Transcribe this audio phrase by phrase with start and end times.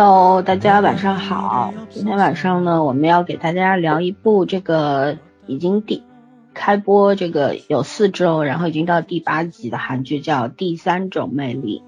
[0.00, 1.74] Hello，大家晚上好。
[1.90, 5.16] 今天晚上呢，我们要给大家聊一部这个
[5.48, 6.04] 已经第
[6.54, 11.82] 开播这个有四周，然后已经到第八集的韩剧，叫《第三种魅力》。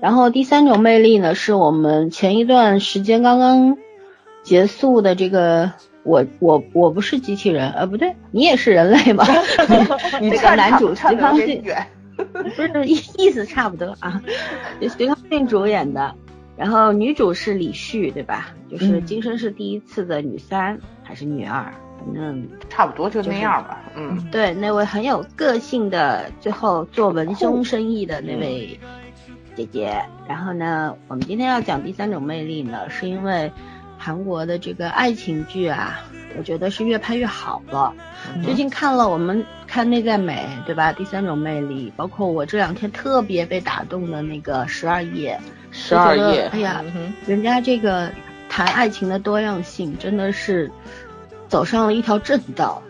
[0.00, 3.76] 然后第三种魅力呢，是我们前一段时间刚刚
[4.42, 5.70] 结束的这个。
[6.02, 9.26] 我我我不是机器人，呃，不对，你也是人类吧？
[10.18, 11.62] 这个男主徐康俊，
[12.16, 14.22] 不是意意思差不多啊。
[14.96, 16.14] 徐康俊主演的，
[16.56, 18.54] 然后女主是李旭，对吧？
[18.70, 21.64] 就是今生是第一次的女三还是女二？
[21.98, 23.80] 反正差不多就那样吧。
[23.96, 28.78] 嗯，对，那位很有个性的，最后做文胸生意的那位
[29.54, 30.04] 姐姐。
[30.28, 33.50] 然后呢，我们今天要讲第三种魅力呢，是因为。
[33.96, 35.98] 韩国的这个爱情剧啊，
[36.36, 37.92] 我觉得是越拍越好了。
[38.42, 40.92] 最近看了我们看《内在美》，对吧？
[40.92, 45.40] 第三种魅力，包括我这两天特别被打动的那个《十二夜》，
[45.76, 46.84] 十二夜，哎呀，
[47.26, 48.10] 人家这个
[48.48, 50.70] 谈爱情的多样性真的是
[51.48, 52.82] 走上了一条正道。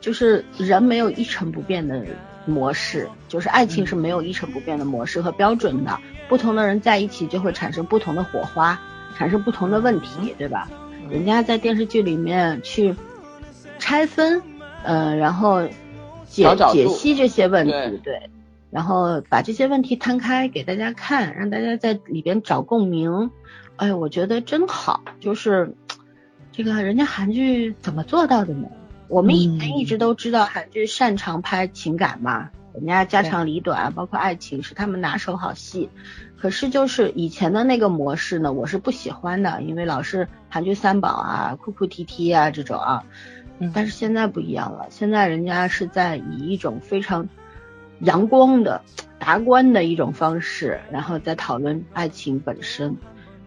[0.00, 2.04] 就是人没有一成不变的
[2.46, 5.98] 模式，就是爱情是没有一成不变的模式和标准的。
[6.28, 8.78] 不同的人在一起就会产生不同的火花。
[9.16, 10.68] 产生不同的问题，对吧？
[11.10, 12.94] 人家在电视剧里面去
[13.78, 14.42] 拆分，
[14.82, 15.66] 呃，然后
[16.26, 18.30] 解解析这些问题，对，
[18.70, 23.30] 然后把这些问题摊开给大家看，让大家在里边找共鸣。
[23.76, 25.74] 哎，我觉得真好，就是
[26.52, 28.68] 这个人家韩剧怎么做到的呢？
[29.08, 32.50] 我们以前一直都知道韩剧擅长拍情感嘛。
[32.74, 35.88] 人家家长里短，包括爱情是他们拿手好戏，
[36.40, 43.04] 可是就是以前的那个模式呢，我是不喜欢的，因为老是韩剧三宝啊，哭哭啼啼啊这种啊，
[43.74, 47.28] 但是现在不一样了，现在人家是在以一种非常
[48.00, 48.80] 阳光的
[49.18, 52.96] 达观的一种方式，然后在讨论爱情本身，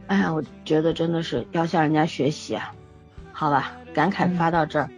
[0.08, 2.74] 哎呀，我觉得真的是要向人家学习啊，
[3.32, 4.90] 好吧，感慨发到这儿，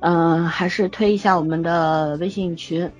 [0.00, 2.90] 嗯，还是推一下我们的微信群。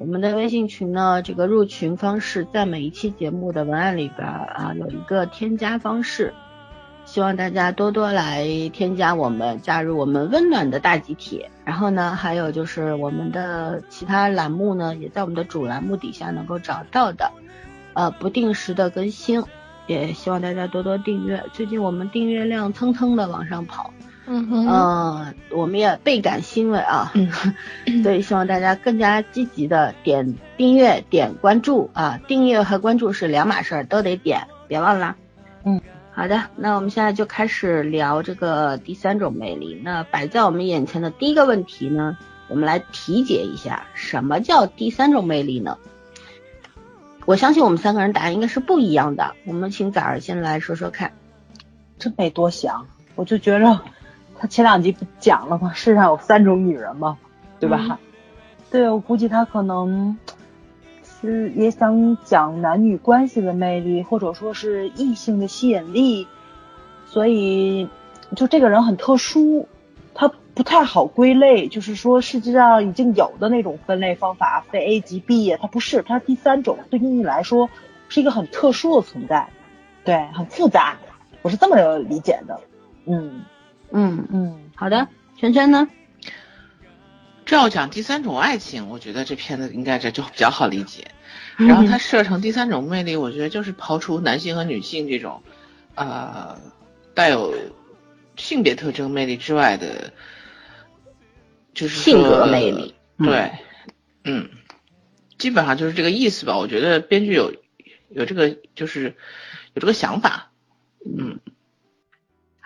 [0.00, 6.32] 我们的微信群呢，这个入群方式在每一期节目的文案里边啊有一个添加方式，
[7.04, 11.44] 希望大家多多来添加我们，加入我们温暖的大集体。
[11.66, 17.30] 然后呢，还有就是我们的其他栏目呢，也在我们的主栏目底下能够找到的，
[17.92, 19.44] 呃，不定时的更新，
[19.86, 21.44] 也希望大家多多订阅。
[21.52, 23.92] 最近我们订阅量蹭蹭的往上跑。
[24.32, 27.12] 嗯，我们也倍感欣慰啊，
[28.04, 35.16] 所以希望大家更加积极的点订阅、点关注啊，订阅和关注是两码事儿，都得点，别忘了。
[35.64, 35.80] 嗯，
[36.12, 39.80] 好的，那我们现在就开始聊这个第三种魅力。
[39.82, 45.76] 那摆在我们眼前的第一个问题呢，我们来题解一下，什么叫第三种魅力呢？
[47.26, 49.34] 我相信我们三个人答案应该是不一样的。
[49.44, 51.10] 我们请崽儿先来说说看。
[51.98, 52.86] 真没多想，
[53.16, 53.80] 我就觉着。
[54.40, 55.70] 他前两集不讲了吗？
[55.76, 57.18] 世上有三种女人嘛，
[57.58, 57.98] 对吧？
[58.70, 60.16] 对，我估计他可能
[61.20, 66.26] 是也想讲男女关系的魅力，或者说是异性的吸引力。
[67.04, 67.86] 所以，
[68.34, 69.68] 就这个人很特殊，
[70.14, 71.68] 他不太好归类。
[71.68, 77.68] 就是说，世界上已经有的那种分类方法，非 A 即 B，他不是，他第三种，对于你来说
[78.08, 79.50] 是一个很特殊的存在，
[80.02, 80.96] 对，很复杂，
[81.42, 82.58] 我是这么理解的，
[83.04, 83.42] 嗯。
[83.92, 85.88] 嗯嗯，好的，圈圈呢？
[87.44, 91.10] 这要讲第三种爱情，我觉得这片子应该这就比较好理解。
[91.56, 95.42] 然后它设成第三种魅力，我觉得就是刨除男性和女性这种，
[95.96, 96.56] 呃，
[97.12, 97.52] 带有
[98.36, 100.12] 性别特征魅力之外的，
[101.74, 102.94] 就是性格魅力。
[103.18, 103.50] 对，
[104.22, 104.48] 嗯，
[105.36, 106.56] 基本上就是这个意思吧。
[106.56, 107.52] 我觉得编剧有
[108.10, 109.16] 有这个，就是
[109.74, 110.52] 有这个想法，
[111.04, 111.40] 嗯。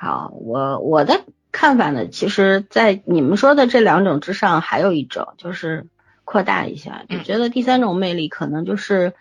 [0.04, 5.86] 好，我我的看法呢，其实，在你们说的这两种之上，还有一种就是
[6.24, 9.14] 扩大一下，就觉得第三种魅力可能就是，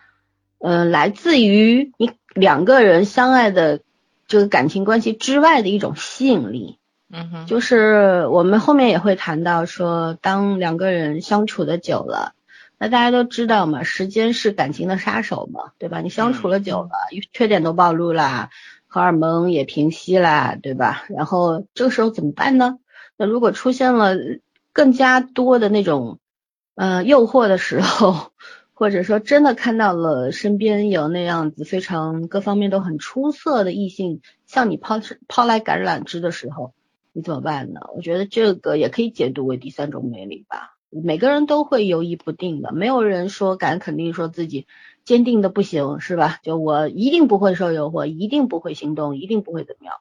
[0.58, 3.80] 呃，来自于你两个人相爱的
[4.28, 6.80] 这个感情关系之外的一种吸引力。
[7.10, 12.34] 嗯哼，就是我们后面也会谈到说，当两个人相处的久了，
[12.78, 16.02] 那大家都知道嘛，时间是感情的杀手嘛，对吧？
[16.02, 16.90] 你相处了久了，
[17.32, 18.50] 缺点都暴露了。
[18.94, 21.06] 荷尔蒙也平息啦，对吧？
[21.10, 22.78] 然后这个时候怎么办呢？
[23.18, 24.16] 那如果出现了
[24.72, 26.20] 更加多的那种
[26.76, 28.32] 呃诱惑的时候，
[28.72, 36.76] 或者说真的看到了身边有那样子非常各方面都很出色的异性向你抛抛来橄榄枝的时候，
[37.14, 37.80] 你怎么办呢？
[37.96, 40.76] 我觉得这个也可以解读为第三种魅力吧。
[40.92, 44.68] 每个人都会犹疑不定的，没有人说敢肯定说自己
[45.06, 46.40] 坚定的不行，是吧？
[46.44, 49.96] 就我一定不会受诱惑，一定不会心动，一定不会怎么样，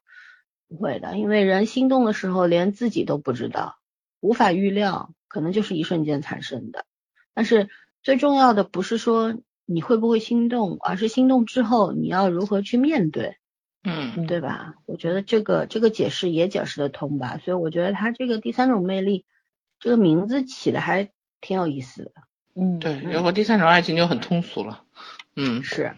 [0.69, 3.77] 不会的，因为人心动的时候连自己都不知道，
[4.21, 6.85] 无法预料，可能就是一瞬间产生的。
[7.35, 7.69] 但是
[8.03, 13.37] 最重要的不是说你会不会心动，而是心动之后你要如何去面对，
[13.83, 14.75] 嗯，对吧？
[14.87, 17.39] 我觉得这个这个解释也解释得通吧。
[17.39, 19.25] 所以我觉得他这个第三种魅力
[19.81, 21.11] 这个名字起的还
[21.41, 22.13] 挺有意思的。
[22.55, 24.83] 嗯，对，然后第三种爱情就很通俗了。
[25.37, 25.95] 嗯，是，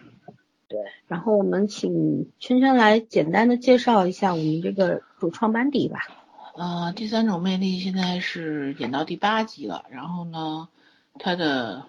[0.67, 0.79] 对。
[1.07, 5.99] 然后我们请圈圈来简单的介绍一下我们这个主创班底吧。
[6.55, 10.69] 呃，第三种魅力现在是演到第八集了，然后呢，
[11.19, 11.83] 他的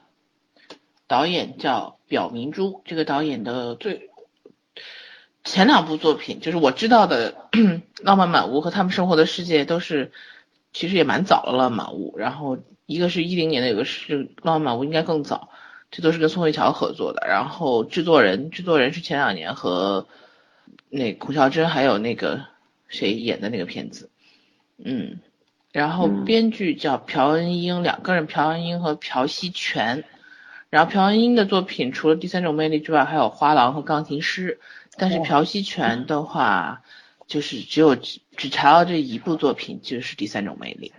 [1.07, 4.11] 导演叫表明珠，这个导演的最
[5.45, 7.49] 前两部作品就是我知道的
[8.03, 10.11] 《浪漫满屋》和他们生活的世界都是，
[10.73, 15.51] 其实也蛮早了，《浪漫满屋》，然后一个是一零年的，有个是《浪漫满屋》应该更早。
[15.89, 20.09] 这都是跟宋慧乔合作的，然后制作人制作人是前两年和
[20.91, 22.45] 那孔孝真还有那个
[22.89, 24.11] 谁演的那个片子，
[24.85, 25.21] 嗯，
[25.71, 30.05] 然后编剧叫朴恩英，两个人朴恩英和朴熙全，
[30.69, 34.59] 然后朴恩英的作品除了第三种魅力之外，还有花郎和钢琴师，
[34.99, 36.83] 但是朴熙全的话
[37.29, 40.93] 就是只有只查到这一部作品就是第三种魅力，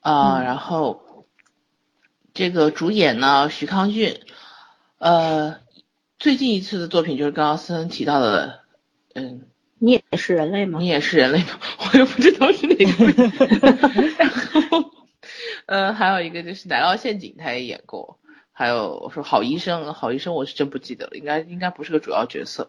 [0.00, 1.03] 啊，然后。
[2.34, 4.18] 这个主演呢，徐康俊，
[4.98, 5.60] 呃，
[6.18, 8.62] 最近一次的作品就是刚刚森提到的，
[9.14, 9.42] 嗯，
[9.78, 10.80] 你也是人类吗？
[10.80, 11.60] 你也是人类吗？
[11.78, 14.12] 我又不知道是哪个。
[14.18, 14.90] 然后，
[15.66, 18.18] 呃，还有一个就是《奶酪陷阱》，他也演过。
[18.50, 22.68] 还有我说《好医生》，《好医生》我是真不记得了，应该应该不是个主要角色。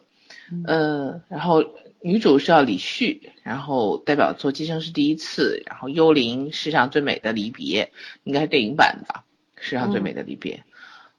[0.67, 1.63] 嗯，然后
[2.01, 7.91] 女主是叫李旭，然后代表作《今生是第一次》，然后《幽灵》世上最美的离别，
[8.23, 9.23] 应该是电影版的吧。
[9.65, 10.63] 世上最美的离别，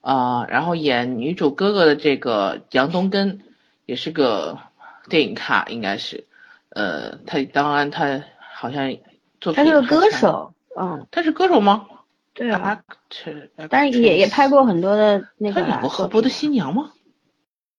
[0.01, 3.41] 啊，然后演女主哥哥的这个杨东根
[3.87, 4.61] 也是个
[5.09, 6.29] 电影咖，应该是，
[6.69, 8.23] 呃，他当然他
[8.55, 8.97] 好像
[9.41, 11.89] 做他是个歌手，嗯，他是歌手吗？
[12.35, 15.61] 对啊，是，但是也也拍过很多的那个。
[15.61, 16.93] 他演过何伯的新娘吗？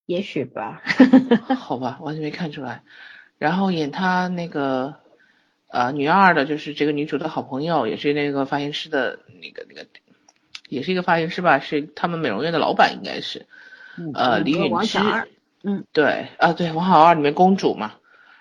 [0.05, 0.81] 也许吧。
[1.55, 2.83] 好吧，完全没看出来。
[3.37, 4.95] 然后演他那个
[5.69, 9.87] 呃女二的，就是这个女主的好朋友，也是那个发型师的那个那个。
[10.67, 13.45] 也是一个发型师吧，是他们美容院的老板，应该是，
[14.13, 14.99] 呃，李允之，
[15.63, 17.93] 嗯，对，啊，对，王小二里面公主嘛，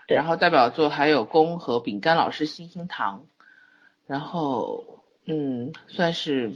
[0.06, 3.26] 然后代表作还有《宫》和《饼干老师星星糖》，
[4.06, 6.52] 然后，嗯，算是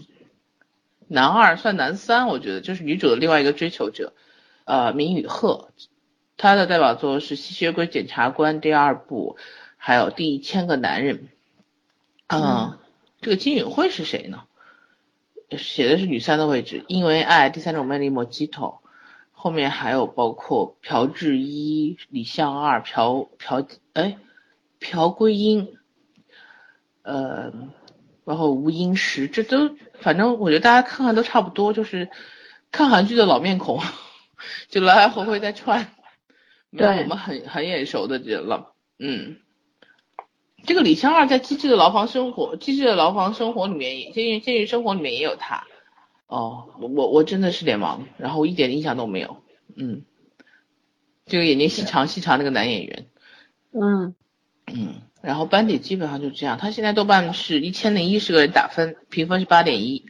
[1.09, 4.13] 男二，算男三，我觉得就是女主的另外一个追求者，
[4.65, 5.71] 呃，明宇赫，
[6.37, 9.37] 他的代表作是《吸血鬼检察官》第二部，
[9.77, 11.17] 还有《第一千个男人》，
[12.29, 12.79] 嗯，
[13.21, 14.45] 这个金允惠是谁呢？
[15.59, 18.83] 写的是女三的位置，因为爱第三种魅力莫吉托，
[19.33, 24.17] 后面还有包括朴智一、李相二、朴朴哎
[24.79, 25.77] 朴圭英，
[27.03, 27.53] 呃，
[28.25, 32.09] 然后吴英石，这都反正我觉得大家看看都差不多，就是
[32.71, 33.81] 看韩剧的老面孔，
[34.69, 35.93] 就来来回回在串，
[36.71, 39.37] 没有我们很很眼熟的人了，嗯。
[40.65, 45.67] 这个李香二在《机智的牢房生活》《机智的牢房生活》里面，《监狱监狱生活》里面也有他。
[46.27, 49.43] 哦，我我我真的是脸盲，然后一点印象都没有。
[49.75, 50.03] 嗯，
[51.27, 53.07] 这个眼睛细长细长那个男演员。
[53.73, 54.15] 嗯
[54.67, 56.57] 嗯，然后班底基本上就这样。
[56.57, 60.07] 他现在豆瓣是一千零一十个人打分，评分是八点一，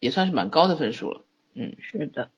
[0.00, 1.22] 也算是蛮高的分数了。
[1.54, 2.30] 嗯，是的。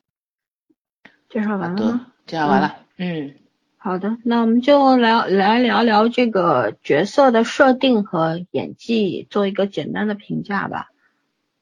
[1.29, 2.07] 介绍完了吗？
[2.27, 2.85] 介绍完了。
[2.97, 3.37] 嗯。
[3.83, 10.89] 好的，那我们就聊来聊聊这个角色的设定和演技，做一个简单的评价吧。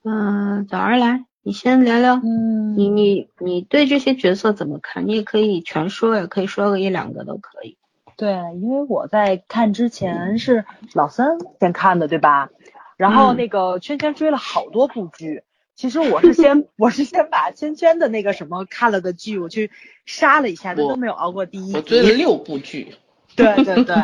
[0.02, 2.16] 嗯，早儿来，你先聊聊。
[2.16, 5.06] 嗯，你你你对这些角色怎么看？
[5.06, 7.78] 你也可以全说，也可以说个一两个都可以。
[8.16, 12.50] 对，因为我在看之前是老三先看的，对吧？
[12.96, 15.44] 然后那个圈圈追了好多部剧。
[15.78, 19.70] 其实我是先 我是先把圈圈的那个什么看了个剧，我去
[20.06, 21.72] 杀了一下，都没有熬过第一。
[21.72, 22.96] 我追了六部剧。
[23.36, 23.94] 对对对，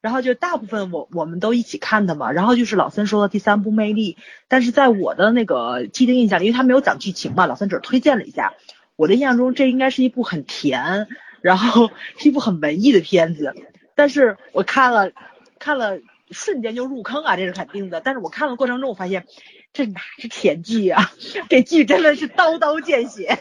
[0.00, 4.12] 然后就大部分我我们都一起看的嘛，然后就是老森说的第三部《魅力》，
[4.46, 8.54] 但是在我的那个既定印象里，因为他没有讲剧情嘛，老森只是推荐了一下，
[8.94, 11.08] 我的印象中这应该是一部很甜，
[11.40, 13.52] 然后 是一部很文艺的片子，
[13.96, 15.10] 但是我看了
[15.58, 15.98] 看了
[16.30, 19.26] 瞬间就入坑啊，这是肯定的，但是我看了过程中我发现。
[19.72, 21.12] 这哪是甜剧啊？
[21.50, 23.38] 这剧真的是刀刀见血。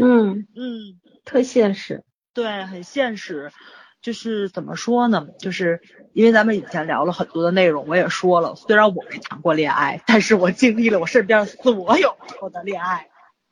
[0.00, 2.02] 嗯嗯，特现实。
[2.32, 3.52] 对，很现实。
[4.02, 5.28] 就是怎么说呢？
[5.38, 5.80] 就是
[6.12, 13.08] 因为咱们以前聊了很多的内容，我也说了，虽然我没谈过恋爱，但是我经历了我身边所有的恋爱。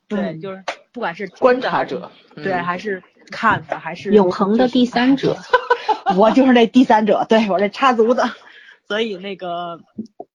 [0.09, 3.00] 对，就是不管是观察者，对，还是
[3.32, 5.36] 看的，还是永恒的第三者，
[6.16, 8.30] 我就是那第三者，对我这插足的。
[8.86, 9.80] 所以那个，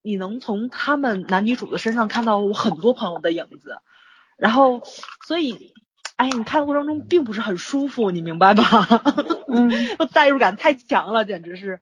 [0.01, 3.77] 你能从他们男女主的身上看到我很多朋友的影子，
[4.35, 4.81] 然后，
[5.27, 5.73] 所以，
[6.15, 8.63] 哎，你看的过程中并不是很舒服，你明白吧？
[9.47, 9.71] 嗯，
[10.11, 11.79] 代入感太强了，简直是。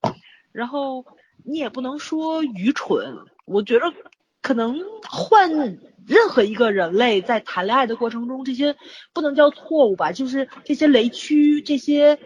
[0.52, 1.06] 然后
[1.46, 3.94] 你也不能说愚蠢，我觉得
[4.42, 8.76] 可能换任何一个人类在谈恋爱的过程中，这些
[9.14, 12.20] 不能叫错误吧，就是这些雷区，这些。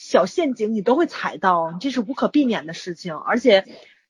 [0.00, 3.16] 小陷阱你都会踩到，这是无可避免的事情。
[3.16, 3.66] 而且，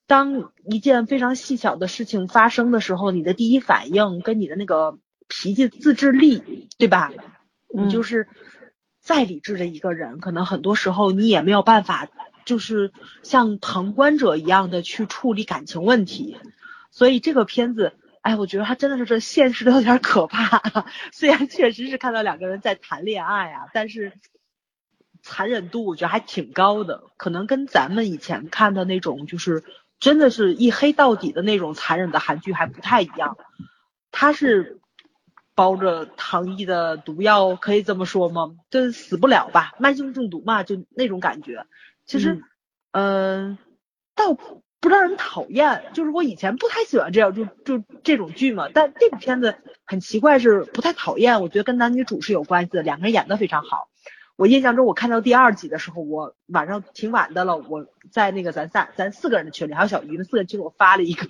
[0.06, 4.98] 当一件非常细小的事情发生的时候，你的第一反应跟你的那个
[5.28, 7.10] 脾气自制力，对吧？
[7.72, 8.28] 你就是
[9.00, 12.10] 再理智的一个人，可能很多时候你也没有办法，
[12.44, 16.36] 就是像旁观者一样的去处理感情问题。
[16.90, 20.86] 所以这个片子，哎，我觉得他真的是这现实的有点可怕。
[21.12, 24.12] 虽然确实是看到两个人在谈恋爱啊，但是。
[25.20, 29.64] 残忍度我觉得还挺高的，可能跟咱们以前看的那种就是
[29.98, 33.36] 真的是一黑到底的那种残忍的韩剧还不太一样。
[34.12, 34.80] 他是
[35.56, 38.54] 包着糖衣的毒药，可以这么说吗？
[38.70, 41.66] 就是死不了吧，慢性中毒嘛，就那种感觉。
[42.06, 42.40] 其实，
[42.92, 43.58] 嗯，
[44.14, 44.36] 倒
[44.80, 48.68] 不让人讨厌，就是我以前不太喜欢这样就就这种剧嘛。
[48.72, 53.88] 但这部片子很奇怪是不太讨厌，我觉得跟男女主是有关系的，两个人演的非常好。
[54.36, 61.26] 我印象中，我看到第二集的时候，我晚上挺晚的了，我在那个咱仨咱四个人的群里，还有小鱼的四个人群，我发了一个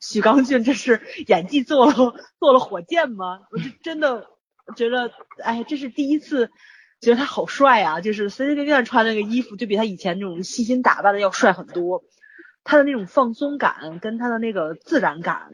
[0.00, 3.40] 许刚俊，这是演技做了做了火箭吗？
[3.50, 4.28] 我就真的
[4.76, 5.10] 觉得，
[5.42, 6.48] 哎，这是第一次
[7.00, 8.00] 觉得他好帅啊！
[8.00, 12.04] 就是随随便便穿那个衣服，就比他以前那种细心打扮的要帅很多。
[12.64, 15.52] 他的那种放松感跟他的那个自然感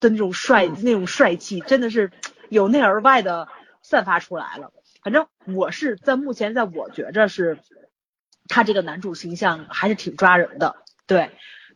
[0.00, 2.10] 的那种帅那种帅气，真的是
[2.48, 3.48] 由内而外的
[3.82, 4.72] 散发出来了。
[5.02, 7.58] 反正我是在目前，在我觉着是，
[8.48, 10.76] 他这个男主形象还是挺抓人的，
[11.06, 11.30] 对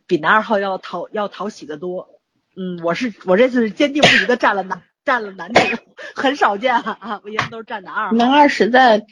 [0.07, 2.09] 比男二号要讨要讨喜的多。
[2.55, 5.59] 嗯，我是我这次是坚定不移的站了男站了男主，
[6.15, 8.11] 很少见啊，我一般都是站男二。
[8.13, 9.05] 男二实在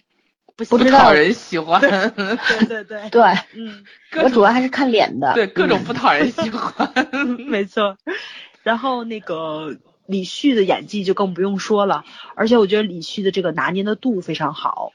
[0.66, 1.80] 不不讨人喜欢。
[1.82, 1.90] 对
[2.68, 3.24] 对对对，
[3.56, 3.84] 嗯，
[4.24, 5.34] 我主要还是看脸的。
[5.34, 6.94] 对，各种不讨人喜欢，
[7.48, 7.98] 没错。
[8.64, 9.78] 然后那个。
[10.08, 12.04] 李旭的演技就更不用说了，
[12.36, 14.92] 而且我觉得李旭的这个拿捏的度非常好。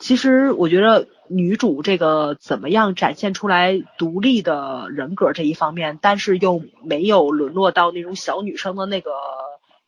[0.00, 9.12] 其实我觉得女主这个怎么样展现出来独立的人格这一方面，但是又没有沦落到那种小女生的那个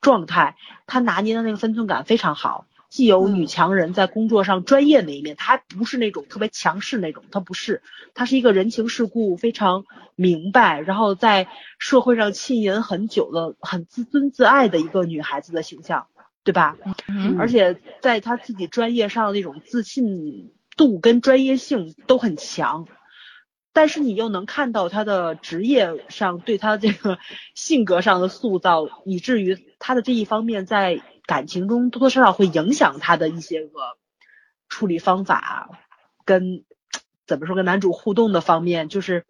[0.01, 0.55] 状态，
[0.87, 2.65] 她拿捏的那个分寸感非常好。
[2.91, 7.83] 既有女强人在工作上专业那一面，她还不是那种特别强势那种，她不是，
[8.15, 9.85] 她是一个人情世故非常
[10.17, 16.09] 明白，然后在社会上浸淫很久的、很自尊自爱的一个女孩子的形象，
[16.43, 16.77] 对吧？
[17.39, 22.89] 而且在她自己专业上的那种自信度跟专业性都很强，
[23.73, 27.19] 但是你又能看到他的职业上对他这个
[27.55, 31.03] 性格上的塑造，以至于他的这一方面在。
[31.27, 33.97] 感情中多多少少会影响他的一些个
[34.69, 35.71] 处理方法，
[36.25, 36.65] 跟
[37.25, 39.25] 怎么说跟男主互动的方面，就是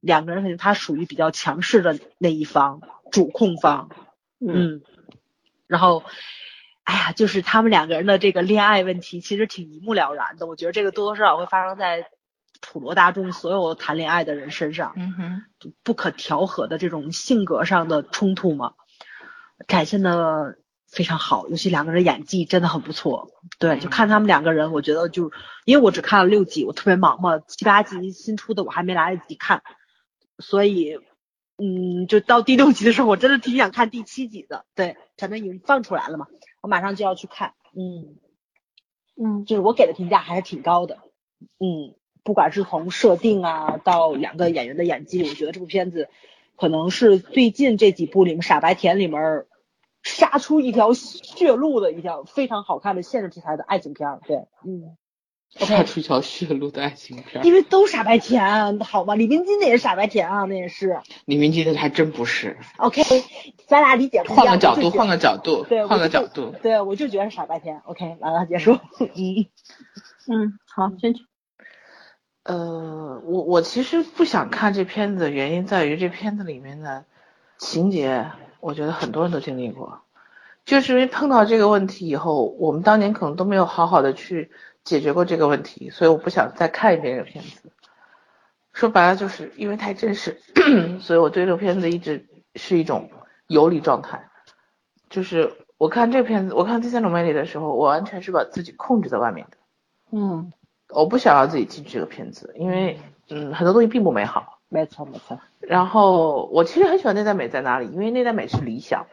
[0.00, 3.88] 两个人肯定他属于比较强势的那一方，主控方，
[4.38, 4.82] 嗯，
[5.66, 6.04] 然后，
[6.84, 12.10] 哎呀，就是他们两个人的这个恋爱问题其实挺一目了然的，我觉得这个多多少少会发生在
[12.60, 15.42] 普罗大众所有谈恋爱的人身上，嗯哼，
[15.82, 18.74] 不可调和的这种性格上的冲突嘛，
[19.66, 20.58] 展现的。
[20.88, 23.28] 非常好，尤其两个人演技真的很不错。
[23.58, 25.32] 对，就看他们两个人，我觉得就
[25.64, 29.64] 因为我只看了六集，我特别忙嘛，七八集新出的我还没来得及看，
[30.38, 30.96] 所以
[31.58, 34.64] 嗯，就到第六集的时候，我真的挺想看第七集的。
[34.76, 36.28] 对，反正已经放出来了嘛，
[36.62, 37.54] 我马上就要去看。
[37.76, 38.16] 嗯
[39.20, 40.98] 嗯，就是我给的评价还是挺高的。
[41.58, 41.96] 嗯，
[42.26, 46.10] 不管是从设定啊到两个演员的演技，我觉得这部片子
[46.56, 49.46] 可能是最近这几部里面傻白甜里面。
[50.02, 54.96] 杀出一条血路的一条非常好看的现实题材的爱情片儿，对，嗯，
[55.50, 59.16] 杀出一条血路的爱情片，因为都傻白甜，好吗？
[59.16, 61.00] 李冰金那也是傻白甜啊，那也是。
[61.24, 62.56] 李冰金的还真不是。
[62.76, 63.02] OK，
[63.66, 64.46] 咱俩理解不一样。
[64.46, 67.80] 换个角度，换个角度，对，换个角度，对，我就觉得是傻白甜。
[67.86, 68.78] OK，完了，结束。
[69.00, 69.46] 嗯
[70.28, 71.24] 嗯，好，先去。
[72.46, 77.04] 呃，我我其实不想看这片子的原因在于这片子里面的
[77.58, 78.30] 情节。
[78.60, 80.00] 我觉得很多人都经历过，
[80.64, 84.50] 就是因为碰到这个问题以后，我们当年可能都没有好好的去
[84.82, 87.70] 解决过这个问题，所以我不想再看一遍这个片子。
[88.72, 90.40] 说白了，就是因为太真实，
[91.00, 92.26] 所以我对这个片子一直
[92.56, 93.10] 是一种
[93.46, 94.28] 游离状态。
[95.08, 99.56] 就是我看这片子，我看第三种魅力的时候，我完全是把自己控制在外面的。
[100.10, 100.52] 嗯
[100.88, 104.58] 我不想要自己进去这个片子，因为嗯很多东西并不美好。
[104.68, 109.06] 没错没错，然后我其实很喜欢内在美在哪里，因为内在美是理想，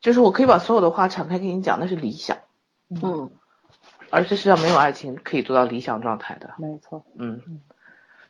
[0.00, 2.36] 就是我可以把所有的话敞开跟你讲，那是理想，
[2.90, 3.30] 嗯
[4.10, 6.54] 而这世上没有爱情可以做到理想状态的。
[6.58, 7.40] 没错，嗯，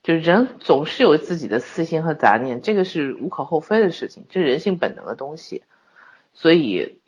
[0.03, 5.65] 就是人总是有自己的私心和杂念，这个是无可厚非的事情，这是人性本能的东西。
[6.35, 7.01] 所以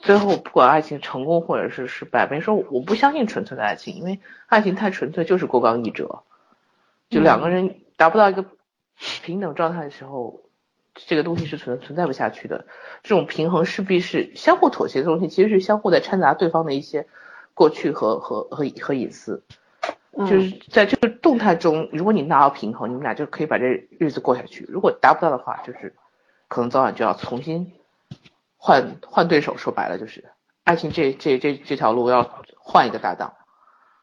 [0.00, 6.22] 最后不管爱情成功或者是失败，没说我不相信纯粹的爱情，因为爱情太纯粹就是过刚易折，
[7.08, 8.44] 就两个人达不到一个
[8.96, 10.40] 平等状态的时候，
[10.94, 12.66] 这个东西是存存在不下去的。
[13.02, 17.06] 这种平衡势必是相互妥协的东西，其实是相互在掺杂对方的一些
[17.54, 19.42] 过去和和和和隐私。
[20.12, 24.66] 嗯，就是在这个动态中，如果你拿到平衡，你们俩就可以把这日子过下去。
[24.68, 25.94] 如果达不到的话，就是
[26.48, 27.72] 可能早晚就要重新
[28.60, 29.56] 换换对手。
[29.56, 30.30] 说白了，就是
[30.62, 33.32] 爱情这这这这条路要换一个搭档。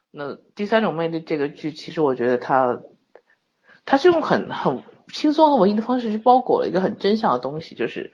[0.10, 2.82] 那第三种魅力这个剧，其实我觉得它
[3.86, 4.84] 它是用很很
[5.14, 8.12] 轻松和文艺的方式去包裹了一个很真相的东西，就是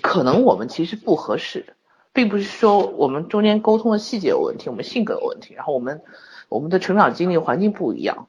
[0.00, 1.76] 可能我们其实不合适，
[2.12, 6.02] 并不是说我们中间沟通的细节有问题，我们性格有问题，然后我们
[6.48, 8.28] 我们的成长经历环境不一样，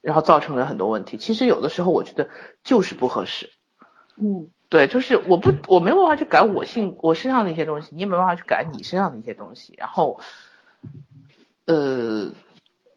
[0.00, 1.16] 然后造成了很多问题。
[1.16, 2.28] 其实有的时候我觉得
[2.62, 3.50] 就是不合适，
[4.16, 10.18] 嗯对，就是我不我没有办法去改我性我身上的一些东西，你也没办法去改你身上的一些东西，然后
[11.66, 12.30] 呃，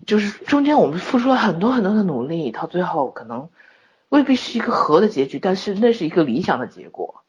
[0.07, 3.49] 就是中间我们付出了很多很多的努力，到最后可能
[4.07, 7.25] 未必是一个和的结局，但是那是一个理想的结果。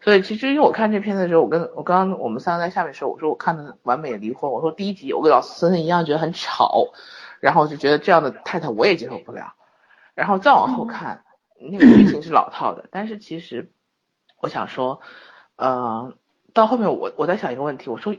[0.00, 6.92] 所以其实因为我看这片子的时候，我跟我刚刚我们三个在下面说，我说我看的《完美的离婚》，我说第一集我跟老孙一样觉得很吵，
[7.40, 9.54] 然后就觉得这样的太太我也接受不了，
[10.14, 11.24] 然后再往后看，
[11.58, 13.70] 那个剧情是老套的，但是其实
[14.42, 15.00] 我想说，
[15.54, 16.14] 呃，
[16.52, 18.16] 到后面我我在想一个问题，我说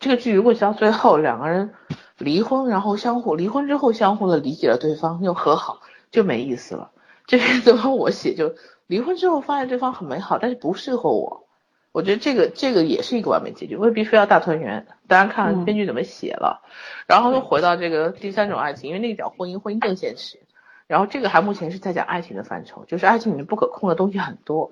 [0.00, 1.74] 这个剧如果到最后两个人
[2.18, 6.90] 离婚，然后相互离婚之后相互的理解了对方又和好，就没意思了。
[7.28, 8.56] 这片子帮我写就
[8.88, 11.46] 离婚之后发现对方很美好，但是不适合我。
[11.92, 14.88] 我觉得这个这个也是一个完美结局，未必非要大团圆。
[15.06, 16.62] 当然看嗯编剧怎么写了，
[17.06, 20.40] 然后又回到这个第三种爱情，因为那个叫婚姻，婚姻更现实。
[20.86, 24.70] 然后这个还目前是在讲爱情的范畴，就是爱情里面不可控的东西很多。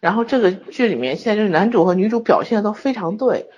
[0.00, 3.48] 然后这个剧里面现在就是男主和女主表现的都非常对，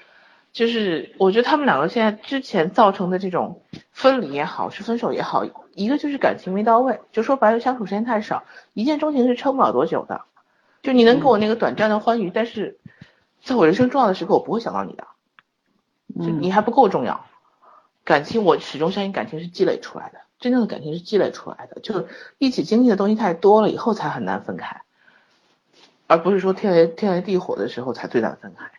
[0.53, 10.23] 就是我觉得他们两个现在之前造成的这种分离也好，是分手也好，一个就是感情没到位，就说白了相处时间太少，一见钟情是撑不了多久的。
[10.83, 12.79] 就你能给我那个短暂的欢愉，但是
[13.43, 15.09] 在我人生重要的时刻，我不会想到你的，
[16.15, 17.27] 就嗯你还不够重要。
[18.05, 22.07] 感情我始终相信感情是积累出来的，真正的感情是积累出来的，就是
[22.39, 24.83] 一起经历的东西太多了，以后才很难分开，
[26.07, 28.71] 而不是说天雷天雷地火的时候才最难分开。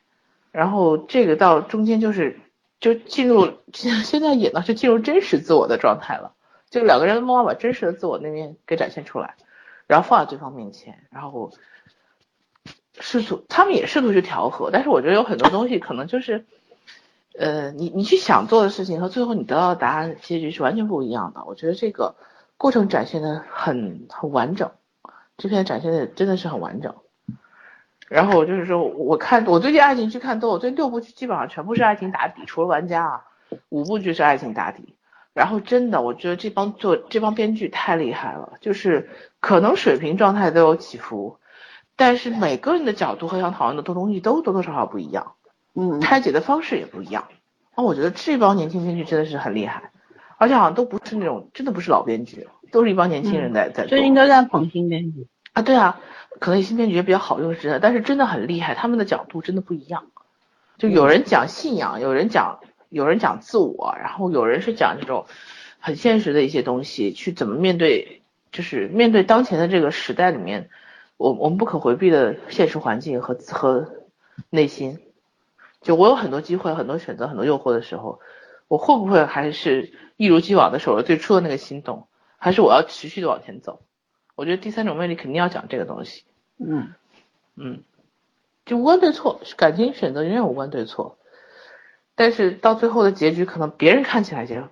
[0.51, 2.39] 然后这个到中间就是
[2.79, 6.33] 就进入现在演的是进入真实自我的状态了，
[6.69, 9.35] 就两个人慢慢把真实的自我那面给展现出来，
[9.87, 11.51] 然后放在对方面前，然后
[12.99, 16.45] 试图他们也试图去调和，但是我觉得有很多东西可能就是。
[17.37, 21.43] 呃，你你去想做的事情和最后你得到的答案结局是完全不一样的。
[21.45, 22.15] 我觉得这个
[22.57, 24.71] 过程展现的很很完整，
[25.37, 26.95] 这篇展现的真的是很完整。
[28.07, 33.21] 然后我就是说，我看我最近爱情剧看多，我最近六部剧基本上全部是爱情打底，除了玩家啊，
[33.69, 34.95] 五部剧是爱情打底。
[35.33, 41.37] 然后真的，我觉得这帮做这帮编剧太厉害了，就是可能水平状态都有起伏，
[41.95, 45.33] 但是每个人的角度和想讨论的东西都多多少少不一样。
[45.77, 47.27] 嗯拆解的方式也不一样。
[47.75, 49.91] 啊，我觉得这帮年轻编剧真的是很厉害，
[50.37, 55.27] 而且好像都不是那种真的不是老编剧，都是一帮年轻人在、在做最近都在捧新编剧。
[55.53, 55.99] 啊，对啊，
[56.39, 60.07] 可能新编剧也比较好用是真的，但是真的很厉害，他们的角度真的不一样。
[60.79, 62.59] 就有人讲信仰，有人讲
[62.89, 65.25] 有人讲自我，然后有人是讲这种
[65.79, 70.69] 很现实的一些东西，去怎么面对，就是面对当前的这个时代里面，
[71.17, 73.89] 我我们不可回避的现实环境和和
[74.49, 74.99] 内心。
[75.81, 78.19] 就我有很多机会、很多选择、很多诱惑的时候，
[78.67, 83.81] 我会不会还是一如既往的守着最初的那个心动，还是我要持续的往前走？
[84.35, 86.23] 我觉得第三种魅力肯定要讲这个东西。
[86.57, 86.93] 嗯
[87.55, 87.83] 嗯，
[88.65, 91.17] 就无关对错，感情选择永远无关对错。
[92.15, 94.69] 但是到最后的结局，可能别人看起来觉得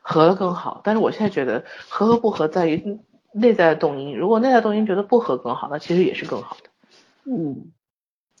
[0.00, 3.00] 合了更好，但是我现在觉得合和不合在于
[3.32, 4.16] 内在的动因。
[4.16, 6.70] 如果内在动因觉得不合更好，那其实也是更好的。
[7.24, 7.72] 嗯，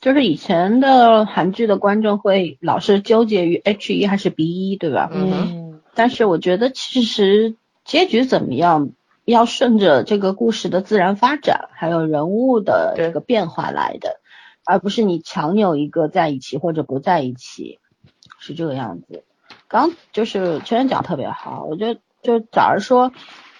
[0.00, 5.10] 就是以前的韩剧的观众会老是纠结于 H 一还是 B 一，对吧？
[5.12, 7.54] 嗯但是我觉得其实
[7.84, 8.90] 结局怎么样，
[9.24, 14.20] 要顺着这个故事的自然发展，还有人物的这个变化来的。
[14.66, 17.78] 而不是你强扭一个在一起或者不在一起，
[18.40, 19.22] 是这个样子。
[19.68, 23.12] 刚就是圈圈讲特别好，我觉得就早上说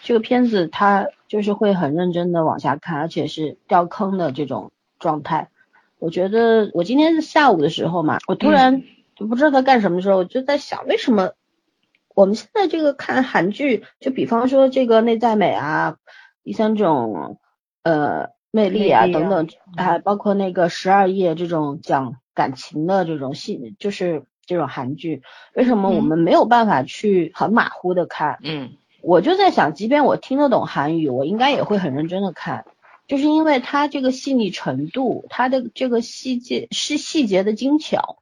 [0.03, 5.51] 这个片子他就是会很认真的往下看，而且是掉坑的这种状态。
[6.05, 8.83] 我觉得我今天是下午的时候嘛，我突然
[9.17, 11.31] 就不知道他干什么的时候，我就在想为什么
[12.15, 15.97] 我们现在这个看韩剧，就比方说这个内在美啊，
[16.43, 17.39] 第三种
[17.85, 25.23] 呃魅力啊等等，还包括那个十二夜这种讲感情的这种戏，就是这种韩剧，
[25.55, 28.41] 为什么我们没有办法去很马虎的看？
[28.43, 32.67] 嗯，我就在想，即便我听得懂韩语，我应该也会很认真的看。
[33.07, 38.19] 就是因为它这个细腻程度，它的这个细节是细节的精巧，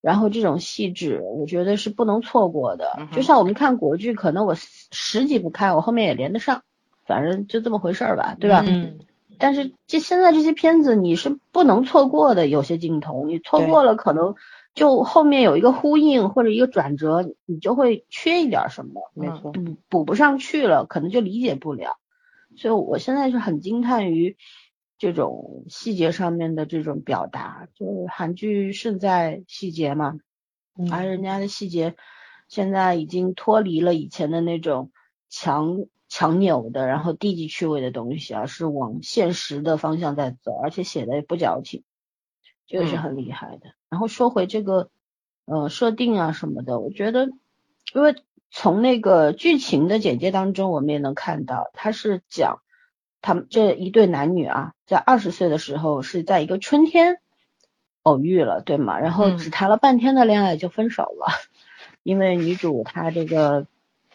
[0.00, 3.08] 然后这种细致，我觉得是不能错过的。
[3.12, 6.62] 就像我们看国剧，可能我十集不看，我后面也连得上，
[7.06, 8.64] 反正就这么回事儿吧，对吧？
[8.66, 8.98] 嗯。
[9.38, 14.36] 但是这现在这些片子你是不能错过的，有些镜头你错过了，可能
[14.74, 21.96] 就后面有一个呼应或者一个转折，你就会缺一点什么，没错，补补不上去了，可能就理解不了。
[22.56, 24.36] 所以，我现在是很惊叹于
[24.98, 30.18] 这种细节上面的这种表达，就是韩剧胜在细节嘛，
[30.90, 31.96] 而人家的细节
[32.48, 34.92] 现在已经脱离了以前的那种
[35.28, 41.84] 强强扭的，然后低级趣味的东西，而是往现实的方向在走，而且写的也不矫情，
[42.66, 43.74] 这个是很厉害的。
[43.88, 44.90] 然后说回这个
[45.46, 47.28] 呃设定啊什么的，我觉得
[47.94, 48.14] 因为。
[48.54, 52.60] 从那个剧情的简介当中，我们也能看到，他是讲
[53.22, 57.18] 他们这一对男女啊，在二十岁的时候是在一个春天
[58.02, 58.98] 偶遇了，对吗？
[59.00, 61.28] 然后只谈了半天的恋爱就分手了，
[62.04, 63.66] 因为女主她这个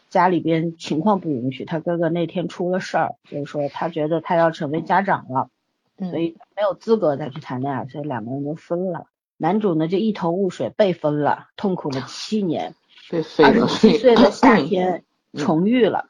[0.09, 5.49] 家里边情况不允许，她哥哥那天出了事儿，所以说她觉得她要成为家长了，
[5.97, 9.07] 所以没有资格再去谈恋爱，所以两个人就分了。
[9.35, 12.75] 男主呢就一头雾水，被分了，痛苦了七年。
[13.09, 16.09] 二十七岁的夏天重遇了，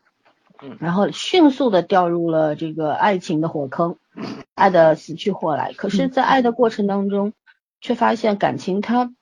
[0.79, 3.97] 然后迅速的掉入了这个爱情的火坑，
[4.55, 5.73] 爱的死去活来。
[5.73, 7.33] 可是，在爱的过程当中，
[7.81, 9.13] 却发现感情它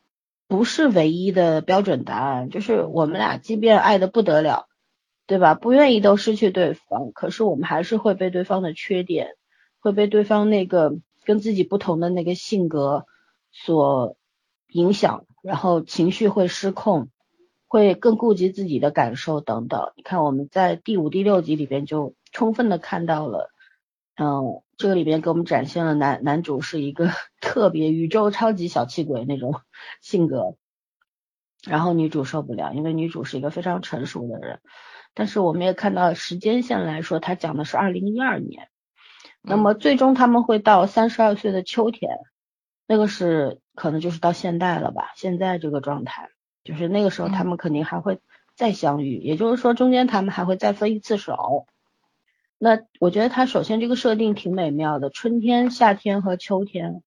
[0.47, 2.49] 不是唯一的标准答案。
[2.49, 4.67] 就是我们俩即便爱的不得了，
[5.27, 5.53] 对吧？
[5.53, 9.35] 不愿意都失去对方，可是我们还是会被对方的缺点，
[9.81, 13.05] 会被对方那个跟自己不同的那个性格
[13.51, 14.15] 所
[14.69, 17.09] 影响，然后情绪会失控。
[17.67, 19.91] 会更顾及自己的感受等等。
[19.95, 23.49] 你看，我们在第五、第六集里边就充分的看到了，
[24.15, 27.09] 嗯，这个里边给我们展现了男男主是一个
[27.41, 29.61] 特别宇宙超级小气鬼那种
[30.01, 30.55] 性格，
[31.67, 34.59] 然后女主受不了，因为女主是一个非常成熟的人。
[35.13, 38.67] 但是我们也看到时间线来说，它讲的是二零一二年，
[39.41, 42.17] 那么最终他们会到三十二岁的秋天，
[42.85, 45.13] 那个是可能就是到现代了吧？
[45.15, 46.29] 现在这个状态。
[46.65, 48.19] 就是那个时候，他们肯定还会
[48.55, 51.67] 再相遇，也就是说，中间他们还会再分一次手。
[52.57, 57.03] 那我觉得他首先这个设定挺美妙的，春天、夏天和秋天，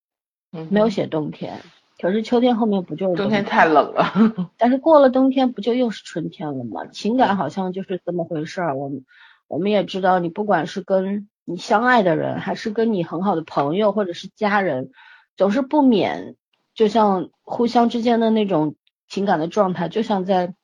[0.70, 1.60] 没有写冬天。
[2.00, 4.52] 可是秋天后面不就是冬天太冷了？
[4.58, 6.86] 但是过了冬天不就又是春天了吗？
[6.86, 8.76] 情感好像就是这么回事儿。
[8.76, 9.04] 我们
[9.48, 14.92] 我们也知道，你不管是跟你相爱的人，还是跟你很好的朋友或者是家人，
[15.36, 16.36] 总是不免
[16.74, 18.76] 就像互相之间的那种。
[19.08, 20.54] 情感的状态就像在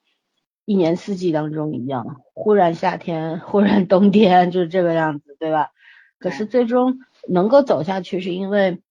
[0.67, 5.71] 一年四季当中一样，忽然夏天，忽然冬天，就是这个样子，对吧？
[6.19, 8.83] 可是最终能够走下去，是因为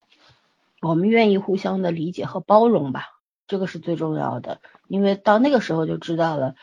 [0.82, 3.06] 我们愿意互相的理解和包容吧，
[3.48, 4.60] 这个是最重要的。
[4.88, 6.54] 因为到那个时候就知道了，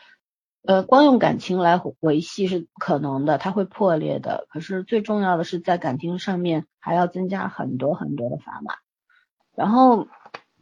[0.63, 4.47] 呃，光用感情来维系是不可能的，它会破裂的。
[4.49, 8.75] 可是最重要的是在感情上面还要增加很多很多的砝码，
[9.55, 10.07] 然后。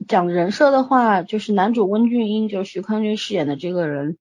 [0.08, 4.18] 讲人设的话，就是男主温俊英，就是徐康俊饰演的这个人，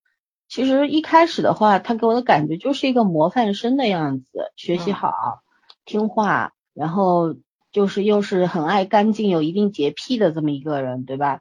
[0.48, 5.12] 其实一开始的话，他给我的感觉就是一个模范生的样子，学习好，
[5.84, 7.36] 听话，然后
[7.72, 11.40] 就是又是很爱干净，有一定洁癖的这么一个人，对吧？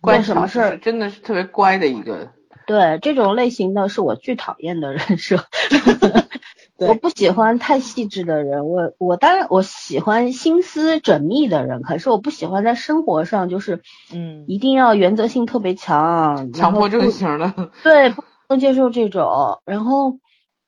[0.00, 2.30] 关什么事儿真的是特别乖的一个。
[2.66, 5.42] 对，这种类型的是我最讨厌的人设。
[6.78, 13.82] 我不喜欢太细致的人，我我当然我喜欢心思缜密的人，可是我不喜欢在生活上就是
[14.14, 19.60] 嗯一定要原则性特别强，强迫症型的，对，不能接受这种。
[19.64, 20.20] 然后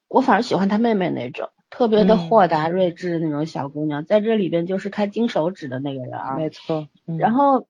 [0.09, 6.89] 我反而喜欢他妹妹那种特别的豁达睿智的那种小姑娘，在这里边就是开金手指的那个人啊，没错。
[7.21, 7.69] 然后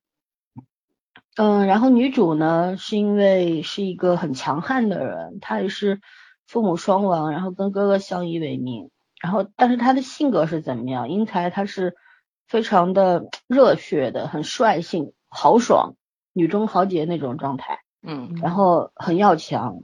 [1.37, 6.00] 嗯，然后女主呢是因为是一个很强悍的人，她也是。
[6.50, 8.90] 父母双亡，然后跟哥哥相依为命，
[9.22, 11.08] 然后但是他的性格是怎么样？
[11.08, 11.94] 英才他是
[12.48, 15.94] 非常的 热血的，很率性、豪爽、
[16.32, 19.82] 女中豪杰那种状态，嗯然后很要强，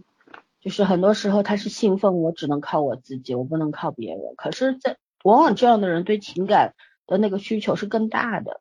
[0.60, 4.34] 就是很多时候他是兴奋，我只能靠我自己，我不能靠别人。
[4.36, 6.74] 可是，在往往这样的人对情感
[7.06, 8.60] 的那个需求是更大的，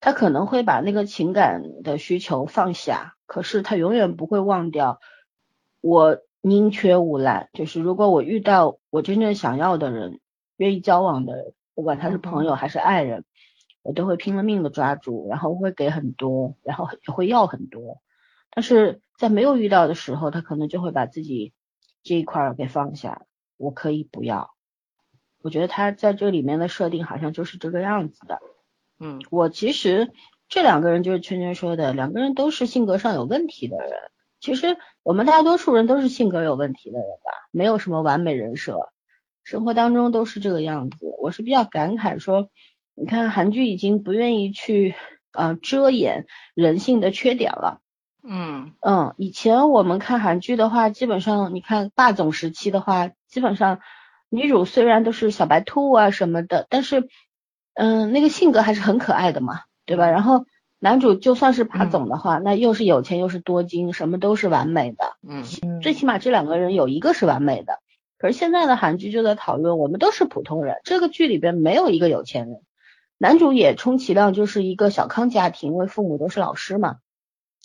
[0.00, 4.98] 他可能会把那个情感的需求放下，可是他永远不会忘掉
[5.80, 10.20] 我宁缺毋滥，就是如果我遇到我真正想要的人，
[10.56, 13.24] 愿意交往的人，不管他是朋友还是爱人，
[13.82, 18.00] 我都会拼了命的抓住，然后会给很多，然后也会要很多。
[18.50, 21.52] 但是在没有遇到的时候，他可能就会把自己
[22.04, 23.22] 这一块儿给放下，
[23.56, 24.54] 我可以不要。
[25.42, 28.38] 我觉得他在这里面的设定好像就是这个样子的。
[29.00, 30.12] 嗯我其实
[30.48, 33.92] 这两个人就是圈圈说的，两个人都是性格上有问题的人。
[34.46, 38.92] 其实我们大多数人都是性格有问题的人吧，没有什么完美人设，
[39.42, 40.98] 生活当中都是这个样子。
[41.20, 42.48] 我是比较感慨说，
[42.94, 44.94] 你看韩剧已经不愿意去
[45.32, 47.80] 呃遮掩人性的缺点了。
[48.22, 53.80] 嗯嗯，以前我们看韩剧的话，基本上你看霸总时期的话，基本上
[54.28, 57.08] 女主虽然都是小白兔啊什么的，但是
[57.74, 60.08] 嗯，那个性格还是很可爱的嘛，对吧？
[60.08, 60.46] 然后
[60.86, 67.80] 男主就算是霸总的话，那又是有钱又是多金，什么都是完美的，嗯嗯最起码这两个人有一个是完美的。
[68.18, 72.60] 可是现在的韩剧就在讨论，我们都是普通人，这个剧里边没有一个有钱人，
[73.18, 76.98] 男主也充其量就是一个小康家庭，因为父母都是老师嘛，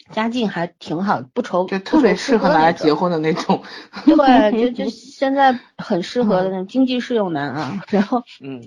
[0.09, 3.11] 家境还挺好，不愁就特别适合拿来结婚。
[3.11, 3.61] 婚的那种。
[4.03, 7.83] 对，就 就现在很适合的那种经济适用男啊。
[7.89, 8.63] 然后，嗯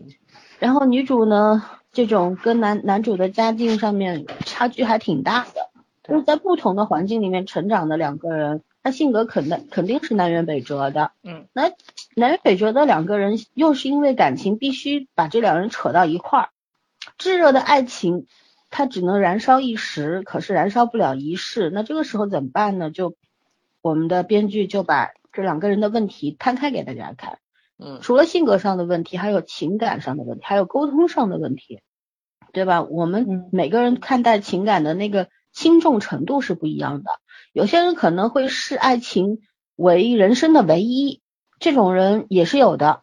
[0.61, 5.71] 然后女主呢，这种跟男男主的家境上面差距还挺大的，
[6.03, 11.13] 就是在不同的环境里面成长的两个人，他性格肯定肯定是南辕北辙的。
[11.23, 11.71] 嗯，那
[12.15, 16.49] 南辕北辙的两个人，又是因为感情必须把这两人扯到一块儿，
[17.17, 18.27] 炙热的爱情。
[18.77, 21.71] 它只能燃烧一时，可是燃烧不了一世。
[21.71, 22.91] 那这个时候怎么办呢？
[22.91, 23.15] 就
[23.83, 27.39] 我们的编剧就把这两个人的问题摊开给大家看。
[27.79, 31.81] 嗯除了性格上的问题，还有情感上的问题，还有沟通上的问题，
[32.53, 32.83] 对吧？
[32.83, 37.11] 我们嗯每个人看待情感的那个轻重程度是不一样的。
[37.53, 39.41] 有些人可能会视爱情
[39.77, 41.21] 为人生的唯一，
[41.59, 43.03] 这种人也是有的。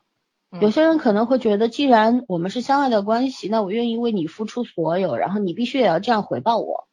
[0.59, 6.89] 有些人可能会觉得，既然我们是相爱的关系，那我愿意为你付出所有，然后你必须也要这样回报我。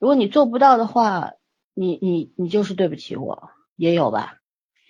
[0.00, 1.34] 如果你做不到的话，
[1.72, 4.38] 你你你就是对不起我，也有吧。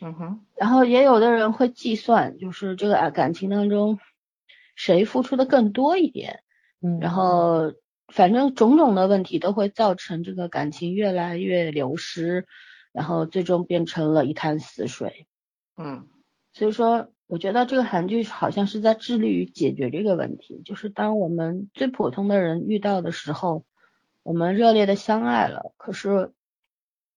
[0.00, 0.46] 嗯哼。
[0.56, 3.98] 然后也有的人会计算，就是这个啊感情当中
[4.74, 6.42] 谁付出的更多一点，
[6.82, 7.72] 嗯，然后
[8.08, 12.46] 反正种种的问题都会造成这个感情越来越流失，
[12.92, 15.26] 然后最终变成了一滩死水。
[15.76, 16.08] 嗯。
[16.52, 23.66] 所以说，我觉得这个韩剧好像是在致力于解决这个问题，就是当我们最普通的人遇到的时候，
[24.22, 26.32] 我们热烈的相爱了，可是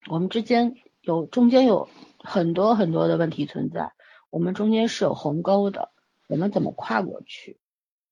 [0.10, 1.88] 我们之间有中间有
[2.20, 3.94] 很多很多的问题存在，
[4.30, 5.90] 我们中间是有鸿沟的，
[6.28, 7.58] 我们怎么跨过去？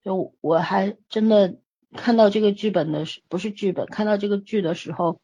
[0.03, 1.57] 就我还真的
[1.95, 5.19] 看到这个剧本的时，不是剧本，看到这个剧的时候，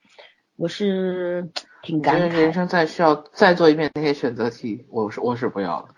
[0.58, 1.50] 我是
[1.82, 2.42] 挺感慨的。
[2.42, 5.90] 人生再需要再做一遍那些选择题，我是我是不要了。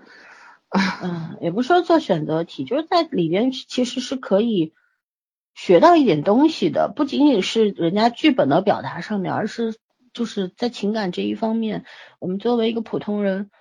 [1.02, 4.74] 嗯，也不是说做选择题，就是在里边其实是可以
[5.54, 9.76] 学到一点东西的，不仅仅是人家剧本的表达上面，而是
[10.16, 11.86] 就是在情感这一方面，
[12.20, 13.52] 我们作为一个普通人，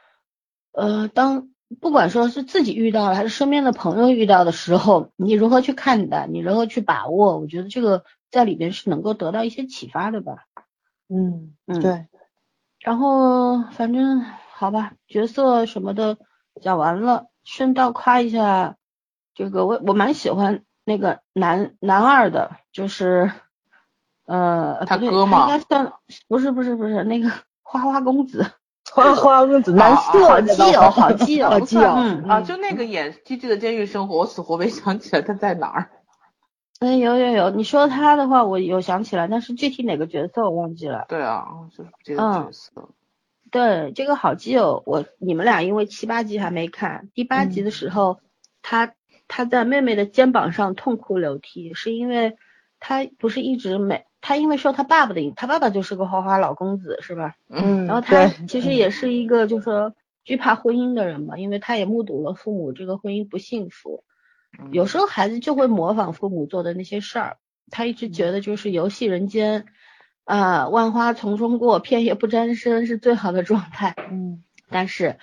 [0.72, 10.46] 呃，当不管说是自己遇到了还是身边的朋友遇到的时候，你如何去看待，你如何去把握，我觉得这个在里边是能够得到一些启发的吧。
[11.08, 11.82] 嗯嗯，。
[11.82, 12.06] 对，
[12.78, 16.16] 然后反正好吧，角色什么的
[16.62, 18.76] 讲完了，顺道夸一下
[19.34, 23.32] 这个我我蛮喜欢那个男男二的，就是
[24.26, 25.92] 呃他哥吗应该算
[26.28, 27.30] 不是不是不是那个
[27.62, 28.44] 花花公子，
[28.92, 35.90] 花花公子男男色好基友好基友好基友，嗯啊，就那个演《机智的监狱生活》，我死活没想起来他在哪儿。
[36.80, 41.04] 嗯 有有有，你说他的话我有想起来，但是具体哪个角色我忘记了。
[41.08, 42.88] 对啊，就是不记得嗯角色。
[43.50, 48.18] 对这个好基友，我你们俩因为七八集还没看，第八集的时候，
[48.62, 48.94] 他
[49.28, 52.36] 他在妹妹的肩膀上痛哭流涕，是因为
[52.80, 57.34] 他不是一直没他因为受他爸爸的影，他爸爸就是个花花老公子是吧？
[57.50, 64.02] 嗯，然后他其实也是一个就是说惧怕婚姻的人嘛，因为他也目睹了父母这个婚姻不幸福，
[64.58, 67.36] 嗯有时候孩子就会模仿父母做的那些事儿，
[67.70, 69.66] 他一直觉得就是游戏人间，
[70.24, 73.94] 啊、万花丛中过，片叶不沾身是最好的状态。
[74.10, 75.18] 嗯 但是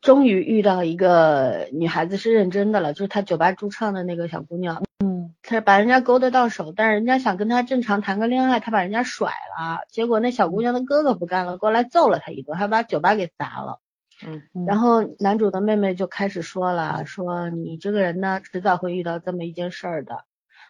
[0.00, 13.80] 终于遇到一个女孩子是认真的了，就是他酒吧驻唱的那个小姑娘，嗯他把人家勾搭到手，但是人家想跟他正常谈个恋爱，他把人家甩了，结果那小姑娘的哥哥不干了，过来揍了他一顿，还把酒吧给砸了。
[14.26, 20.24] 嗯，然后男主的妹妹就开始说了，说你这个人呢，迟早会遇到这么一件事儿的。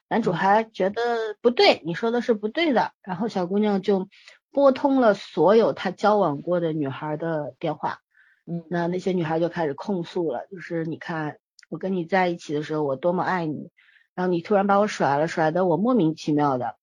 [0.08, 1.02] 男主还觉得
[1.40, 2.92] 不对，你说的是不对的。
[3.02, 4.08] 然后小姑娘就
[4.52, 8.00] 拨通了所有他交往过的女孩的电话，
[8.46, 11.38] 嗯，那那些女孩就开始控诉了，就是你看
[11.70, 13.70] 我跟你在一起的时候，我多么爱你，
[14.18, 16.74] 然后你突然把我甩了，甩的我莫名其妙的，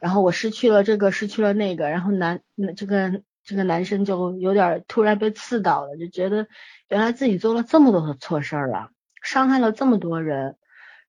[0.00, 2.40] 然后我失去了这个，失去了那个，然后男
[2.76, 3.22] 这个。
[3.44, 6.46] 这个男生就有点突然被刺到了，就觉得
[6.88, 8.90] 原来自己做了这么多的错事儿了，
[9.20, 10.54] 伤害了这么多人。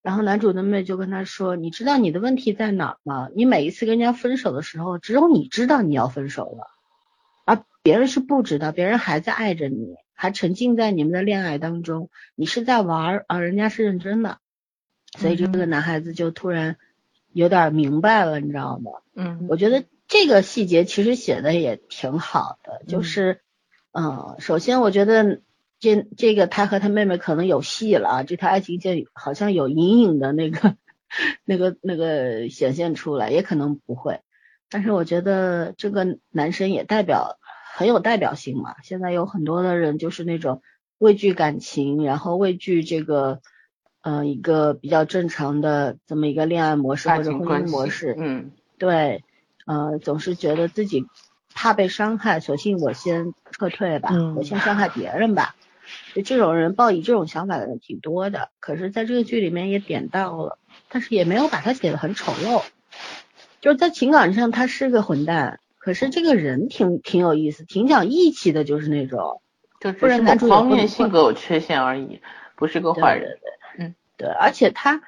[0.02, 3.30] 然后男主的妹就跟他说：“你知道你的问题在哪吗？
[3.36, 6.66] 你每一次跟人家分手的时候，只有你知道你要分手了，
[7.46, 12.10] 而别人是不知道，别人还在爱着你，还沉浸在你们的恋爱当中。
[12.34, 14.40] 你是在玩，而人家是认真的。
[15.18, 16.78] 所以这个男孩子就突然
[17.32, 18.92] 有点明白了，你知道吗？
[19.16, 23.40] 嗯，我觉得。”这个细节其实写的也挺好的，就是，
[23.94, 25.42] 嗯，首先我觉得
[25.80, 30.76] 这这个他和他妹妹可能有戏了啊，这条爱情线好像有隐隐的那个
[31.46, 34.20] 那个那个显现出来，也可能不会，
[34.70, 37.40] 但是我觉得这个男生也代表
[37.74, 40.62] 很有代表性嘛，现在有很多的人就是那种
[41.00, 43.42] 畏惧感情，然后畏惧这个，
[44.04, 49.24] 嗯，一个比较正常的这么一个恋爱模式或者婚姻模式，嗯，对。
[49.66, 51.06] 呃，总是觉得自己
[51.54, 55.56] 怕被伤害，索性我先撤退吧，我先伤害别人吧。
[56.14, 58.50] 就这种人抱以这种想法的人挺多的。
[58.60, 60.58] 可是，在这个剧里面也点到了，
[60.90, 62.62] 但是也没有把他写的很丑陋。
[63.62, 69.42] 就是在情感上他是个混蛋，可是这个人挺挺有意思，挺讲义气的，就是那种。
[69.80, 72.20] 就只是某方面性格有缺陷而已，
[72.58, 73.38] 不是个坏人。
[74.40, 75.02] 而且他。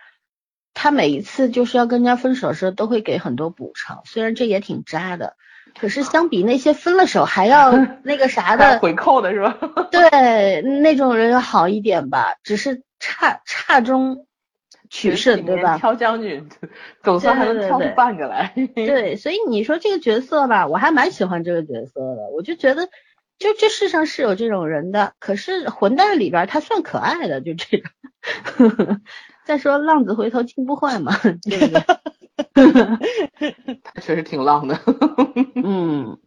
[0.77, 5.37] 他每一次就是要跟人家分手的时候，都会给很多补偿，虽然这也挺渣的，
[5.79, 7.71] 可是相比那些分了手还要
[8.03, 9.57] 那个啥的回扣的是吧？
[9.89, 14.27] 对，那种人要好一点吧，只是差差中
[14.89, 15.77] 取胜，对吧？
[15.77, 16.49] 挑将军，
[17.01, 18.53] 总算还能挑出半个来。
[18.75, 22.89] 对，所以你说这个角色吧，我还蛮喜欢这个角色的，我就觉得，
[23.37, 27.89] 就这世上是有这种人的，可是混蛋里边他算可爱的，就这种。
[29.45, 31.79] 再说浪子回头金不换嘛，对不对？
[33.83, 34.79] 他确实挺浪的。
[35.55, 36.17] 嗯，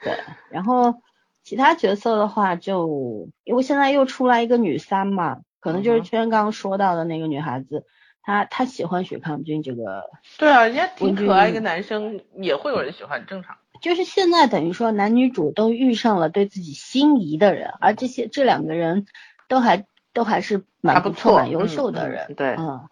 [0.00, 0.16] 对。
[0.50, 1.02] 然后
[1.42, 7.84] 其他角色的话，就因为现在又出来一个女三嘛，可能就是圈刚刚说到的那个女孩子，
[8.22, 10.04] 她她喜欢许康君这个。
[10.38, 13.56] 对啊，人家挺可爱一个男生，也会有人喜欢，正常。
[13.82, 19.04] 就是现在等于说男女主都遇上了对自己心仪的人，而这些这两个人
[19.48, 19.84] 都还。
[20.14, 22.86] 都还是蛮不错、蛮优秀的人，对，嗯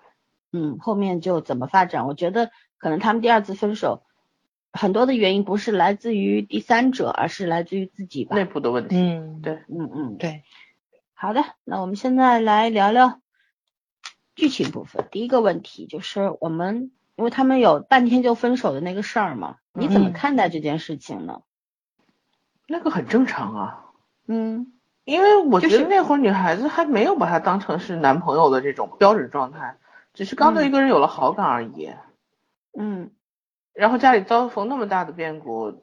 [0.53, 2.07] 嗯，后面就怎么发展？
[2.07, 4.05] 我觉得可能他们第二次分手，
[4.73, 8.97] 很多的原因不是来自于第三者，而是来自于自己吧，内部的问题。
[8.97, 10.45] 嗯，对，嗯嗯，对。
[11.13, 13.21] 好的，那我们现在来聊聊
[14.35, 15.07] 剧情部分。
[15.11, 21.43] 第一个问题就是我们，因为他们有半天就分手的那个事儿嘛，你怎么看待这件事情呢？
[22.67, 23.85] 那个很正常啊。
[24.27, 24.73] 嗯。
[25.05, 29.77] 因为我觉得那会儿女孩子还没有把他当成是男朋友的这种标准状态，
[30.15, 31.91] 只是刚对一个人有了好感而已。
[32.79, 33.11] 嗯，
[33.75, 35.83] 然后家里遭逢那么大的变故，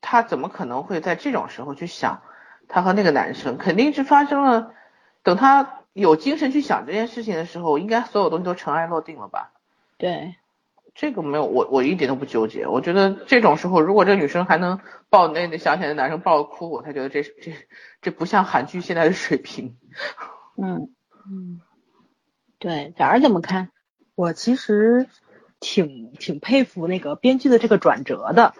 [0.00, 2.22] 他怎么可能会在这种时候去想
[2.66, 3.58] 他和那个男生？
[3.58, 4.72] 肯定是发生了。
[5.22, 9.52] 等他有精神去想这件事情的时候，应该所有东西都尘埃落定了吧？
[9.98, 10.36] 对。
[10.98, 12.66] 这个没有，我我一点都不纠结。
[12.66, 14.80] 我觉得这种时候，如果这女生还能
[15.10, 17.52] 抱那那想起来的男生抱着哭，我才觉得这这
[18.00, 19.76] 这不像韩剧现在的水平。
[20.56, 20.90] 嗯
[21.30, 21.60] 嗯，
[22.58, 23.68] 对，早儿怎么看？
[24.14, 25.06] 我其实
[25.60, 28.54] 挺挺佩服那个编剧的这个转折的。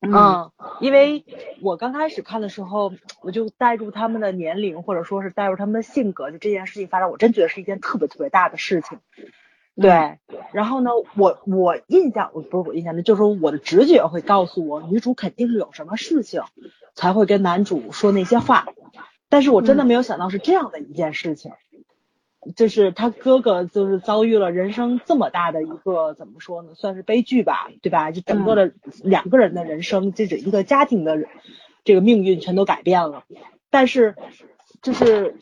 [0.00, 1.24] 嗯，因为
[1.62, 9.00] 我刚开始看的时候，我就带入他们的年龄，或者说是带入他们的性格，就这件事情发生，我真觉得是一件特别特别大的事情。
[9.74, 10.18] 对，
[10.52, 16.42] 然后呢，我我印象我，不是我印象的，就是说我的直觉会告诉我，女主肯定是有什么事情
[16.94, 18.66] 才会跟男主说那些话，
[19.30, 21.52] 但是我真的没有想到是这样的一件事情，
[22.54, 28.10] 就是他哥哥就是遭遇了人生这么大的一个怎么说呢，算是悲剧吧，对吧？
[28.10, 31.16] 就整个的两个人的人生，这整一个家庭的
[31.82, 33.24] 这个命运全都改变了，
[33.70, 34.16] 但是
[34.82, 35.34] 就是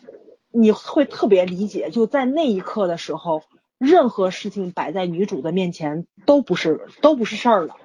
[0.52, 3.42] 你会特别理解，就在那一刻的时候。
[3.80, 7.76] 任何事情摆在女主的面前都不是都不是事儿了，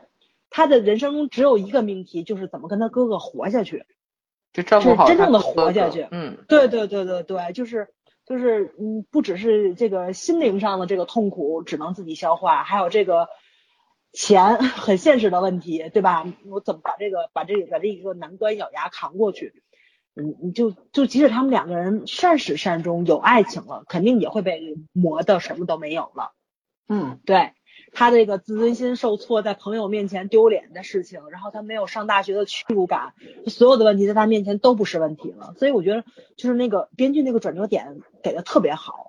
[0.49, 3.85] 她的人生中只有一个命题，就是怎么跟她哥哥活下去，
[4.51, 6.05] 就照顾好真正的活下去。
[6.11, 7.87] 嗯，对对对对对，就是
[8.25, 13.29] 就是嗯，不只是这个心灵上的这个痛苦只能自己消化，还有这个
[14.11, 16.25] 钱很现实的问题，对吧？
[16.49, 19.63] 我怎么把这个把这个把这一个难关咬牙扛过去？
[20.15, 26.31] 嗯，你就就即使他们两个人善始善终有爱情了，肯定也会被磨的什么都没有了。
[26.87, 27.51] 嗯，对。
[27.97, 33.13] 他这个自尊心受挫，在朋友面前丢脸的事情，然后他没有上大学的屈辱感，
[33.47, 35.53] 所有的问题在他面前都不是问题了。
[35.57, 36.03] 所以我觉得，
[36.35, 39.07] 就是那个编剧那个转折点给的特别好，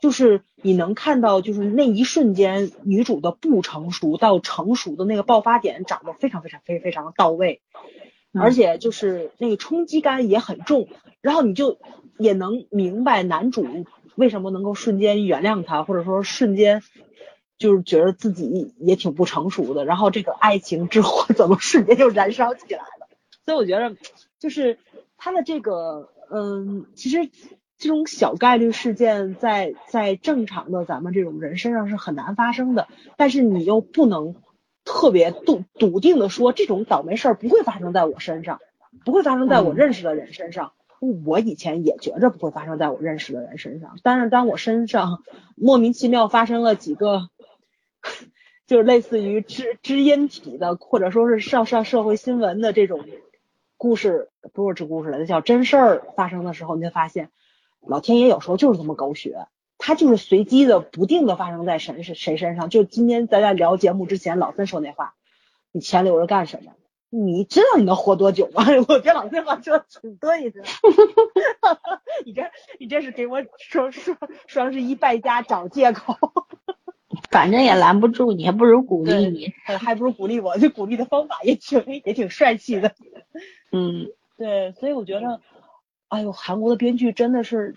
[0.00, 7.62] 就是你能看到，就是那一瞬间女主的不成熟到成熟的那个爆发点，长得非常非常非非常到位，
[8.40, 10.88] 而且就是那个冲击感也很重，
[11.20, 11.78] 然后你就
[12.18, 13.66] 也能明白男主
[14.14, 16.82] 为什么能够瞬间原谅他，或者说瞬间。
[17.56, 23.08] 就是觉得自己也挺不成熟的，然后这个爱情之火 怎么瞬间就燃烧起来了？
[23.44, 23.94] 所以我觉得，
[24.40, 24.76] 就是
[25.16, 27.30] 他的这个，嗯，其实
[27.78, 34.34] 这种小概率事件在在正常的咱们这种人身上是很难发生的，但是你又不能
[34.84, 38.60] 特别笃笃定的说这种倒霉事儿不会发生在我身上，
[39.04, 40.72] 不会发生在我认识的人身上。
[41.24, 45.22] 我以前也觉着不会发生在我认识的人身上，但是当我身上
[45.54, 47.28] 莫名其妙发生了几个。
[48.66, 53.04] 就是类似于知知音体的，或者说是上上社会新闻的这种
[53.76, 57.30] 故事，不是这故事了，那叫真事儿发生的时候，你就发现
[57.86, 59.46] 老天爷有时候就是这么狗血，
[59.86, 62.70] 他就是随机的、不定的发生在谁谁谁身上。
[62.70, 65.12] 就今天咱俩聊节目之前，老孙说那话，
[65.72, 66.72] 你钱留着干什么？
[67.10, 68.64] 你知道你能活多久吗？
[68.88, 70.62] 我觉得老三话说的挺对的。
[72.24, 74.16] 你这你这是给我说说
[74.46, 76.16] 双十一败家找借口。
[77.30, 80.56] 反正也拦不住你，还不如鼓励你，还不如鼓励我。
[80.56, 82.94] 这鼓励的方法也挺也挺帅气的。
[83.70, 84.06] 嗯，
[84.38, 85.42] 对，所以我觉得，
[86.08, 87.74] 哎呦，韩国的编剧真的是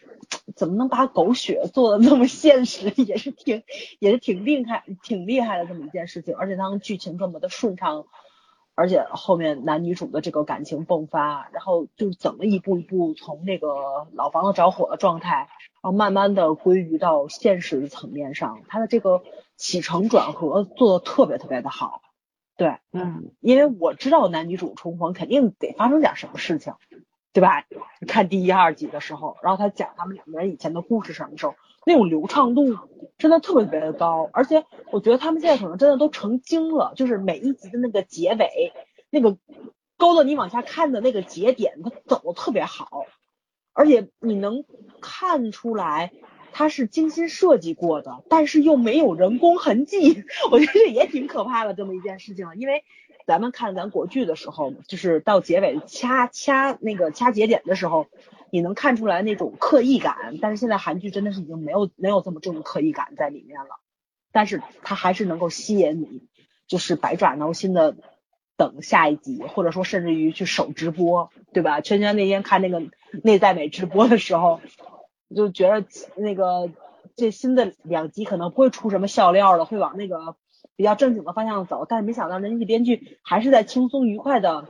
[0.55, 3.63] 怎么能把狗血做的那么现实， 也是挺
[3.99, 6.35] 也是挺厉害挺厉害的这么一件事情。
[6.35, 8.05] 而且当剧情这么的顺畅，
[8.75, 15.49] 而且后面男女主的这个感情迸发，然后就怎么一步一步从那个老房子着火的状态，
[15.81, 19.23] 然后慢慢的归于到现实层面上，他的这个。
[19.59, 22.03] 起承转合做的特别特别的好，
[22.57, 26.75] 对，嗯，因为我知道男女主重逢肯定得发生点什么事情，
[27.37, 27.65] 对吧？
[28.07, 31.53] 看第一、二集的时候，然后他讲他们两个人以前的故事什么时候，
[31.85, 32.75] 那种流畅度
[33.19, 38.73] 真的特别特别的高，而且我觉得他们现在可能真的都成精了，就是每一集的那个结尾，
[39.11, 39.37] 那个
[39.97, 43.05] 勾着你往下看的那个节点，它走的特别好，
[43.73, 44.65] 而且你能
[44.99, 46.11] 看出来。
[46.53, 52.47] 它是精心设计过的，但是又没有人工痕迹， 我觉得这也挺可怕的这么一件事情。
[52.55, 52.83] 因为
[53.27, 58.07] 咱们看咱国剧的时候，就是到结尾掐掐那个掐节点的时候，
[58.49, 60.39] 你能看出来那种刻意感。
[60.41, 63.79] 但是现在韩剧真的是已经没有没有这么重的刻意感在里面了，
[64.31, 66.23] 但是它还是能够吸引你，
[66.67, 67.95] 就是百爪挠心的
[68.55, 71.81] 等下一集，或者说甚至于去守直播，对吧？
[71.81, 72.81] 圈圈那天看那个
[73.23, 74.61] 内在美直播的时候。
[75.35, 76.71] 就觉得那个
[77.17, 80.37] 这新的两集可能不会出什么笑料了，会往那个
[80.77, 81.85] 比较正经的方向走。
[81.89, 84.69] 但是没想到人家编剧还是在轻松愉快的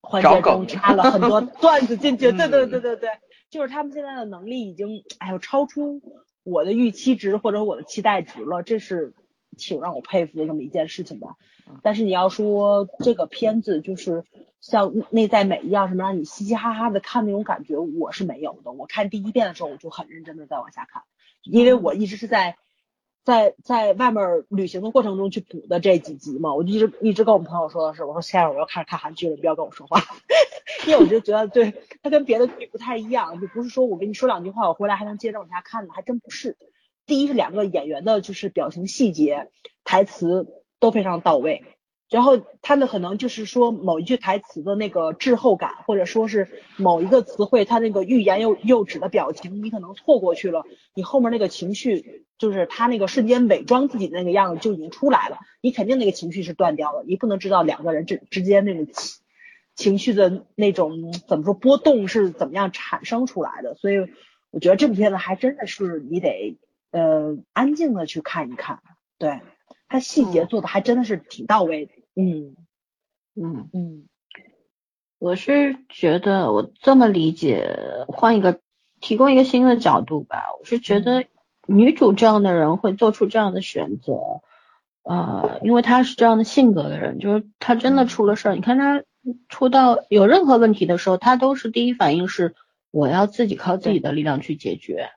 [0.00, 2.32] 环节中插了很多 段子进去。
[2.32, 3.10] 对对对对对，
[3.48, 6.02] 就是他们现在的能力已经哎呦超出
[6.42, 9.14] 我的预期值或者我的期待值了，这是
[9.56, 11.36] 挺让我佩服的这么一件事情吧。
[11.82, 14.24] 但是你要说这个片子就是。
[14.64, 18.70] 像内在美一样，什么让你嘻嘻哈哈的看那种感觉，我是没有的。
[18.70, 21.02] 我看第一遍的时候，我就很认真的在往下看，
[21.42, 22.56] 因为我一直是在
[23.24, 26.54] 在在外面旅行的过程中去补的这几集嘛。
[26.54, 30.00] 我就一直一直跟我们朋友说的是，我说现在我要开始看韩剧了，你不要跟我说话，
[30.86, 36.56] 因为我就觉得对它跟别的剧不太一样，就不是说我跟你说两句话，我回来还能接着往下看的，还真不是。
[37.06, 39.50] 第一是两个演员的就是表情细节、
[39.84, 40.46] 台词
[40.78, 41.64] 都非常到位。
[42.12, 46.46] 然后他们可能就是说某一句台词的那个滞后感，或者说是
[46.76, 50.62] 某一个词汇，他那个欲言又又止的表情，你可能错过去了，
[50.94, 59.22] 你后面那个情绪，就是他那个瞬间伪装自己的那个样子就已经出来了，你肯定那个情绪是断掉了，你不能知道两个人之之间那种情
[59.74, 64.06] 情绪的那种怎么说波动是怎么样产生出来的，所以
[64.50, 66.58] 我觉得这部片子还真的是你得
[66.90, 68.80] 呃安静的去看一看，
[69.16, 69.40] 对，
[69.88, 71.92] 它细节做的还真的是挺到位的。
[71.94, 72.56] 嗯嗯。
[73.34, 73.70] 嗯。
[73.72, 74.08] 嗯，
[75.18, 78.60] 我是觉得我这么理解，换一个
[79.00, 80.44] 提供一个新的角度吧。
[80.60, 81.24] 我是觉得
[81.66, 84.42] 女主这样的人会做出这样的选择，
[85.04, 89.02] 呃，因为她是这样的性格的人，就是她真的出了事儿，你看她
[89.48, 92.54] 出到有任何问题的时候，她都是第一反应是
[92.90, 95.10] 我要自己靠自己的力量去解决。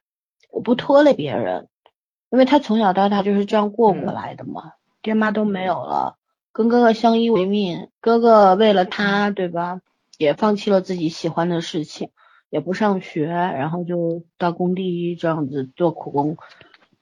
[0.52, 1.68] 我不拖累别人，
[2.30, 6.18] 因为她从小到大就是这样过过来的嘛，爹妈都没有了，
[6.56, 9.82] 跟哥哥相依为命，哥哥为了他，对吧，
[10.18, 12.12] 也放弃了自己喜欢的事情，
[12.50, 16.38] 也不上学，然后就到工地这样子做苦工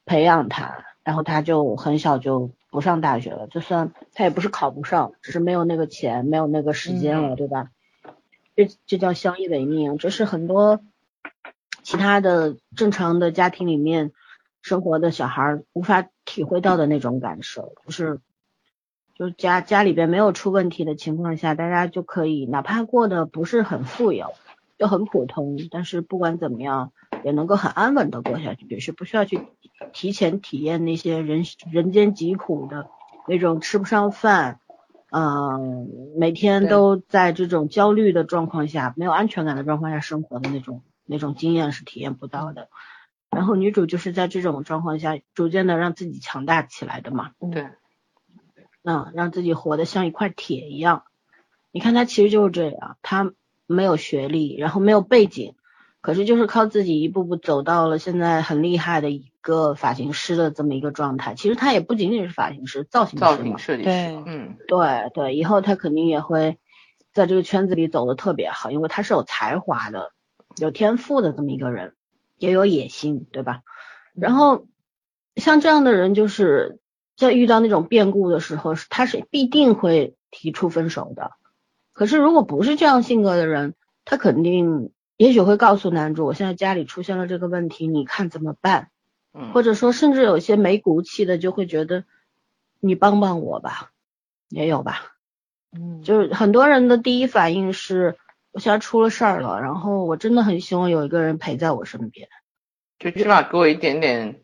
[0.05, 7.69] 培养他，然后他就很小就不上大学了，就算他也不是考不上，只是没有那个钱，没有那个时间了，对吧？
[8.55, 10.79] 这这叫相依为命，这是很多
[11.83, 14.13] 其他的正常的家庭里面
[14.63, 18.19] 生活的小孩无法体会到的那种感受，就是
[19.15, 24.33] 就家家里边没有出问题的情况下，大家就可以哪怕过得不是很富有，
[24.77, 26.91] 就很普通，但是不管怎么样
[27.23, 29.47] 也能够很安稳的过下去，也是不需要去
[29.91, 32.87] 提前体验那些人人间疾苦的
[33.27, 34.59] 那种吃不上饭。
[35.15, 42.69] 嗯，每天都在这种焦虑的状况下，没有安全感的状况下生活的那种那种经验是体验不到的。
[43.29, 47.29] 然后女主就是在这种状况下，逐渐的让自己强大起来的嘛。
[47.51, 47.61] 对。
[47.61, 47.75] 嗯，
[48.83, 51.03] 让自己活得像一块铁一样。
[51.71, 53.33] 你看他其实就是这样，他
[53.65, 55.55] 没有学历，然后没有背景。
[56.01, 61.33] 可是就是靠自己一步步走到了现在很厉害的一个发型师的这么一个状态。
[61.33, 63.89] 其实他也不仅仅是发型师，造型造型设计师。
[63.89, 66.57] 对，嗯，对对，以后他肯定也会
[67.13, 70.11] 在这个圈子里走的特别好，因为他是有才华的、
[70.57, 71.95] 有天赋的这么一个人，
[72.37, 73.61] 也有野心，对吧？
[74.13, 74.67] 然后
[75.37, 76.81] 像这样的人，就是
[77.23, 81.31] 在遇到那种变故的时候，他是必定会提出分手的。
[81.93, 83.73] 可是如果不是这样性格的人，
[84.05, 84.91] 他肯定。
[85.15, 88.89] 也许会告诉男主，我现在家里出现了这个问题，你看怎么办？
[89.31, 92.03] 嗯，或者说，甚至有些没骨气的就会觉得，
[92.79, 93.91] 你帮帮我吧，
[94.49, 95.13] 也有吧。
[95.71, 98.17] 嗯，就是很多人的第一反应是，
[98.51, 102.27] 我现在出了事儿了，然后我真的很希望有一个人陪在我身边，
[102.97, 104.41] 就起码给我一点点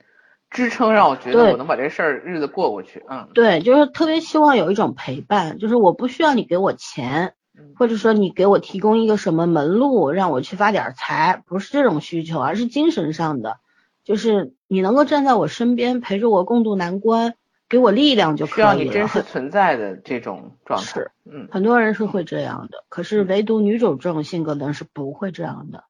[0.49, 3.03] 支撑，让我觉得我能把这事儿日子过过去。
[3.09, 7.33] 嗯，对，就是特别希望有一种陪伴，就是我不需要你给我钱。
[7.75, 13.57] 或者说你给我提供一个什么门路，让我去发点财，不是这种需求，而是精神上的，
[14.05, 17.35] 就是你能够站在我身边，陪着我共度难关，
[17.67, 18.71] 给我力量就可以了。
[18.73, 20.85] 需要你真实存在的这种状态。
[20.85, 25.83] 是，嗯，很多人是会这样的，可是唯独女主这种性格的人是不会这样的，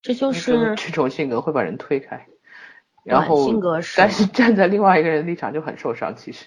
[0.00, 2.28] 这就是这种性格会把人推开，
[3.04, 6.46] 然后性格是，但是站在另外一个人立场就很受伤，其实。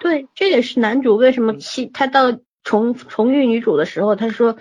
[0.00, 2.38] 对，这也是男主为什么气他到。
[2.64, 4.56] 重重遇女主的时候，他说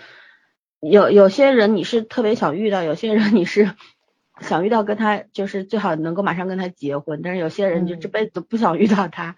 [0.80, 3.76] 有有些人你是特别想遇到，有些人你是
[4.40, 9.36] 想遇到跟他就是最好能够马上跟他结婚，但是有些人就这辈子都不想遇到他。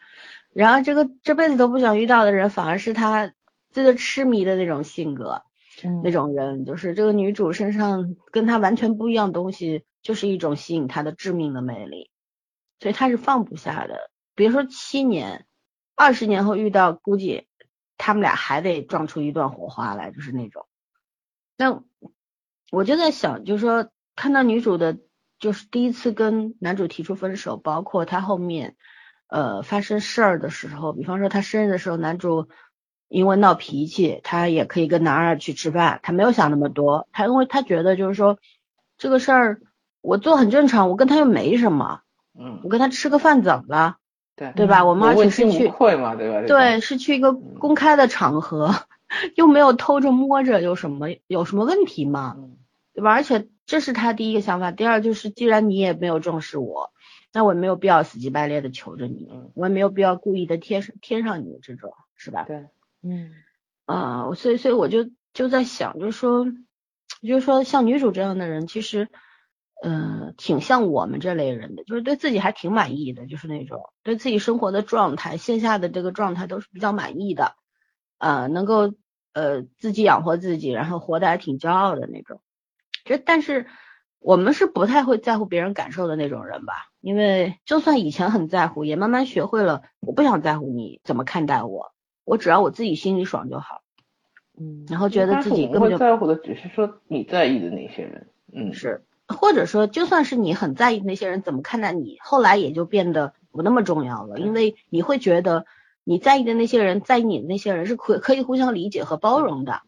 [0.53, 3.33] 然后这个这辈子都不想遇到的人，反而是他
[3.73, 5.41] 这个痴迷的那种性格，
[6.01, 12.11] 那种人就是这个女主身上跟他完全不一样东西，就是一种吸引他的致命的魅力，
[12.79, 14.11] 所以他是放不下的。
[14.35, 15.47] 别说七年，
[15.95, 17.47] 二十年后遇到，估计。
[17.95, 20.65] 他们俩还得撞出一段火花来，就是那种。
[21.55, 21.83] 那
[22.69, 24.97] 我就在想，就是说看到女主的，
[25.39, 28.75] 就是第一次跟男主提出分手，包括他后面
[29.27, 32.49] 呃发生事儿的时候，比方说他生日的时候，男主
[33.07, 38.37] 因为闹脾气，他也可以跟男二去吃饭，他没有想那么多，他因为他觉得就是说
[38.97, 39.61] 这个事儿
[40.03, 42.01] 我做很正常，我跟他又没什么，
[42.37, 43.97] 嗯，我跟他吃个饭怎么了？
[44.35, 44.83] 对对吧？
[44.83, 46.45] 我们而且是去会嘛，对吧？
[46.45, 48.75] 对，是去一个公开的场合，
[49.35, 52.35] 又没有偷着摸着，有什么有什么问题吗？
[52.93, 53.11] 对吧？
[53.11, 54.71] 而且这是他第一个想法。
[54.71, 56.91] 第二就是，既然你也没有重视我，
[57.31, 62.43] 那我也没有必要死乞白赖的求着你，我也没有必要故意的贴上贴上你这种，是吧？
[62.43, 62.65] 对，
[63.03, 63.31] 嗯
[63.85, 66.45] 啊，所以所以我就就在想，就是说，
[67.21, 69.07] 就是说像女主这样的人，其实。
[69.85, 77.55] 嗯，挺像我们这类人的，就是对自己还挺满意的，就是那种对自己生活的状态、线下的这个状态都是比较满意的，
[78.17, 78.93] 呃，能够
[79.33, 82.39] 呃自己养活自己，然后活得还挺骄傲的那种。
[83.03, 83.67] 这但是
[84.19, 86.73] 我们是不太会在乎别人感受的那种人吧？
[87.01, 91.91] 因为就算以前很在乎，也慢慢学会了，我不想在乎你怎么看待我，
[92.23, 93.81] 我只要我自己心里爽就好。
[94.57, 98.29] 嗯，然后觉得自己根本就在乎的只是说你在意的那些人。
[98.53, 99.03] 嗯，是。
[99.27, 105.65] 或者说，就算是你很在意那些人怎么看待你，后来也就变得不那么重要了，因为你会觉得
[106.03, 109.81] 你在意的那些人，在意你的那些人是可可以互相理解和包容的。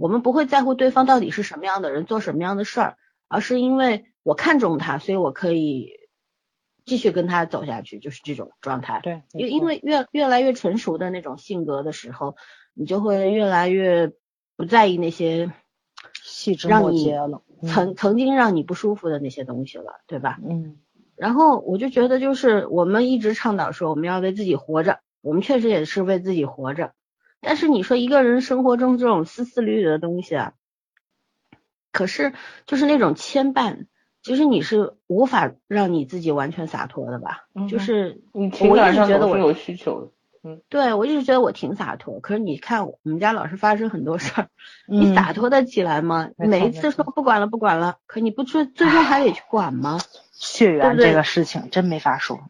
[0.00, 5.90] 我们不会在乎对方到底是什么样的人，做什么样的事儿，而是因为我看中他，所以我可以
[6.84, 9.00] 继续跟他走下去，就是这种状态。
[9.02, 12.36] 对，因因为越越来越成熟的那种性格的时候，
[12.74, 14.12] 你就会越来越
[14.56, 15.50] 不在意那些
[16.42, 17.40] 细枝末节了。
[17.64, 20.40] 曾曾经让你不舒服的那些东西了，对吧？
[20.44, 20.78] 嗯。
[21.14, 26.94] 然后我就觉得，就是我们一直倡导说我们要为自己活着，我们确实也是为自己活着。
[27.40, 30.54] 但是你说一个人生活中这种丝丝缕缕的东西啊，
[31.92, 32.32] 可是
[32.66, 33.86] 就是那种牵绊，
[34.22, 37.46] 其实你是无法让你自己完全洒脱的吧？
[37.68, 40.10] 就是你情感上总是有需求的。
[40.44, 44.48] 嗯，对我一直觉得我挺洒脱，可是你看我们家老是发生很多事儿，
[44.88, 46.30] 你洒脱的起来吗？
[46.36, 49.98] 每一次说不管了不管了，可你不最 最终还得去管吗？
[50.32, 52.40] 血缘这个事情真没法说。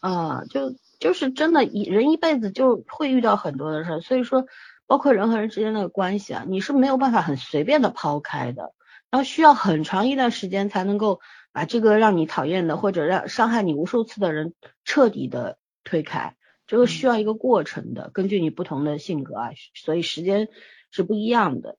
[0.00, 4.46] 啊，就就是真的，一人一辈子就会遇到很多的事儿，所以说
[4.86, 8.74] 包括人和人之间的关系啊，你是没有办法很随便的抛开的，
[9.10, 11.20] 然后需要很长一段时间才能够
[11.52, 14.52] 把这个让你讨厌的或者让伤害你无数次的人
[14.84, 16.34] 彻底的推开。
[16.70, 20.46] 这个需要一个过程的，根据你不同的性格啊，所以时间
[20.92, 21.76] 是不一样的。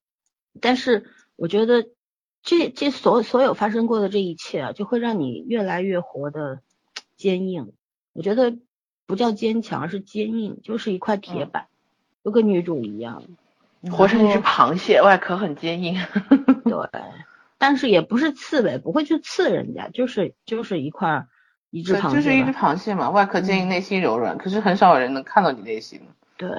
[0.59, 1.05] 但是
[1.37, 1.87] 我觉得
[2.43, 6.59] 这这所所有发生过的这一切啊，就会让你越来越活得
[7.15, 7.71] 坚硬。
[8.11, 8.57] 我觉得
[9.05, 11.67] 不叫坚强，而是坚硬，就是一块铁板，
[12.25, 13.23] 就跟女主一样，
[13.93, 15.95] 活成一只螃蟹，外壳很坚硬。
[16.65, 17.01] 对，
[17.57, 21.27] 但是也不是刺猬，不会去刺人家，就是就是一块。
[21.71, 24.37] 一只螃蟹，就是一只螃蟹嘛，外壳坚硬，内心柔软。
[24.37, 26.01] 可是很少有人能看到你内心。
[26.37, 26.49] 对，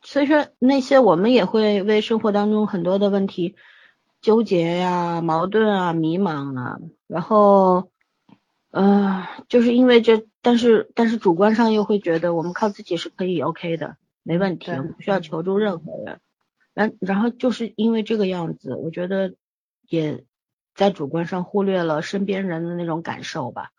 [0.00, 3.56] 所以说那些我们也会为生活当中很多的问题
[4.22, 7.90] 纠结呀、矛盾啊、迷茫啊，然后，
[8.70, 16.20] 呃，就是因为这，但是但是主观上又会觉得我们靠自己是可以 OK 的，没问题，不需要求助任何人。
[16.72, 19.34] 然然后就是因为这个样子，我觉得
[19.88, 20.24] 也
[20.74, 23.72] 在主观上忽略了身边人的那种感受吧。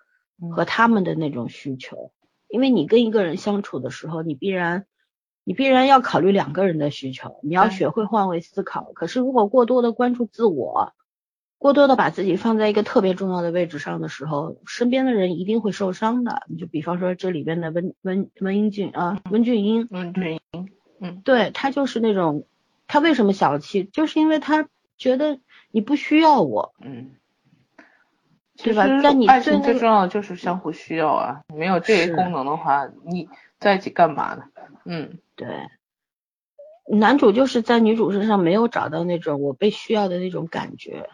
[0.50, 2.12] 和他们的那种需求，
[2.48, 4.86] 因为你跟一个人相处的时候，你必然
[5.44, 8.92] 你必然要考虑两个人的需求，你要学会换位思考。
[8.94, 10.94] 可是如果过多的关注自我，
[11.58, 16.42] 过多的把自己放在一个特别重要的位置上的时候，身边的人一定会受伤的。
[16.48, 20.70] 你就比方说这里边的温温温英俊啊，温俊英，温俊英，
[21.00, 22.48] 嗯，对他就是那种，
[22.88, 24.68] 他为什么小气，就是因为他
[24.98, 25.40] 觉得
[25.70, 27.12] 你不需要我，嗯。
[28.64, 28.86] 对吧？
[29.02, 33.28] 在你爱情最重要的就是相互需要啊，没有这一功能的话，你
[33.60, 34.44] 在一起干嘛呢？
[34.86, 35.48] 嗯，对。
[36.88, 41.08] 男主就是在女主身上没有找到那种我被需要的那种感觉，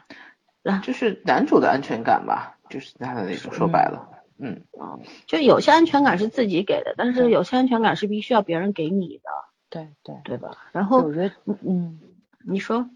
[0.81, 9.29] 就是男主的安全感吧，就是他的那种说白了，嗯，嗯，就有些安全感是自己给的，但是有些安全感是必须要别人给你的，
[9.69, 10.57] 对对对吧？
[10.71, 11.99] 然后我觉得，嗯，
[12.43, 12.89] 你说，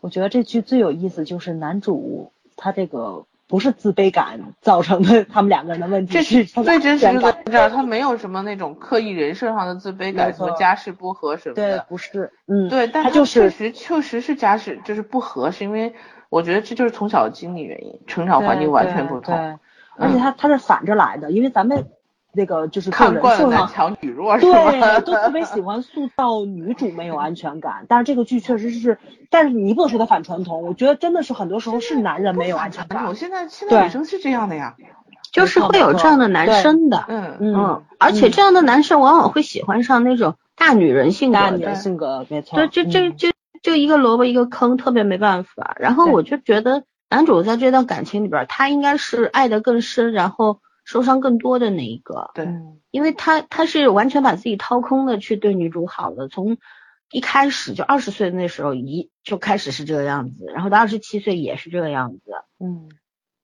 [0.00, 3.26] 我觉得这剧最有意思就是男主他这个。
[3.52, 6.14] 不是自卑感造成的，他们两个人的问题。
[6.14, 11.76] 这是最真实的这儿，他没有什么那种刻意人设上的自卑感，什么家世不和什么的。
[11.76, 15.94] 对，不是，嗯，对，但他就是确实确实是家世就是不和，是因为
[16.30, 19.36] 我觉得这就是从小的经历原因，成长环境完全不同。
[19.36, 19.58] 对，
[19.98, 21.88] 而且他他是反着来的，因为咱们。
[22.34, 27.84] 那个就是看惯了男强女弱，对，都特别喜欢塑造女主没有安全感。
[27.88, 33.14] 但是这个剧确实是，但是你不能说它反传统，我觉得真的是很多时候是男人没有安全感。
[33.14, 34.76] 现在现在女生是这样的呀，
[35.30, 42.56] 就是会有这样的男生的，嗯嗯，而且这样的男生往往会喜欢上那种大女人性格大女人性格，没错。
[42.56, 45.76] 对，这这这就一个萝卜一个坑，特别没办法。
[45.78, 50.60] 然后我就觉得男主在这段感情里边，他应该是爱的更深，然后。
[50.84, 52.46] 受伤更多的那一个，对，
[52.90, 56.58] 因为他他是完全把自己掏空的去对女主好的，从
[57.10, 62.88] 一开始就二十岁那时候一就开始是这个样子，然后到二十七岁也是这个样子，嗯，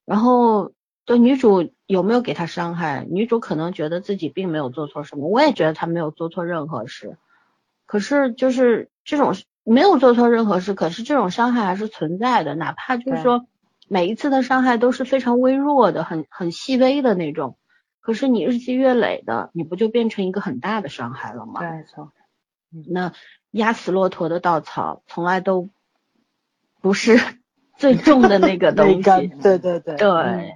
[0.04, 0.72] 然后
[1.04, 3.06] 对女主有没有给他伤害？
[3.08, 7.18] 女主可能觉得自己并没有做错什么，我也觉得他没有做错任何事，
[7.86, 9.34] 可是就是这种
[9.64, 13.46] 没有做错任何事，可是这种伤害还是存在的，哪怕就是说。
[13.88, 17.56] 每一次的伤害都是非常微弱的，很很细微的那种，
[18.00, 21.60] 可是你日积月累的，你不就变成一个很大的伤害了吗？
[21.60, 22.12] 没错。
[22.86, 23.12] 那
[23.50, 25.70] 压死骆驼的稻草从来都
[26.82, 27.18] 不是
[27.78, 29.28] 最重的那个 东西。
[29.42, 29.96] 对对对。
[29.96, 30.54] 对。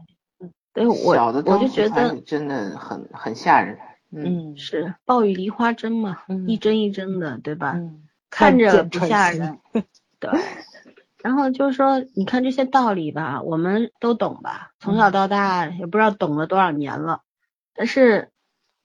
[0.74, 0.94] 对我
[1.44, 3.78] 我就觉得真的很很吓人。
[4.10, 7.78] 嗯，是暴雨梨花针嘛，一针一针的，对吧？
[8.30, 9.58] 看着不吓人。
[10.18, 10.30] 对。
[11.22, 14.72] 然后就是说，你看这些道理吧，我们都懂吧？
[14.80, 17.20] 从小到大也不知道懂了多少年了。
[17.74, 18.30] 但是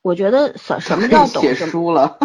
[0.02, 1.42] 我觉得什什么叫 懂？
[1.42, 2.18] 写书了。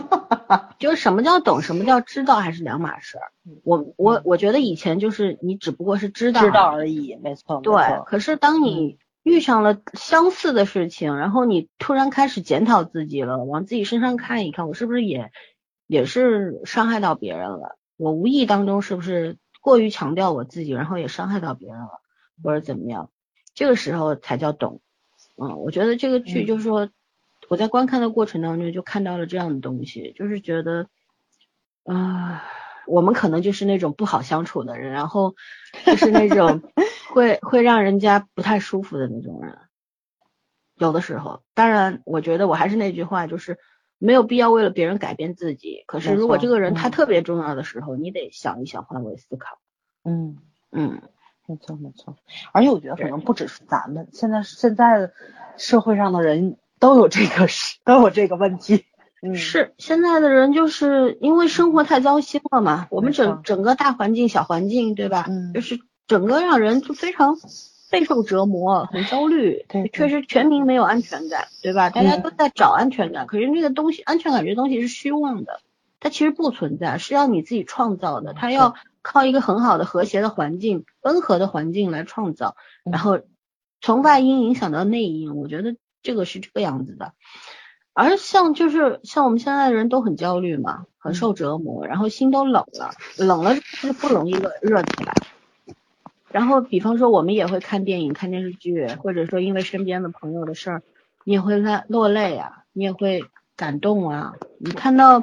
[0.78, 3.32] 就是什么叫懂，什么叫知道，还是两码事儿。
[3.64, 7.60] 我我我觉得以前就是你只不过是知道知道而已，没错。
[7.62, 7.74] 对。
[8.04, 15.30] 可是当你遇上了相似的事情，然后你突然开始检讨自己了，往自己身上看一看，我是不是也
[15.86, 17.76] 也是伤害到别人了？
[17.96, 19.38] 我无意当中是不是？
[19.62, 22.00] 过于强调我自己，然后也伤害到别人了，
[22.42, 23.10] 或者怎么样，
[23.54, 24.82] 这个时候才叫懂。
[25.40, 26.90] 嗯，我觉得这个剧就是说，
[27.48, 30.88] 我在观看的过程当中就看到了这样的东西，就是觉得，
[31.84, 32.44] 啊、
[32.86, 35.34] 我们可能就是那种不好相处的人，然后
[35.86, 36.60] 就是那种
[37.14, 39.56] 会会让人家不太舒服的那种人。
[40.74, 43.58] 有的时候，当然，我觉得我还是那句话，就是
[44.02, 45.84] 没有必要为了别人改变自己。
[45.86, 49.58] 可是，如果这个人他嗯特别重要的时候，你得想一想，换位思考。
[50.04, 50.38] 嗯。
[50.74, 51.02] 嗯，
[51.46, 52.16] 没错没错，
[52.52, 55.10] 而且我觉得可能不只是咱们，现在现在
[55.58, 58.86] 社会上的人都有这个事，都有这个问题。
[59.20, 65.26] 嗯，是现在的人就是因为生活太糟心了嘛，我们整整个大环境、小环境，对吧？
[65.28, 67.36] 嗯就是整个让人就非常
[67.92, 69.64] 备受折磨，很焦虑。
[69.68, 71.90] 对对确实全民没有安全感，对吧？
[71.90, 75.60] 大家嗯都在找安全感，可是那个东西，安全感这东西是虚妄的，
[76.00, 78.32] 它其实不存在，是要你自己创造的。
[78.32, 83.20] 它要靠一个很好的和谐的环境、温和的环境来创造，嗯然后
[83.82, 87.12] 从外因影响到内因，我觉得这个是这个样子的。
[87.94, 95.12] 而像就是像我们现在的人都很焦虑嘛，很受折磨，然后心都冷了，冷了是不容易热热起来。
[96.32, 100.82] 然后比方说我们也会看电影、看电视剧，或者说因为身边的朋友的事儿，
[101.24, 103.24] 你也会落落泪啊，你也会
[103.54, 104.34] 感动啊。
[104.58, 105.22] 你看到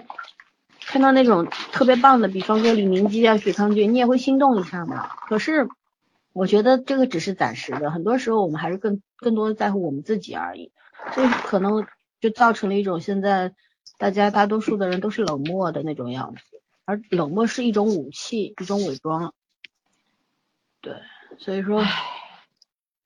[0.85, 5.07] 看到那种特别棒的，比方说李明基啊、许康俊，你也会心动一下嘛。
[5.27, 5.67] 可是
[6.31, 10.71] 我觉得这个只是暂时的，很多时候我们还是更更多的在乎我们自己而已。
[11.13, 11.87] 所以可能
[12.21, 13.53] 就造成了一种现在
[13.97, 16.41] 大家大多数的人都是冷漠的那种样子，
[16.85, 19.33] 而冷漠是一种武器，一种伪装。
[20.81, 20.93] 对，
[21.37, 21.83] 所以说，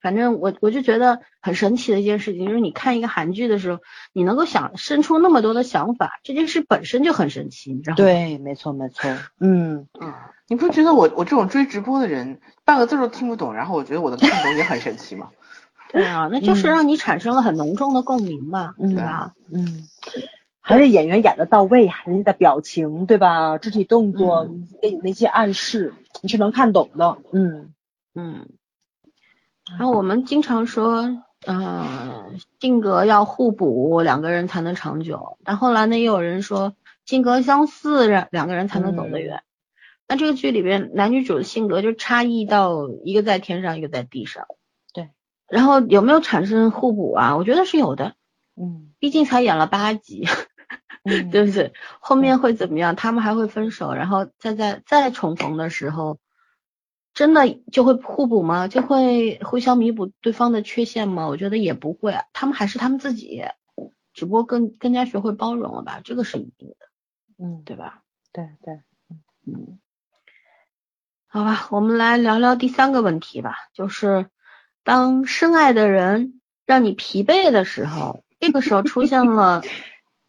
[0.02, 3.80] 反正我我就觉得很神奇的一件事情，就是你看一个韩剧的时候，
[4.12, 9.10] 你能够想生出那么多的想法，这件事本身就很神奇，你知道吗？，对，没错没错，
[9.40, 10.14] 嗯，嗯，
[10.48, 15.30] 你不觉得我我这种追直播的人半个字都听不懂，然后我觉得我的看懂也很神奇吗？
[15.92, 19.34] 对啊，那就是嗯让你产生了很浓重的共鸣嘛，嗯对吧？
[19.54, 19.88] 嗯，
[20.60, 24.50] 还是演员演的到位呀，人家的表情对吧，肢体动作
[24.82, 25.94] 给你那些暗示，
[26.24, 27.18] 你是能看懂的。
[27.34, 27.74] 嗯
[28.16, 28.48] 嗯，
[29.70, 35.38] 然后我们经常说，呃，性格要互补，两个人才能长久。
[35.44, 39.44] 但后来呢，也有人说，性格相似，两两个人才能走得远。
[40.08, 44.48] 那这个剧里边男女主的性格就差异到一个在天上，一个在地上。
[44.94, 45.10] 对。
[45.50, 47.36] 然后有没有产生互补啊？
[47.36, 48.16] 我觉得是有的，
[48.56, 50.26] 嗯毕竟才演了八集，
[51.04, 51.74] 嗯，对不对？
[52.00, 52.96] 后面会怎么样？
[52.96, 56.18] 他们还会分手，然后再再再重逢的时候，
[57.14, 58.68] 真的就会互补吗？
[58.68, 61.28] 就会互相弥补对方的缺陷吗？
[61.28, 63.44] 我觉得也不会，他们还是他们自己，
[64.14, 66.88] 只不过更更加学会包容了吧，这个是一定的，
[67.38, 68.02] 嗯，对吧？
[68.32, 68.80] 对对，
[69.46, 69.80] 嗯，
[71.28, 74.30] 好吧，我们来聊聊第三个问题吧，就是
[74.84, 79.62] 当深爱的人让你疲惫的时候，这个时候出现了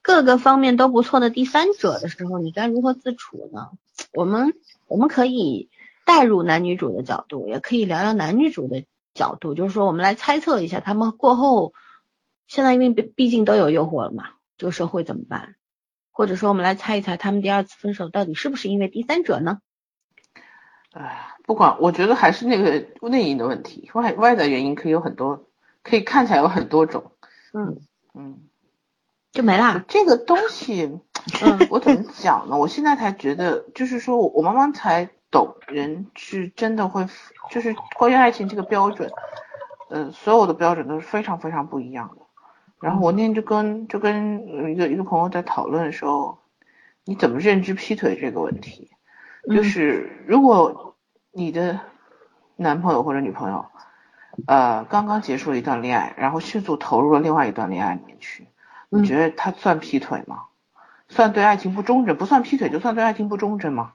[0.05, 3.71] 各个方面都不错的第三者的时候，你该如何自处呢？
[4.13, 4.53] 我们
[4.87, 5.71] 我们可以
[6.05, 8.85] 带入男女主的角度，也可以聊聊男女主的
[9.15, 11.73] 角度，就是说我们来猜测一下他们过后，
[12.47, 15.55] 现在因为毕毕竟都有诱惑了嘛，这个时候会怎么办？
[16.13, 19.61] 或者说我们来猜一猜他们第二次分手到底是不是因为第三者呢？
[20.93, 25.49] 哎，不管，我觉得还是那个内因的问题，外外在原因可以有很多，
[25.83, 27.13] 可以看起来有很多种。
[27.55, 27.81] 嗯，
[28.15, 28.43] 嗯，
[29.35, 29.85] 就没啦。
[29.89, 30.85] 这个东西，
[31.43, 32.57] 嗯我怎么讲呢？
[32.57, 37.05] 我现在才觉得，就是说我我慢慢才懂，人是真的会，
[37.51, 39.11] 就是关于爱情这个标准，
[39.91, 42.23] 呃，所有的标准都是非常非常不一样的。
[42.81, 46.39] 然后我那天就跟就跟呃一个一个朋友在讨论的时候，
[47.05, 48.93] 你怎么认知劈腿这个问题？
[49.49, 50.95] 就嗯是如果
[51.33, 51.81] 你的
[52.55, 53.67] 男朋友或者女朋友，
[54.47, 58.47] 呃，刚刚结束了一段恋爱，然后迅速投入了另外一段恋爱里面去，嗯
[59.01, 60.45] 你觉得他算劈腿吗？
[61.09, 62.17] 算对爱情不忠贞？
[62.17, 63.93] 不算劈腿，就算对爱情不忠贞吗？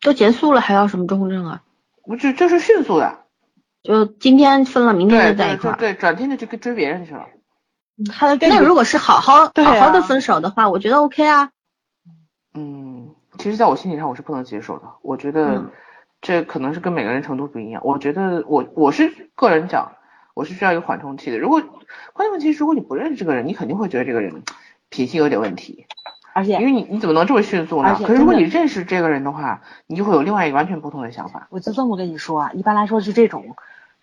[0.00, 1.62] 都结束了还要什么忠贞啊？
[2.04, 3.24] 不是，这是迅速的，
[3.82, 5.76] 就今天分了，明天对就在一块儿。
[5.76, 7.26] 对转天就去跟追别人去了。
[8.12, 11.50] 他的那如果是好好啊好好的分手的话，我觉得 OK 啊。
[12.54, 14.84] 嗯，其实，在我心理上我是不能接受的。
[15.02, 15.70] 我觉得嗯
[16.20, 17.80] 这可能是跟每个人程度不一样。
[17.84, 19.92] 我觉得我我是个人讲，
[20.36, 21.38] 我是需要一个缓冲期的。
[21.38, 21.62] 如果
[22.12, 24.42] 关键问题是，如果你不认识这个人，你肯定会觉得这个人
[24.90, 25.86] 脾气有点问题，
[26.34, 27.98] 而且因为你你怎么能这么迅速呢？
[27.98, 31.48] 可是如果你认识这个人的话，你就会有另外一个完全不同的想法。
[31.48, 33.56] 我就这么跟你说啊，一般来说是这种，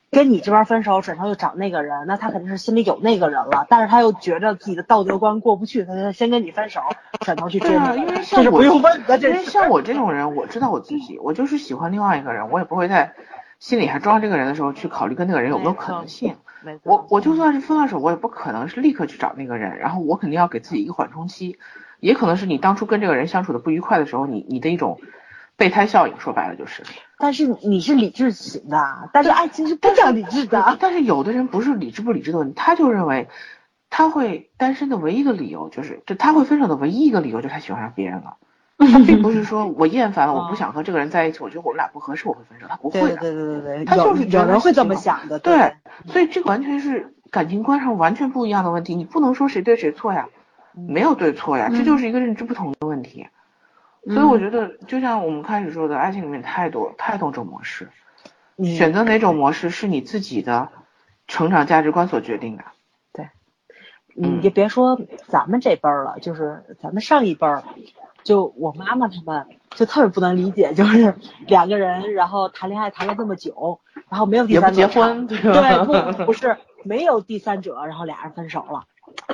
[0.09, 6.81] 跟你这边分手，转头又找那个人，那他肯定是心里有那个人了，但是他又觉着自己的道德观过不去，他就先跟你分手，
[7.19, 9.29] 转头去追对啊，那个人，因为像我这是不用问的，因。
[9.29, 13.13] 为像我这种人，我知道我自己，我就是喜欢另外一个人，我也不会在
[13.63, 16.35] 心里还装这个人的时候去考虑跟那个人有没有可能性。
[16.65, 21.57] 没我我就算是分了手，我也不可能是立刻去找那个人，然后我肯定要给自己一个缓冲期，
[22.01, 24.99] 也可能是你当初跟这个人相处的不愉快的时候，你你的一种
[25.55, 26.83] 备胎效应，说白了就是。
[27.17, 30.75] 但是你是理智型的，但是爱情是不讲理智的。
[30.81, 33.29] 但是有的人不是理智不理智的问题，他就认为
[33.89, 38.35] 他会单身的唯一个理由就是，就他会分手的唯一一个理由就是他喜欢上别人了。
[38.91, 42.67] 他 并不 是说我厌烦了，我不想和这个人在一起，我觉得我们俩不合适，我会分手。
[42.69, 45.75] 他不会对的，对对对对，他就是有人会这么想的，对，
[46.07, 50.27] 所以这个完全是感情观上完全不一样的问题，你不能说谁对谁错呀，
[50.73, 53.27] 没有对错呀，这就是一个认知不同的问题。
[54.05, 57.89] 所以我觉得，就像我们开始说的，爱情里面太多太多种模式，
[58.57, 60.69] 嗯选择哪种模式是你自己的
[61.27, 62.63] 成长价值观所决定的。
[64.15, 67.63] 你也别说咱们这辈儿了，就是咱们上一辈儿，
[68.23, 71.15] 就我妈妈他们就特别不能理解，就是
[71.47, 75.85] 两个人然后谈恋爱谈了这么久，然后没有第三者结婚，对对？
[76.15, 78.83] 不不是没有第三者，然后俩人分手了，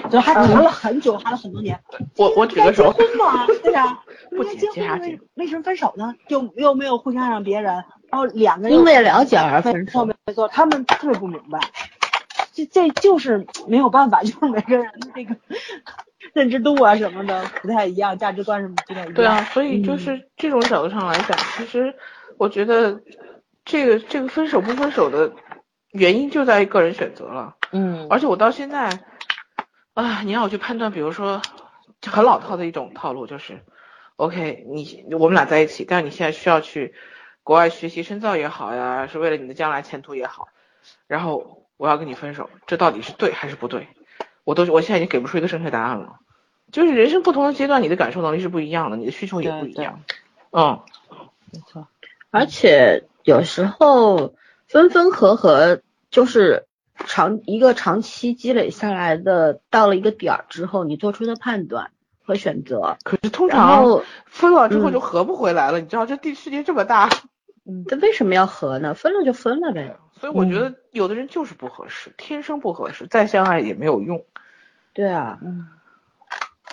[0.09, 1.79] 就还谈了很久，谈了很多年。
[2.17, 3.99] 我我举个手，结婚嘛，对呀，
[4.31, 6.15] 不应该结婚为为什么分手呢？
[6.29, 7.73] 又又没有互相让别人，
[8.09, 10.05] 然后两个人因为了解而分手。
[10.05, 11.59] 没错，他们特别不明白，
[12.53, 15.35] 这这就是没有办法，就是每个人的这个
[16.33, 19.13] 认知度啊什么的不太一样，价值观什么不太一样。
[19.13, 21.95] 对啊，所以就是这种角度上来讲，其实
[22.37, 23.01] 我觉得
[23.65, 25.33] 这个这个分手不分手的
[25.91, 27.55] 原因就在于个人选择了。
[27.71, 28.89] 嗯，而且我到现在，
[29.93, 31.41] 啊，你让我去判断，比如说
[32.05, 33.63] 很老套的一种套路就是
[34.15, 36.93] ，OK，你我们俩在一起，但是你现在需要去
[37.43, 40.47] 国外学习深造也好呀，是为了你的将来前途也好，
[41.07, 43.87] 然后我要跟你分手，这到底是对还是不对？
[44.43, 46.17] 我都我现在已经给不出一个正确答案了。
[46.73, 50.01] 就是人生不同的阶段，你的感受能力是不一样的，你的需求也不一样。
[50.51, 50.81] 嗯，
[51.53, 51.87] 没错，
[52.31, 54.35] 而且有时候
[54.67, 55.79] 分分合合
[56.11, 56.65] 就是
[57.05, 61.91] 长一个长期积累下来的，到了一个点儿之后，你做出的判断
[62.25, 67.09] 和选择，可是通常分了之后嗯就合不回来了，你知道这地世界这么大，
[67.65, 68.93] 嗯这为什么要合呢？
[68.93, 69.95] 分了就分了呗。
[70.19, 74.25] 所以我觉得有的人就是不合适，天生不合适，再相爱也没有用。
[74.93, 75.67] 对啊，嗯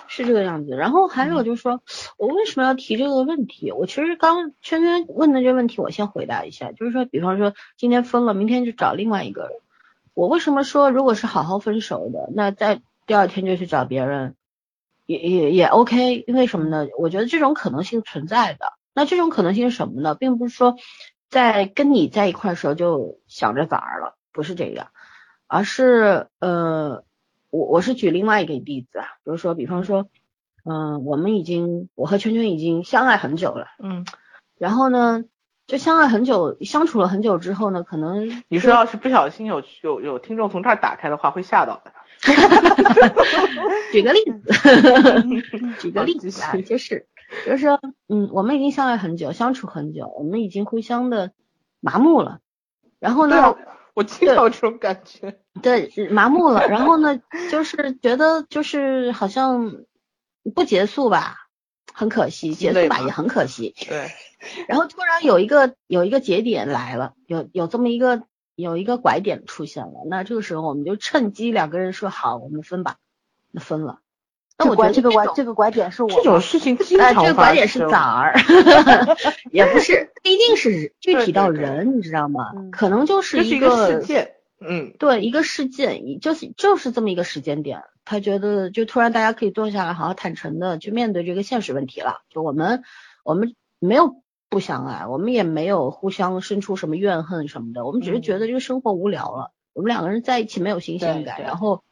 [0.09, 0.77] 是这个样子。
[0.77, 1.83] 然后还有就是说，
[2.17, 3.71] 我为什么要提这个问题？
[3.71, 9.53] 我其实刚圈圈问的这个问题，我先回答一下，就是说，比方说今天分了，明天就找另外一个人。
[10.15, 14.35] 我为什么说，如果是好好分手的，那在第二天就去找别人，
[15.05, 16.25] 也也也 OK？
[16.27, 16.87] 因为什么呢？
[16.99, 18.73] 我觉得这种可能性存在的。
[18.95, 20.15] 那这种可能性是什么呢？
[20.15, 20.77] 并不是说
[21.37, 24.89] 在跟你在一块儿的时候就想着崽儿了，不是这样，
[25.47, 27.05] 而是呃。
[27.51, 30.09] 我我是举另外一个例子啊，比如说，比方说，
[30.65, 34.05] 嗯、我们已经我和圈圈已经相爱很久了，嗯，
[34.59, 35.25] 然后呢，
[35.67, 41.93] 就相爱很久，相处了很久之后呢，可能你说要是不小心有有有听众从这儿打开的话，会吓到的。
[43.93, 44.53] 举个例子，
[45.81, 47.07] 举个例子啊，续就是
[47.45, 51.33] 就是说，嗯，我们已经相爱很久，相处很久，我们已经互相的
[51.81, 52.41] 麻木了，
[52.99, 53.57] 然后呢
[53.95, 55.41] 我经常有这种感觉。
[55.63, 57.21] 对，麻木了，然后呢，
[57.51, 59.85] 就是觉得就是好像
[60.55, 61.49] 不结束吧，
[61.93, 63.75] 很可惜，结束吧也很可惜。
[63.89, 64.11] 对，
[64.69, 68.25] 然后突然有一个有一个节点来了，有有这么一个
[68.55, 72.97] 有一个拐点出现了，那这个时候我们就趁机两个人说好，我们分吧，
[73.51, 74.01] 那分了。
[74.59, 78.35] 那我觉得这个拐这个拐点是我这种事情经呃，常发这个拐点是崽儿，
[79.53, 82.53] 也不是，不一定是具体到人，你知道吗？
[82.55, 84.33] 嗯可能就是一个事件。
[84.59, 92.23] 嗯，对，一个事件，就是就是这么一个时间点，他觉得就突然大家可以坐下来，好好坦诚的去面对这个现实问题了。
[92.31, 92.83] 就我们
[93.23, 101.85] 我们没有不相爱，我们也没有互相生出什么怨恨什么的，我们只是觉得这个生活无聊了，我们两个人在一起没有新鲜感，然后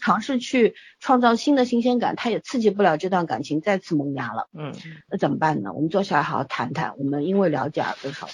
[0.00, 4.48] 尝试去创造新的新鲜感，他也刺激不了这段感情再次萌芽了。
[4.52, 4.74] 嗯，
[5.10, 5.72] 那怎么办呢？
[5.72, 8.32] 我们坐下来好好谈谈，我们因为了解而分手了。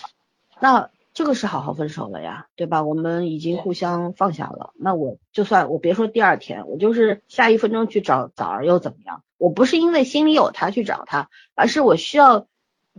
[0.60, 2.82] 那这个是好好分手了呀，对吧？
[2.82, 4.72] 我们已经互相放下了。
[4.76, 9.22] 那我就算我别说第二天，我就是下一分钟去找枣儿又怎么样？
[9.38, 12.46] 我不是因为心里有他去找他，而是我需要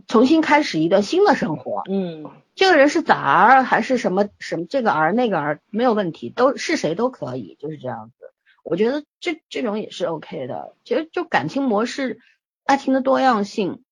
[0.08, 1.84] 重新开始一段新的生活。
[1.90, 8.32] 嗯这个人是崽儿还是什么什么这个儿那个儿没有问题，都是谁都可以，就是这样子。
[8.66, 10.74] 我觉得这这种也是 OK 的。
[10.84, 12.20] 其实就感情模式、
[12.66, 13.84] 爱情的多样性，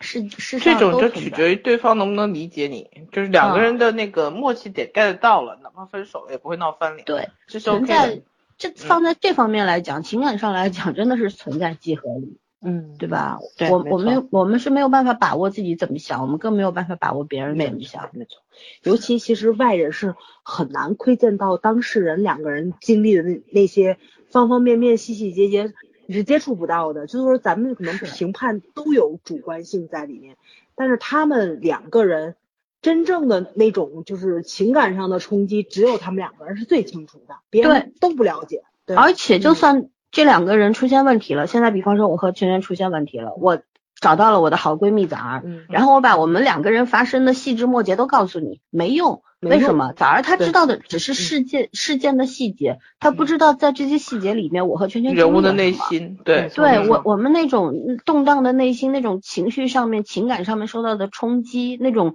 [0.00, 7.04] 是是这种就取决于对方能不能理解你，就是两个啊人的那个默契点 get 到了，哪怕分手了也不会闹翻脸。
[7.04, 8.22] 对，这是存 OK 在的。
[8.56, 12.38] 这放在这方面来讲，情感上来讲，真的是存在即合理。
[12.64, 13.38] 嗯，对吧？
[13.56, 18.08] 对我我们我们是没有办法把握自己怎么想，我们更没有办法把握别人没怎么想。
[18.12, 18.40] 没错，
[18.82, 23.98] 尤其其实外人是很难窥见到当事人两个人经历的那那些
[24.30, 25.72] 方方面面、细细节节，
[26.06, 27.06] 你是接触不到的。
[27.06, 30.36] 就是说，咱们可能评判都有主观性在里面，
[30.74, 32.34] 但是他们两个人
[32.80, 38.62] 真正的那种就是情感上的冲击，只有他们两个人是最清楚的，别人都不了解。
[38.86, 43.60] 对，而且就嗯算这两个人出现问题了，现在比方说我和圈圈出现问题了，我
[44.00, 49.22] 找到了我的好闺蜜枣儿，嗯，然后我把我们两个人发生的细枝末节都告诉你，没用。
[49.40, 49.92] 为什么？
[49.92, 55.52] 枣儿他知道的只是事件事件的细节，他不知道在这些细节里面我和圈圈人物的。
[55.52, 62.14] 内心，对对我我们那种动荡的内心，那种情绪上面、情感上面受到的冲击，那种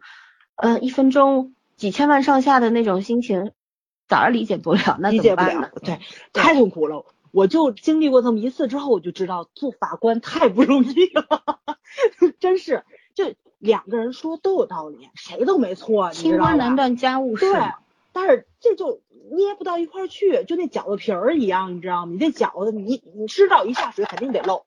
[0.55, 3.51] 呃一分钟几千万上下的那种心情，
[4.07, 5.99] 枣儿理解不了，那理解不怎么办呢了？，对，
[6.33, 7.05] 太痛苦了。
[7.31, 11.59] 我就经历过这么一次之后，我就知道做法官太不容易了，
[12.39, 16.75] 真是，就两个人说都有道理，谁都没错，清官难？
[16.75, 17.73] 断家务事对。，
[18.11, 19.01] 但是这就
[19.31, 22.11] 捏不到一块儿去，就那饺子皮儿一样，你知道吗？
[22.13, 24.65] 你这饺子，你你知道一下水肯定得漏。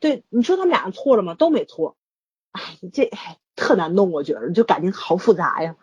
[0.00, 1.34] 对，你说他们俩错了吗？
[1.34, 1.96] 都没错。
[2.52, 5.76] 哎，你这哎特难弄，我觉得就感情好复杂呀。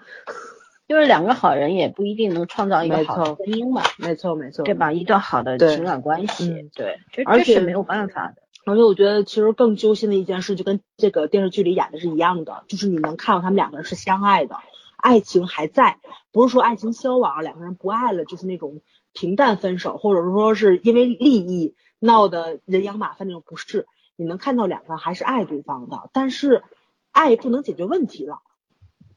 [0.88, 4.74] 就是两个好人也不一定能创造一个好的婚姻嘛，没错，没错，对？
[4.76, 4.92] 吧？
[4.92, 8.44] 一段好的情感关系，嗯对，这而且这是没有办法的。
[8.66, 14.58] 而且我觉得其实更揪心的一件事，就跟这个电视剧里演的是一样的，就是你能看到他们两个人是相爱的，
[14.98, 16.00] 爱情还在，
[16.32, 18.82] 不是说爱情消亡，两个人不爱了，就是那种
[19.14, 26.64] 平淡分手，或者说是因为利益闹得人仰马翻那种，不是，你能看到两个人还是爱对方的，但是
[27.12, 28.40] 爱不能解决问题了。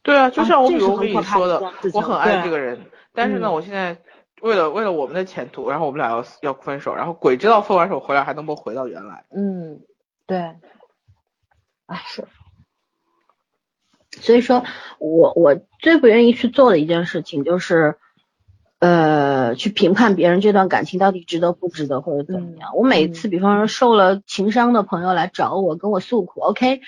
[0.02, 1.60] 对啊，就像我比如跟你说的
[1.92, 3.52] 我很爱这个人，但是呢，嗯。
[3.52, 3.98] 我现在
[4.40, 9.24] 为了为了我们的前途，然后我们俩要要分手，然后鬼知道分完手回来还能不能回到原来。
[9.34, 9.80] 嗯，
[10.26, 10.38] 对，
[11.86, 12.24] 哎是，
[14.20, 14.64] 所以说
[14.98, 17.96] 我我最不愿意去做的一件事情就是，
[18.78, 22.76] 呃，去评判别人这段感情到底值得不值得或者怎么样。
[22.76, 26.80] 我每次比方说受了情伤的朋友来找我跟我诉苦，OK，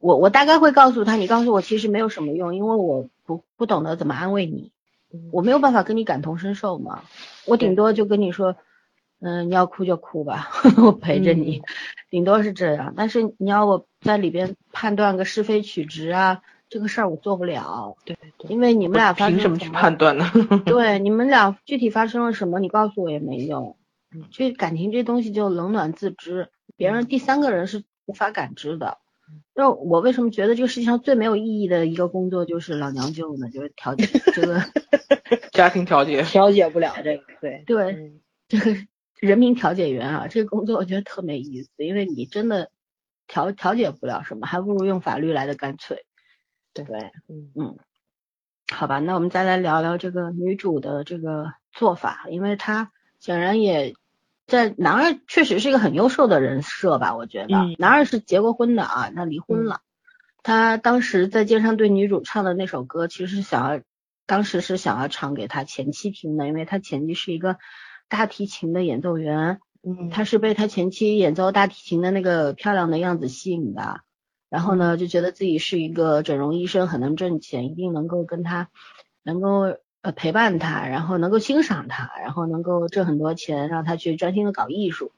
[0.00, 4.72] 我我大概会告诉他，你告诉我其实没有什么用，因为我不不懂得怎么安慰你，
[5.30, 7.04] 我没有办法跟你感同身受嘛，
[7.46, 8.56] 我顶多就跟你说。
[9.22, 10.48] 嗯，你要哭就哭吧，
[10.82, 11.60] 我陪着你，
[12.08, 12.94] 顶多是这样。
[12.96, 16.40] 但是你要我在里边判断个是非曲直啊，
[16.70, 20.24] 这个事儿我做不了，对对，因为你们俩发生凭什么去判断呢？
[20.64, 23.76] 对，你们俩具体发生了什么，你告诉我也没用。
[24.30, 26.48] 这感情这东西就冷暖自知，
[26.78, 28.96] 别人第三个人是无法感知的。
[29.54, 33.48] 就我为什么觉得这个世界上最没有意义的一个工作就是老娘舅呢？
[33.50, 34.60] 就是调解这个
[35.52, 37.92] 家庭调解，调解不了这个，对对。
[37.92, 38.74] 嗯这个
[39.20, 42.70] 人民调解员啊，这个工作我觉得特没意思，因为你真的
[43.28, 46.04] 调调解不了什么，还不如用法律来的干脆。
[46.74, 46.84] 对。
[46.84, 47.52] 对，嗯。
[47.54, 47.76] 嗯，
[48.72, 53.94] 好吧，那我们再来聊聊这个女主的这个做法，因为她显然也
[54.50, 57.76] 在男二确实是一个很优秀的人设吧，我觉得、嗯。
[57.78, 59.80] 男二是结过婚的啊，他离婚了，
[60.42, 63.80] 他当时在街上对女主唱的那首歌，其实是想要
[64.26, 67.56] 当时是想要唱给他前妻听的，因为他前妻是一个
[68.08, 74.00] 大提琴的演奏员，嗯，他是被他前妻演奏大提琴的那个漂亮的样子吸引的，
[74.48, 78.68] 然后呢，就觉得自己是一个整容医生，很能挣钱，一定能够跟他
[79.22, 85.12] 能够呃陪伴他，然后能够欣赏他，然后能够挣很多钱，让他去专心的搞艺术。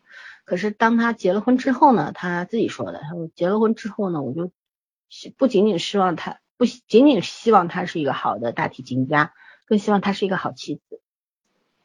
[0.45, 4.51] 可是当他结了婚之后呢，他自己说的，他说结了婚之后呢，我就
[5.37, 9.33] 不仅仅希望他不仅仅希望他是一个好的大提琴家，
[9.67, 11.01] 更希望他是一个好妻子。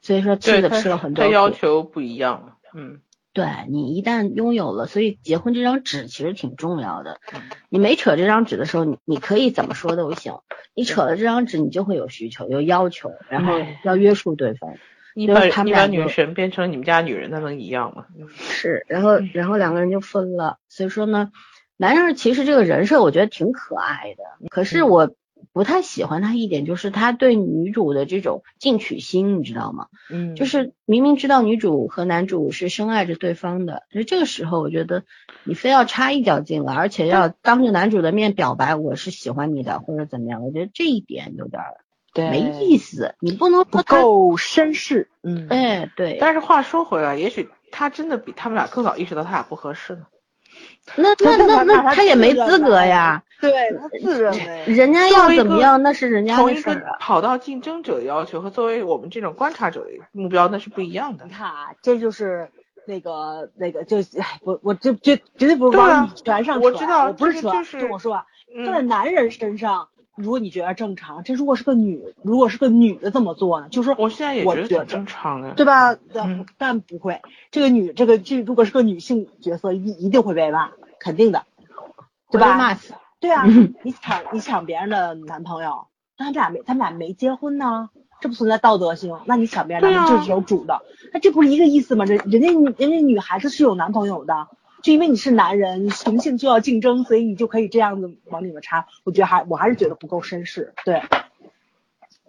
[0.01, 3.01] 所以说妻子对他吃了很多他要求不一样，嗯，
[3.37, 7.39] 对你一旦拥有了，所以结婚这张纸其实挺重要的嗯。
[7.69, 10.33] 你没扯这张纸的时候，你你可以怎么说都行。
[10.73, 14.73] 你扯了这张纸，你就会有需求、有要求，然后要约束对方。
[15.13, 18.07] 你把他们你把俩女神变成你们家女人，那能一样吗？
[18.39, 20.57] 是，然后然后两个人就分了。
[20.67, 21.31] 所以说呢，
[21.77, 25.11] 男生其实这个人设我觉得挺可爱的，可是我
[25.57, 29.87] 不太喜欢他一点，就是他对女主的这种进取心，你知道吗？
[30.11, 35.03] 嗯，就是明明知道女主和男主是深爱着对方的，所以这个时候我觉得
[35.43, 41.63] 你非要插一脚进来，而且要当着男主的面表白我是喜欢你的或者怎么样，我觉得这一点有点
[42.13, 43.15] 没意思。
[43.19, 50.05] 你不能不，够绅士，嗯，哎，对，但是话说回来，也许他真的比他们俩更早意识到他俩不合适呢。
[50.95, 56.97] 那那那那他也没资格呀，对他自认为，人 家要怎么样那是人家从一个的事儿啊。
[56.99, 61.31] 跑道竞争者的要求和作为我们这种观察者的目标那是不一样的你。
[61.31, 62.49] 看啊，这就是
[62.85, 68.25] 那个那个就哎，我我这绝绝对不是对啊往女权上扯，我知道我不是扯，这个就是听我说啊，
[68.55, 75.51] 嗯在男人身上，如果你觉得正常，这如果是个女，如果是个女的怎么做呢，就是我现在也觉得正常的。
[75.53, 75.95] 对吧？
[76.13, 81.45] 但嗯但不会，这个女这个这如果是个女性角色，一一定会被骂，肯定的，
[82.31, 82.57] 对吧？
[82.57, 82.93] 骂死。
[83.19, 85.87] 对啊嗯， 你抢你抢别人的男朋友，
[86.17, 87.89] 那他们俩没他们俩没结婚呢，
[88.21, 89.17] 这不存在道德性。
[89.25, 90.81] 那你抢别人男朋友就是有主的，
[91.13, 92.05] 那这不是一个意思吗？
[92.05, 94.47] 人人家人家女孩子是有男朋友的，
[94.83, 98.87] 就因为你是男人，雄性就要竞争，所以你就可以这样子往里面插。
[99.03, 101.01] 我觉得还我还是觉得不够绅士，对，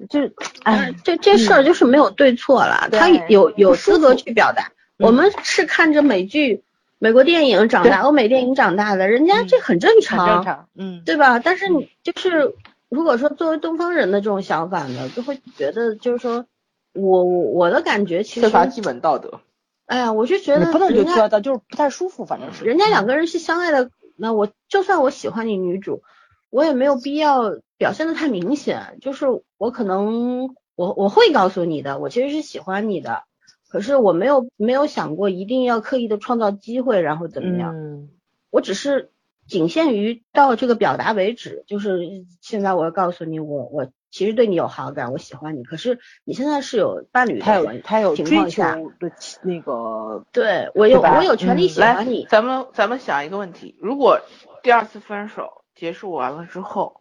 [0.09, 4.65] 就是哎，这这事儿就是没有对错了，他有有资格去表达。
[4.65, 6.65] 嗯我们是看着美剧、
[6.99, 11.39] 美国电影长大、欧美电影长大的，人家这很正很常，正常，嗯，对吧？
[11.39, 12.57] 但是你就是
[12.89, 16.47] 如果说作为东方人的这种想法呢，就会觉得就是说
[16.95, 19.41] 我我我的感觉其实，缺乏基本道德。
[19.89, 21.03] 哎呀，我就觉得也不能就
[21.41, 26.03] 就是不太舒服，反正是人家两个人是相爱的，那我就算我喜欢你女主，
[26.51, 28.99] 我也没有必要表现的太明显。
[29.01, 29.27] 就是
[29.57, 33.23] 我可能我我会告诉你的，我其实是喜欢你的，
[33.71, 37.75] 可是我没有没有想过一定要刻意的创造机会，然后怎么样？
[37.75, 38.11] 嗯
[38.51, 39.11] 我只是
[39.47, 41.65] 仅限于到这个表达为止。
[41.67, 42.01] 就是
[42.41, 54.21] 现在我要告诉你，我我其实对你有好感，我喜欢你，可是你现在是有伴侣的他有他有追求情况下，的那个，对我有对我有权利喜欢你，，咱们咱们想一个问题：如果
[54.63, 57.01] 第二次分手结束完了之后，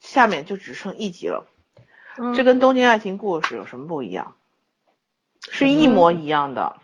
[0.00, 1.46] 下面就只剩一集了，
[2.18, 4.34] 嗯这跟东京爱情故事有什么不一样？
[5.50, 6.76] 是一模一样的。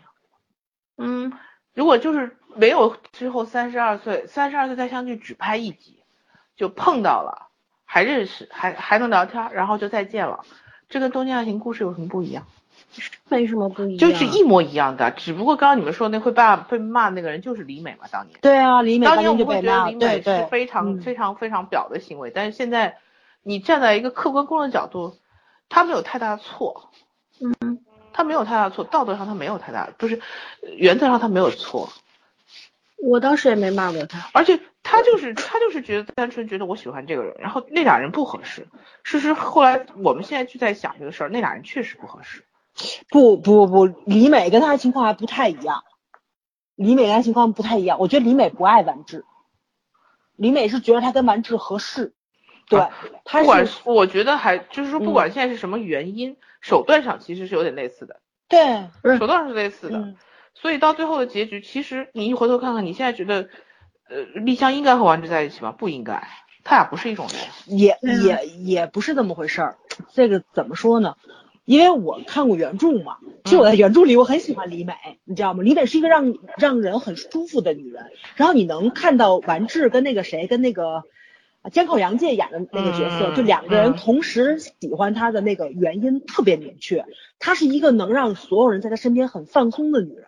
[0.97, 1.33] 嗯。
[1.73, 6.03] 如果就是没有之后三十二岁，三十二岁再相聚只拍一集，
[6.55, 7.46] 就碰到了，
[7.89, 10.41] 还认识，还还能聊天，然后就再见了，
[10.89, 12.45] 这跟东京爱情故事有什么不一样？
[13.29, 18.37] 没什么不一样，就是一模一样的，只不过刚刚你们说那会骂被骂那个人就是李美嘛，当年。
[18.41, 22.97] 对啊，李美当当年我们会觉得李美是非常、嗯非常非常表的行为，但是现在
[23.41, 25.17] 你站在一个客观公正的角度，
[25.69, 26.89] 他没有太大的错，
[27.39, 27.79] 嗯，
[28.13, 30.15] 他没有太大的错，道德上他没有太大，不是
[30.61, 31.89] 呃原则上他没有错，
[33.01, 34.29] 我当时也没骂过他。
[34.33, 34.59] 而且
[34.89, 38.69] 他就是他就是觉得单纯觉得我喜欢这个人，然后那俩人不合适。
[39.03, 42.45] 事实后来我们现在就在想这个事儿，那俩人确实不合适。
[43.09, 45.83] 不不不，李美跟他的情况还不太一样，
[46.75, 47.99] 李美跟他情况不太一样。
[47.99, 49.25] 我觉得李美不爱完治，
[50.37, 52.13] 李美是觉得他跟完治合适，
[52.69, 52.87] 对，
[53.25, 59.97] 她不管是是我觉得还就是说，不嗯管现在是什么原因，手段上其实是有点类似的，对，手段上是类似的。
[59.97, 60.15] 嗯，
[60.53, 63.49] 所以到最后的结局，其实你一回头看看，你现在觉得，
[64.09, 65.71] 呃，丽香应该和丸子在一起吗？
[65.71, 66.27] 不应该，
[66.63, 67.77] 他俩不是一种人。
[67.77, 69.77] 也也也不是这么回事儿。
[70.13, 71.15] 这个怎么说呢？
[71.65, 74.93] 因为我看过原著嘛，其实我在原著里我很喜欢李美，
[75.25, 75.63] 你知道吗？
[75.63, 78.05] 李美是一个让让人很舒服的女人，
[78.35, 81.03] 然后你能看到丸治跟那个谁跟那个
[81.63, 87.03] 呃江口洋介演的那个角色，嗯就两个人嗯同时喜欢他的那个原因特别明确，
[87.37, 90.23] 她是一个能让所有人在她身边很放松的女人。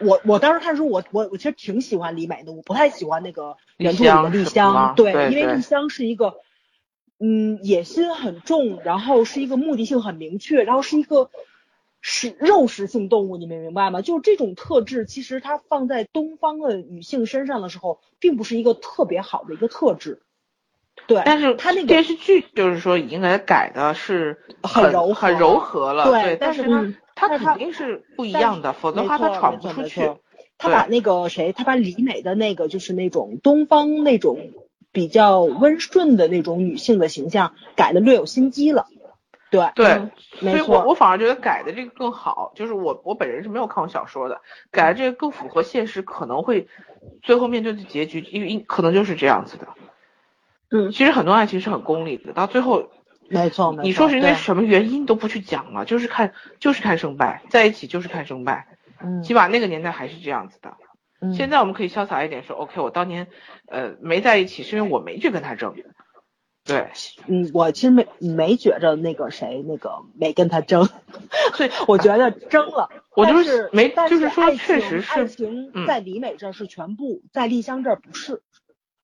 [0.00, 6.36] 我我当时看的时候，我我我其实挺喜欢李美的，我不太喜欢那个原著里的丽丽香对，因为丽香是一个，
[7.18, 11.30] 嗯，野心很重，然后是一个目的性很明确，然后是一个
[12.00, 14.00] 是肉食性动物，你们明白吗？
[14.00, 20.20] 就是这种特质，其实它放在东方的女性身上的时候，并不是一个特别好的一个特质。
[21.06, 26.94] 对，但是它那个电视剧就是说已经给他改的是很柔和很柔和了，对对，但是但是
[27.28, 30.10] 他肯定是不一样的，否则的话他闯不出去。
[30.58, 34.50] 他把那个谁，他把李美的那个就是那种东方那种
[34.92, 38.86] 比较温顺的那种女性的形象改的略有心机了。
[39.50, 46.68] 对，对，所以我我反而觉得改的这个更好，就是我我本人是没有看过小说的，改的这个更符合现实，可能会
[47.22, 49.66] 最后面对的结局，因为因可能就是这样子的。
[50.70, 52.90] 嗯其实很多爱情是很功利的，到最后
[53.30, 58.66] 没错，你说是因为什么原因都不去讲了，就是看就是看胜败，在一起就是看胜败，
[59.02, 60.76] 嗯起码那个年代还是这样子的。
[61.22, 63.28] 嗯现在我们可以潇洒一点说，OK，我当年
[63.68, 65.74] 呃没在一起是因为我没去跟他争，
[66.64, 66.88] 对，
[67.26, 70.88] 嗯，我其实没没觉着那个谁那个没跟他争，
[71.54, 78.42] 所以我觉得争了， 我就是没但就是说确实是爱情嗯在李美这儿是全部，在丽香这儿不是，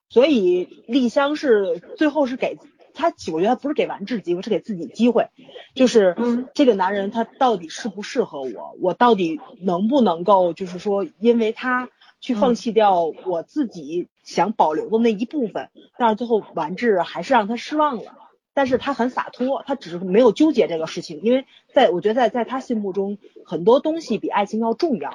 [0.08, 2.56] 所以丽香是最后是给
[2.96, 5.28] 他，我觉得他不是给完治机会，是给自己机会，
[5.74, 11.88] 就是嗯这个男人他到底适不适合我，我到底能不能够就是说因为他
[12.20, 15.68] 去放弃掉我自己想保留的那一部分，
[15.98, 18.16] 但是最后完治还是让他失望了。
[18.54, 21.44] 但是他很洒脱，他只是没有纠结这个事情，因为
[21.74, 25.12] 在我觉得在在他心目中，很多东西比爱情要重要。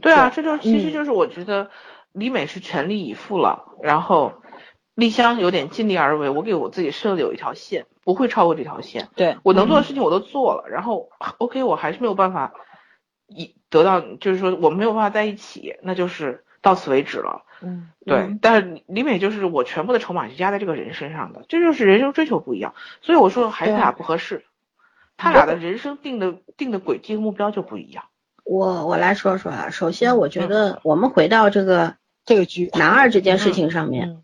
[0.00, 1.70] 对啊，这就其实就是我觉得
[2.12, 4.32] 李美是全力以赴了，然后
[4.98, 6.28] 丽香有点尽力而为。
[6.28, 9.08] 我给我自己设的有一条线，不会超过这条线。
[9.14, 11.08] 对我能做的事情我都做了，然后
[11.38, 12.52] OK，我还是没有办法
[13.28, 17.44] 一得到，就是说我们没有办法在一起，那就是到此为止了。
[17.62, 22.74] 嗯，对，但是李美就是我全部的筹码是压在这个人身上的，这就是人生追求不一样。
[23.00, 24.44] 所以我说还是他俩不合适，
[25.16, 28.06] 他俩的人生定的定的轨迹和目标就不一样。
[28.42, 31.94] 我我来说说啊，首先我觉得我们回到这个
[32.24, 34.22] 这个剧男二这件事情上面，嗯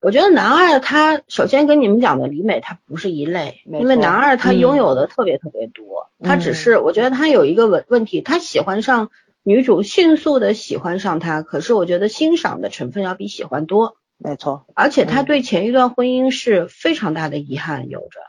[0.00, 9.10] 我觉得男二他首先跟你们讲的李美他不是一类，因为男二他嗯拥有的特别特别多，他只嗯是我觉得他有一个问问题，他喜欢上
[9.42, 18.20] 女主，迅速的喜欢上她，可是我觉得欣赏的成分要比喜欢多，没错，而且他嗯对前一段婚姻是非常大的遗憾有着，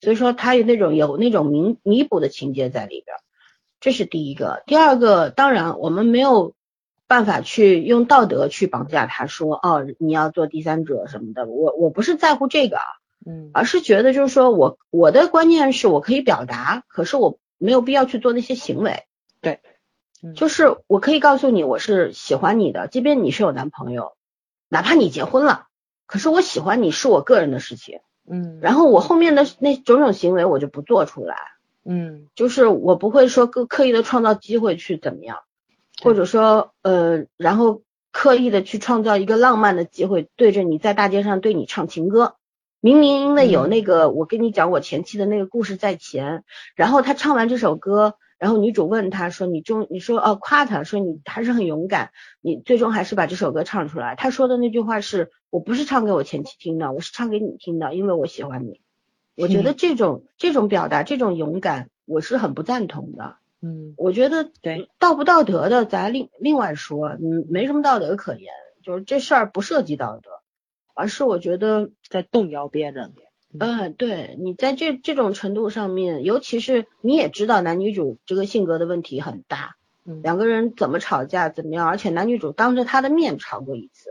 [0.00, 3.20] 所以说他有那种有那种弥弥补的情节在里边儿，
[3.80, 4.62] 这是第一个。
[4.66, 6.54] 第二个，当然我们没有
[7.08, 12.84] 办法去用道德去绑架他说哦你要做第三者什么的，我我不是在乎这个啊，
[13.26, 13.50] 嗯。
[13.54, 19.04] 而是觉得就是说我我的观念是我可以表达，可是我没有必要去做那些行为。
[19.40, 19.60] 对，
[20.22, 20.34] 嗯。
[20.34, 24.12] 就是我可以告诉你我是喜欢你的，即便你是有男朋友，
[24.68, 25.66] 哪怕你结婚了，
[26.06, 31.36] 可是我喜欢你是我个人的事情，嗯，然后我后面的那种种行为我就不做出来，
[31.86, 32.28] 嗯。
[32.34, 35.38] 就是我不会说刻刻意的创造机会去怎么样，
[36.02, 42.36] 或者说呃，然后刻意的去创造一个浪漫的机会，对着你在大街上对你唱情歌。
[42.80, 46.44] 明明因为有那个，我跟你讲我前妻的那个故事在前，
[46.76, 58.80] 然后他唱完这首歌，然后女主问他说：“你终你说哦夸他说你还是很勇敢，你最终还是把这首歌唱出来。”他说的那句话是：“我不是唱给我前妻听的，我是唱给你听的，因为我喜欢你。”
[59.36, 63.36] 我觉得这种这种表达，这种勇敢，我是很不赞同的。
[63.60, 68.52] 嗯我觉得对道不道德的，咱另另外说，嗯，没什么道德可言，
[68.82, 70.30] 就是这事儿不涉及道德，
[70.94, 73.14] 而是我觉得，在动摇别人，
[73.58, 79.74] 嗯，对你在这这种程度上面，尤其是你也知道男女主这个性格的问题很大，
[80.04, 84.10] 嗯两个人怎么吵架怎么样，而且男女主当着他的面吵过一次，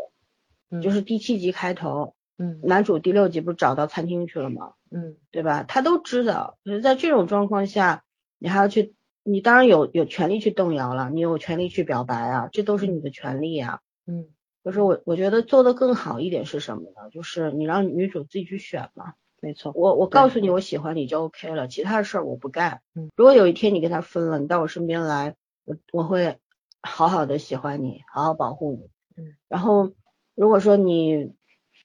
[0.69, 4.73] 嗯就是第七集开头，嗯男主第六集不是找到餐厅去了吗？
[4.91, 5.63] 嗯对吧？
[5.63, 8.03] 他都知道，可是在这种状况下，
[8.39, 8.95] 你还要去，
[9.29, 13.81] 你当然有有权利去动摇了，你有权利去表白啊，这都是你的权利啊。
[14.05, 14.27] 嗯
[14.63, 17.09] 就是我我觉得做的更好一点是什么呢？
[17.11, 19.13] 就是你让女主自己去选嘛。
[19.39, 22.81] 没错，我我告诉你我喜欢你就 OK 了，其他的事儿我不干。
[22.95, 26.37] 嗯如果有一天你跟他分了，你到我身边来，我我会
[26.81, 28.89] 好好的喜欢你，好好保护你。
[29.15, 29.91] 嗯，然后
[30.35, 31.33] 如果说你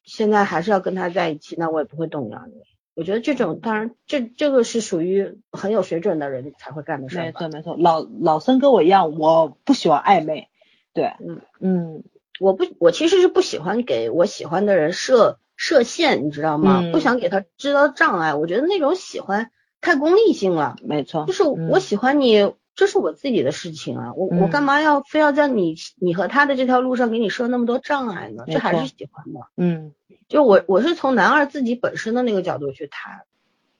[0.05, 2.63] 现在还是要跟他在一起，那我也不会动摇你。
[2.95, 7.19] 我觉得这种当然这这个是属于很有水准的人才会干的事。
[7.19, 10.49] 没错没错，老老森跟我一样，我不喜欢暧昧，
[10.93, 12.05] 对，嗯嗯
[12.39, 16.81] 我不，我其实是不喜欢给我喜欢的人设设限，你知道吗？
[16.83, 18.35] 嗯不想给他制造障碍。
[18.35, 19.51] 我觉得那种喜欢
[19.81, 20.77] 太功利性了。
[20.83, 28.45] 没错，就是嗯我喜欢你，这是我自己的事情啊，我、我嗯干嘛要非要在你你和他的这条路上给你设那么多障碍呢？
[28.49, 29.41] 这还是喜欢的。
[29.57, 29.95] 嗯
[30.33, 33.27] 就我我是从男二自己本身的那个角度去谈，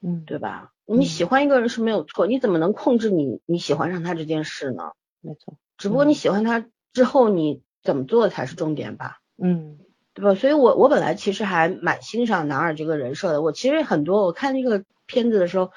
[0.03, 0.69] 嗯，对吧？
[0.85, 4.91] 嗯你喜欢一个人是没有错，你怎么能控制你你喜欢上他这件事呢？
[5.19, 6.63] 没错，只不过你嗯喜欢他
[6.93, 9.19] 之后，你怎么做才是重点吧？
[9.41, 9.79] 嗯
[10.13, 10.35] 对吧？
[10.35, 13.41] 所以我我本来其实还蛮欣赏男二这个人设的。
[13.41, 15.71] 我其实很多我看那个片子的时候，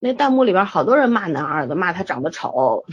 [0.00, 2.84] 那弹幕里边好多人骂男二的，骂他长得丑，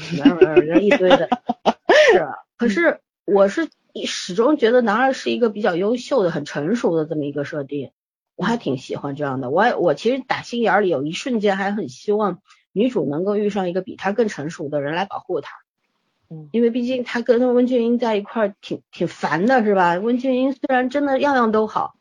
[0.61, 1.27] 人一堆的。
[2.11, 3.68] 是，啊可是我是
[4.03, 7.91] 始终觉得男二是一个比较优秀的、很成熟的这么一个设定，
[8.35, 9.49] 我还挺喜欢这样的。
[9.49, 12.41] 我还我其实打心眼里有一瞬间还很希望
[12.73, 15.55] 女主能够遇上一个比她更成熟的人来保护她。
[16.30, 19.95] 嗯因为毕竟他跟温俊英在一块儿挺挺烦的，是吧？
[19.99, 21.93] 温俊英虽然真的样样都好，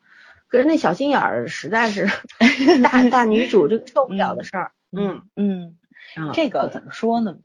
[0.47, 2.09] 可是那小心眼儿实在是
[2.81, 4.71] 大大女主这个受不了的事儿。
[4.91, 5.77] 嗯，嗯，
[6.15, 7.37] 啊这个怎么说呢？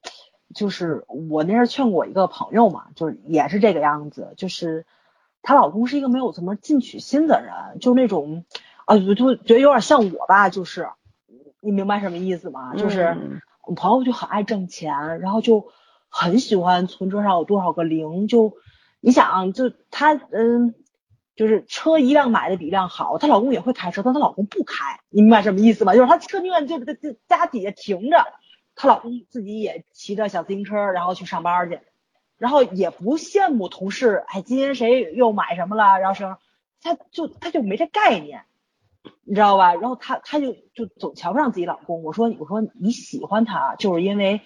[0.54, 4.86] 就是我那阵儿劝过我一个朋友嘛，就是也是这个样子，就是
[5.42, 8.44] 她老公是一个没有什么进取心的人，就那种
[8.86, 10.88] 啊，就就觉得有点像我吧，就是
[11.60, 12.74] 你明白什么意思吗？
[12.76, 15.68] 就是嗯我朋友就很爱挣钱，然后就
[16.08, 18.54] 很喜欢存折上有多少个零，就
[19.00, 20.74] 你想，就她嗯。
[21.36, 25.94] 就是车一辆买的比一辆好，她老公也会开车，但她老公不开，你明白什么意思吗？
[25.94, 28.26] 就是她车宁愿就在在家底下停着，
[28.80, 31.80] 她老公自己也骑着小自行车，然后去上班去，
[32.38, 36.38] 然后也不羡慕同事，哎，今天谁又买什么了，然后什么，
[36.80, 38.44] 她就她就没这概念，
[39.24, 39.74] 你知道吧？
[39.74, 42.02] 然后她她就就总瞧不上自己老公。
[42.02, 44.40] 我说我说你喜欢他，就是因为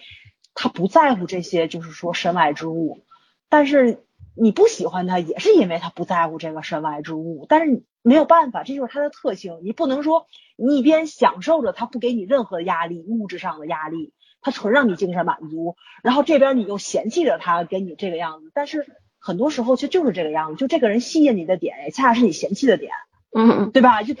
[0.53, 3.05] 他不在乎这些，就是说身外之物。
[3.47, 4.03] 但是
[4.35, 7.45] 你不喜欢他，也是因为他不在乎这个身外之物。
[7.47, 9.61] 但是没有办法，这就是他的特性。
[9.63, 14.11] 你不能说你一边享受着他不给你任何压力，物质上的压力，
[14.45, 18.51] 他纯让你精神满足，然后这边你又嫌弃着他给你这个样子。
[18.53, 18.85] 但是
[19.17, 22.91] 很多时候却就是这个样子，就这个人吸引你的点，恰恰是你嫌弃的点，
[23.33, 24.03] 嗯，对吧？
[24.03, 24.13] 就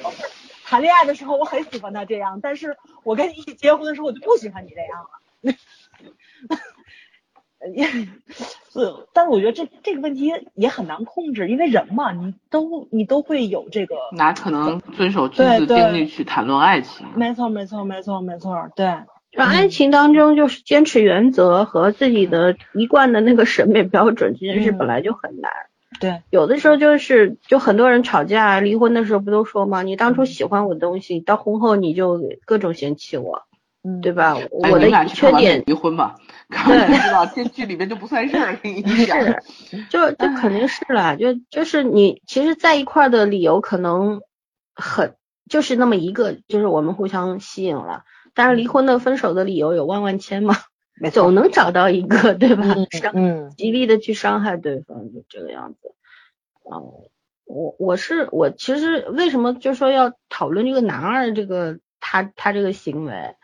[0.63, 6.57] 谈恋爱的时候我很喜欢他这样，但是我跟你一起结婚的时候我就不喜欢你这样了。
[7.75, 17.05] 也是，但是我觉得这这个问题也很难控制，因为人嘛，你都你都会有这个，哪可能遵守君子定律去谈论爱情？
[17.15, 18.87] 没错，没错，没错，没错，对。
[19.35, 25.51] 就爱情当中，就是坚持原则和自己的一贯的那个审美标准，这件事本来就很难。
[25.99, 29.81] 对，有的时候就是，就很多人吵架离婚的时候不都说吗？
[29.81, 33.43] 你当初喜欢我的东西，到婚后你就各种嫌弃我。
[33.87, 34.35] 嗯，对吧？
[34.49, 36.15] 我的缺点离婚嘛，
[36.49, 39.19] 对，知道这剧里面就不算事儿，跟你讲，
[39.91, 44.21] 就就肯定是了，就就是你其实在一块的理由可能
[44.73, 45.13] 很
[45.47, 48.05] 就是那么一个，就是我们互相吸引了，
[48.35, 50.55] 但是离婚的分手的理由有万万千嘛，
[51.11, 52.63] 总能找到一个，对吧？
[52.91, 53.13] 伤，
[53.57, 55.95] 极力的去伤害对方，就这个样子。
[56.63, 57.09] 哦，
[57.45, 63.35] 我我是我其实为什么就说要讨论这个男二这个他他这个行为？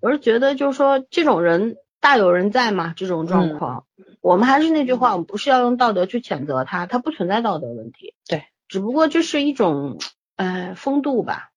[0.00, 3.84] 我是觉得，就是说这种人大有人在嘛，这种状况，
[4.22, 9.98] 我们还是那句话，我们不是要用道德去谴责他，他不存在道德问题，对，只不过就是一种，
[10.36, 11.50] 呃，风度吧，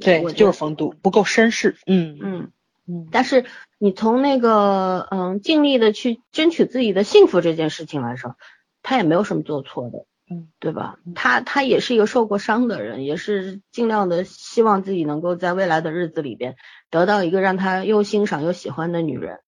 [0.00, 2.52] 对，就是风度不够绅士，嗯嗯
[2.86, 3.44] 嗯，但是
[3.78, 8.36] 你从那个，嗯，尽力的去争取自己的幸福这件事情来说，
[8.82, 10.06] 他也没有什么做错的。
[10.28, 10.96] 嗯，对吧？
[11.14, 16.56] 他他也是一个受过伤的人，也是尽量的希望自己能够在未来的日子里边
[16.90, 19.38] 得到一个让他又欣赏又喜欢的女人，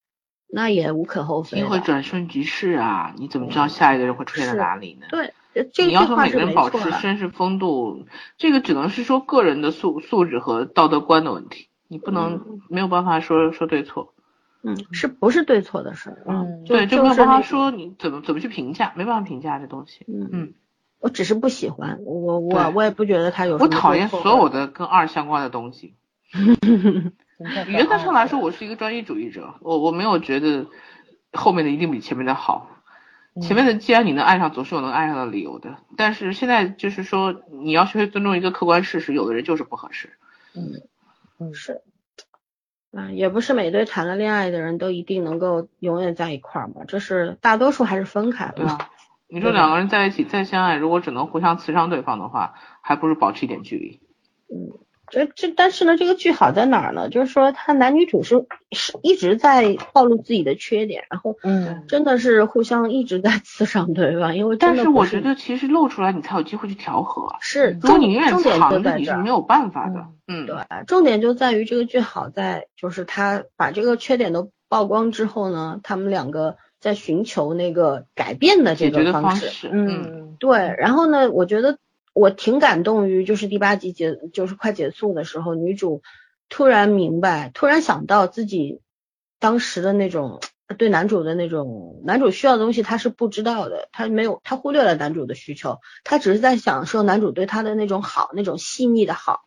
[0.46, 1.58] 那也无可厚非。
[1.58, 5.06] 机会转瞬即逝啊，你怎么知道下一个人会出现在哪里呢？
[5.10, 5.34] 对，
[5.64, 8.06] 这你要说每个人保持绅士风度，
[8.36, 14.14] 这个只能是说个人的素素质和道德观的问题，你不能没有办法说说对错。
[14.62, 16.22] 嗯，是不是对错的事？
[16.26, 20.04] 嗯，对，就没有办法说你怎么怎么去评价，没办法评价这东西。
[20.08, 20.54] 嗯嗯。
[21.00, 25.94] 我只是不喜欢我我我也不觉得他有我讨厌所有的跟二相关的东西。
[27.68, 30.66] 原则上来说，我是一个专一主义者，我我没有觉得
[31.32, 32.68] 后面的一定比前面的好。
[33.40, 35.76] 前面的既然你能爱上，总是有能爱上的理由的。
[35.96, 40.10] 但是现在就是说，你要学会尊重一个客观事实，有的人就是不合适。
[40.54, 40.82] 嗯
[41.38, 41.82] 嗯是，
[42.92, 48.78] 啊也不是每对谈了恋爱的人都一定能够永远在一块儿嘛，这是大多数还是分开嘛。
[49.28, 54.00] 你说两个人在一起再相爱，如果只能互相刺伤对方的话，还不如保持一点距离。
[54.48, 54.78] 嗯，
[55.10, 57.08] 这这但是呢，这个剧好在哪儿呢？
[57.08, 67.36] 就是说他男女主是是一直在暴露自己的缺点，然后嗯，真的是互相一直在刺伤对方，因为但是我觉得其实露出来你才有机会去调和。
[67.40, 70.06] 是，如果你永远藏着，你是没有办法的。
[70.26, 70.56] 嗯，对，
[70.86, 76.56] 重点就在于这个剧好在就是他把这个缺点都曝光之后呢，他们两个。
[76.80, 80.76] 在寻求那个改变的这个方式，嗯，对。
[80.78, 81.76] 然后呢，我觉得
[82.18, 86.02] 我挺感动于，就是第八集结，就是快结束的时候，女主
[86.48, 88.80] 突然明白，突然想到自己
[89.38, 90.40] 当时的那种
[90.76, 99.42] 对男主的那种，男主需要的东西她是不知道的，她没有，她忽略了男主的需求，她只是在享受男主对她的那种好，那种细腻的好，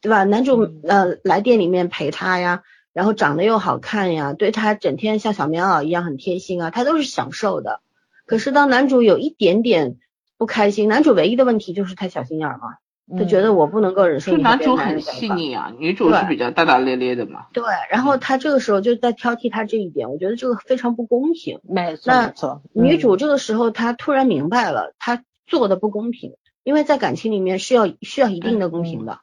[0.00, 0.24] 对吧？
[0.24, 2.62] 男主呃来店里面陪她呀。
[2.94, 7.80] 然后长得又好看呀，对她整天像小棉袄一样很贴心啊，她都是享受的。
[8.26, 9.96] 可是当男主有一点点
[10.42, 12.78] 不开心，男主唯一的问题就是太小心眼儿嘛，
[13.16, 14.36] 他觉得我不能够忍受。
[14.36, 17.46] 男主很细腻啊，女主是比较大大咧咧的嘛。
[17.52, 17.62] 对，
[17.92, 21.60] 然后他这个时候就在挑剔他这一点，我觉得这个非常不公平。
[21.62, 22.62] 没错，没错。
[22.72, 29.20] 女主这个时候她突然明白了，她做的不公平，因为在感情里面是要需要一定的公平的，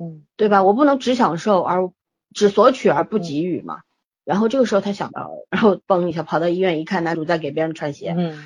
[0.00, 0.64] 嗯，对吧？
[0.64, 1.90] 我不能只享受而。
[2.34, 3.78] 只索取而不给予嘛，
[4.26, 8.44] 然后这个时候他想到，然后嘣一下跑到医院一看，男主在给别人穿鞋，嗯，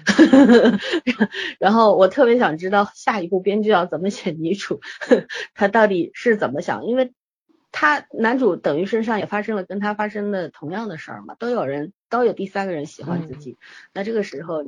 [1.59, 4.81] 然后我特别想知道下一步编剧要怎么写女主，
[5.57, 7.15] 他到底是怎么想，因为
[7.73, 13.57] 他男主等于身上也发生了跟他发生的同样的事儿嘛，都有人都有第三个人喜欢自己，
[13.94, 14.62] 那这个时候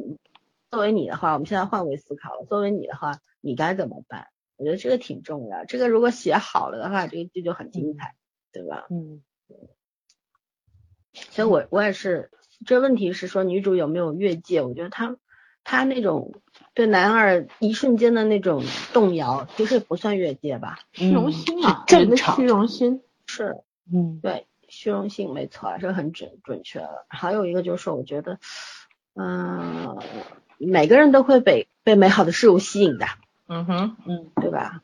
[0.70, 4.28] 作为你的话，我们现在换位思考，作为你的话，你该怎么办？
[4.56, 8.14] 我觉得这个挺重要，这个如果写好了的话，这个剧就很精彩。
[8.54, 8.86] 对吧？
[8.90, 9.22] 嗯，
[11.12, 12.30] 所以我我也是，
[12.66, 14.62] 这问题是说女主有没有越界？
[14.62, 15.16] 我觉得她
[15.64, 16.34] 她那种
[16.74, 20.78] 对男二一瞬间的那种动摇，其实不算越界吧？
[20.92, 23.58] 虚荣心啊，正的虚荣心是，
[23.92, 27.06] 嗯，对，虚荣心没错，这很准准确了。
[27.08, 28.38] 还有一个就是，我觉得，
[29.14, 29.98] 嗯，
[30.58, 33.06] 每个人都会被被美好的事物吸引的，
[33.48, 34.82] 嗯哼，嗯，对吧？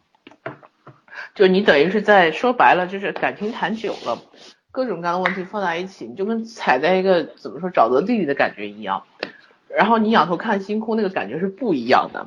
[1.34, 4.22] 就你等于是在说白了，就是感情谈久了，
[4.70, 9.02] 各种各样的问题放在一起，你就跟踩在一个怎么说沼泽地里的感觉一样。
[9.68, 12.26] 然后你仰头看星空，那个感觉是不一样的。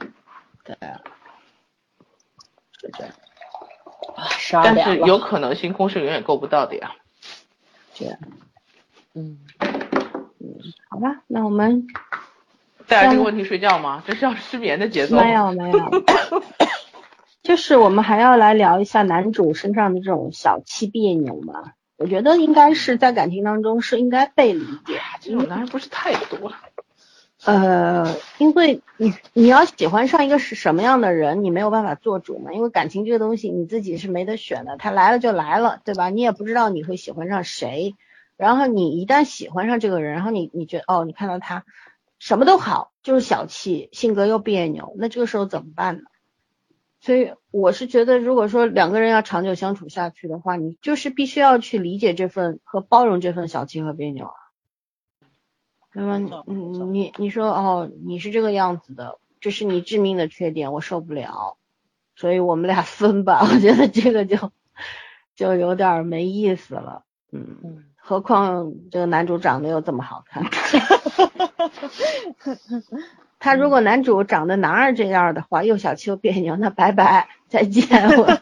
[0.64, 0.76] 对，
[2.80, 3.14] 是这样。
[4.16, 4.84] 啊，十二但。
[4.84, 6.92] 是有可能星空是永远够不到的呀。
[7.98, 8.16] 对，
[9.14, 9.40] 嗯，
[10.90, 11.88] 好吧，那我们
[12.88, 14.04] 带着这个问题睡觉吗？
[14.06, 15.18] 这是要失眠的节奏。
[15.18, 16.04] 没有没有，
[17.44, 21.74] 就是我们还要来聊一下男主身上的这种小气别扭嘛。
[22.02, 26.52] 我觉得应该是在感情当中是应该被理解，这种男人不是太多。
[27.45, 32.53] 呃，因为你你要喜欢上一个是什么样的人，你没有办法做主嘛。
[32.53, 36.10] 因为感情这个东西你自己是没得选的，他来了就来了，对吧？
[36.10, 37.95] 你也不知道你会喜欢上谁。
[38.36, 41.65] 然后你一旦喜欢上这个人，然后你你觉得哦，你看到他
[42.18, 46.03] 什么都好，就是小气，性格又别扭，那这个时候怎么办呢？
[47.02, 54.34] 所以我是觉得，如果说两个人要长久相处下去的话，你就是必须要去理解这份和包容这份小气和别扭啊。
[55.94, 56.53] 那么你
[56.86, 61.57] 你你说哦，你是这个样子的，这是你致命的缺点，我受不了，
[62.15, 63.41] 所以我们俩分吧。
[63.52, 64.52] 我觉得这个就
[65.36, 70.44] 就有点没意思了，嗯，嗯，何况这个男主长得又这么好看，
[73.42, 77.86] 他如果男主长得男二这样的话， 又小气又别扭，那拜拜， 再见。
[78.18, 78.28] 我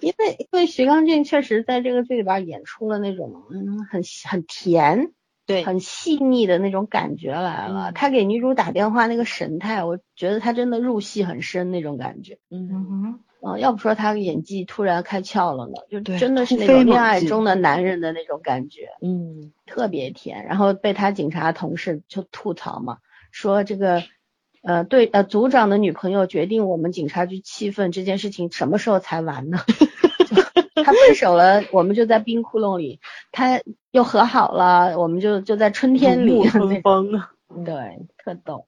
[0.00, 5.12] 因为因为徐刚俊确实在这个剧里边演出了那种嗯很很甜。
[5.46, 7.90] 对，很细腻的那种感觉来了。
[7.90, 12.38] 嗯他给女主打电话那个神态，我觉得他真的入戏很深那种感觉。
[12.50, 20.44] 嗯，哼，嗯，要不说他演技突然开窍了呢，就对真的是那种恋爱中的男人的那种感觉，嗯，特别甜。
[20.46, 22.98] 然后被他警察同事就吐槽嘛，
[23.30, 24.02] 说这个
[24.62, 29.58] 呃对呃组长的女朋友决定我们警察局气氛这件事情什么时候才完呢？
[30.84, 33.00] 他分手了，我们就在冰窟窿里；
[33.32, 33.60] 他
[33.90, 36.46] 又和好了，我们就就在春天里。
[36.48, 37.32] 春风啊。
[37.64, 38.66] 对，特逗。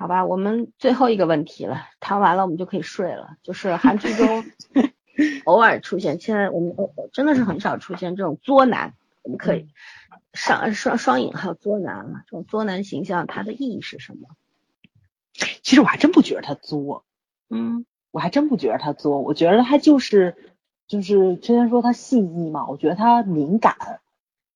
[0.00, 3.36] 好吧，我们最后一个问题了，谈完了我们就可以睡了。
[3.42, 4.44] 就是韩剧中
[5.44, 9.68] 偶尔出现，现在我们呃真的是很少出现这种作男，我们可以
[10.32, 12.22] 上双双引号作男了。
[12.24, 14.28] 这种作男形象它的意义是什么？
[15.62, 17.04] 其实我还真不觉得他作，
[17.50, 20.34] 嗯我还真不觉得他作，我觉得他就是
[20.86, 23.76] 就是之前说他细腻嘛，我觉得他敏感，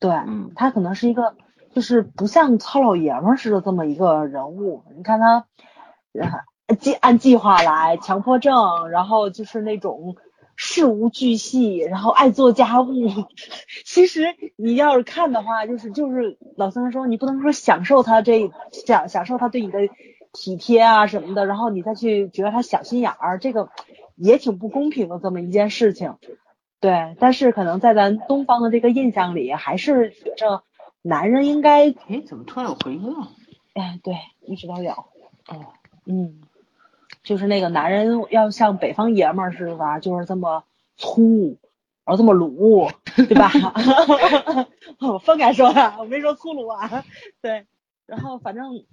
[0.01, 1.37] 对嗯他可能是一个
[1.75, 4.85] 就是不像糙老爷们似的这么一个人物。
[4.97, 5.47] 你看他，
[6.79, 10.17] 计按计划来，强迫症，然后就是那种
[10.57, 12.93] 事无巨细，然后爱做家务。
[13.85, 14.27] 其实
[14.57, 19.81] 你要是看的话，就是就是老三说，你不能说享受他这享享受他对你的
[20.33, 23.69] 体贴啊什么的，然后你再去觉得他小心眼儿，这个
[24.15, 26.15] 也挺不公平的这么一件事情。
[26.81, 30.63] 对，但是可能在咱东方的这个印象里，还是觉着
[31.07, 33.29] 男人应该，哎，怎么突然有回音了？
[33.75, 34.15] 哎，对，
[34.47, 35.67] 一直都有，哦，
[36.07, 36.41] 嗯，
[37.23, 40.65] 就是那个男人要像北方爷们儿似的吧，就是这么
[40.97, 41.59] 粗，
[42.07, 43.51] 然后这么鲁，对吧？
[44.99, 47.05] 我 分开说的，我没说粗鲁啊。
[47.43, 47.67] 对，
[48.07, 48.85] 然后反正，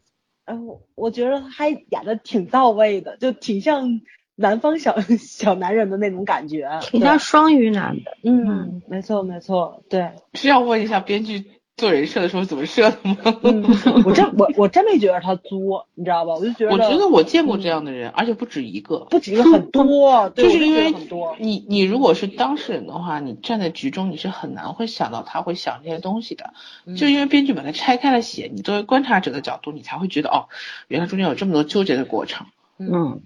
[0.44, 0.60] 呃，
[0.96, 4.02] 我觉得还演的挺到位的，就挺像
[4.36, 8.18] 南方小小男人的那种感觉，挺像双鱼男的。
[8.24, 13.18] 嗯，没错没错，对，需要问一下编剧做人设的时候怎么设的吗？
[13.42, 13.64] 嗯，
[14.06, 16.36] 我真我我真没觉得他作，你知道吧？
[16.36, 19.00] 我就觉得，我觉得我见过这样的人，而且不止一个。
[19.10, 20.94] 不止一个很多， 就是因为，
[21.40, 26.54] 你你如果是当事人的话，你站在局中，你是很难会想到他会想这些东西的。
[26.86, 30.46] 嗯就因为编剧把它拆开了写，你作为观察者的角度，你才会觉得哦，
[30.88, 32.46] 原来中间有这么多纠结的过程。
[32.78, 33.22] 嗯，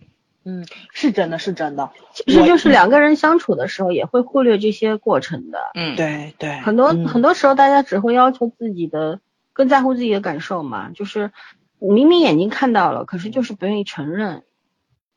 [0.45, 0.63] 嗯，
[0.93, 5.59] 是真的是真的，其实就是两个人相处的时候也会忽略这些过程的。
[5.73, 9.19] 嗯，对对，很多、嗯很多时候，大家只会要求自己的，
[9.53, 10.91] 更在乎自己的感受嘛。
[10.91, 11.31] 就是
[11.79, 14.43] 明明眼睛看到了，可是就是不愿意承认。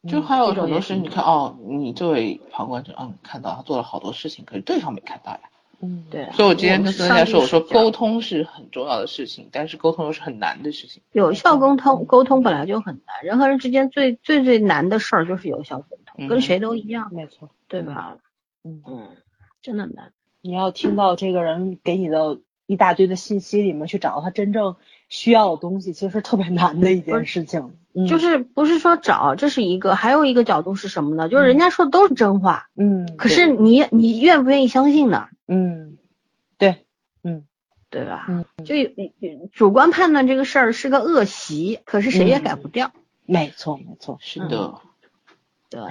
[0.08, 5.40] 就还有这种也很多事，你看哦，你作为旁观者，嗯，看到他做了好多事情，可是对方没看到呀。
[5.80, 11.02] 嗯，对，所以我今天跟孙佳说，我说沟通是很重要的事情，但是沟通又是很难的事情。
[11.12, 18.16] 有效沟通，沟通本来就很难，人和人之间最最最难的事儿就是有效沟通，嗯跟谁都一样，没错，对吧？
[18.64, 19.08] 嗯，嗯，
[19.62, 20.12] 真的难。
[20.40, 24.76] 你要听到这个人给你的一大堆的信息里面去找到他真正
[25.08, 27.74] 需要的东西，其实是特别难的一件事情。
[27.94, 31.28] 嗯，就是不是说找，这是一个，还有一个角度是什么呢？
[31.28, 35.28] 就是人家说的都是真话，嗯，可是你你愿不愿意相信呢？
[35.46, 35.96] 嗯，
[36.58, 36.84] 对，
[37.24, 37.44] 嗯，
[37.90, 38.26] 对吧？
[38.28, 38.74] 嗯，就
[39.52, 42.92] 主观判断这个事儿是个恶习，可是谁也改不掉。
[43.24, 44.74] 没错，没错，是的。
[45.70, 45.82] 对，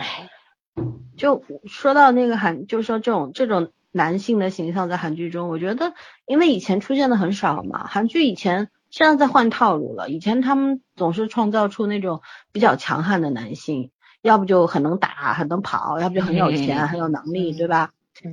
[1.17, 5.93] 就说到那个韩，就是说这种这种男性的形象在韩剧中，我觉得
[6.25, 13.91] 因为以前出现的很少嘛，韩剧以前现在在换套路了，以前他们总是创造出那种比较强悍的男性，
[14.21, 17.91] 要不就很能打，很能跑，要不就很有钱，很有能力， 对吧？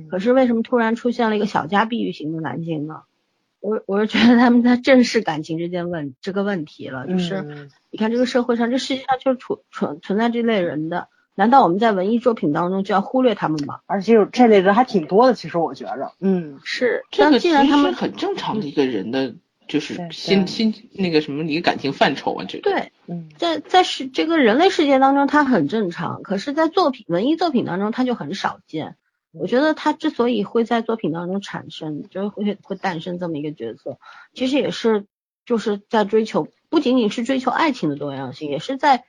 [0.09, 3.01] 可是为什么突然出现了一个小家碧玉型的男性呢？
[3.59, 11.07] 我我是觉得他们在正视感情这件问这个问题了，就是你看这个社会上，这世界上就存存存在这类人的。
[11.33, 13.79] 难道我们在文艺作品当中就要忽略他们吗？
[13.87, 19.35] 而且这类人还挺多的，其实我觉着，嗯，是这个既然他们很正常的一个人的，
[19.67, 28.95] 就是心心那个什么一个感情范畴啊，这个对，嗯，在在世这个人类世界当中，他很正常，可是，在作品文艺作品当中，他就很少见。
[29.31, 33.99] 我觉得他之所以会在作品当中产生，就会会诞生这么一个角色，
[34.33, 35.05] 其实也是
[35.45, 39.05] 就是在追求，不仅仅是追求爱情的多样性，也是在。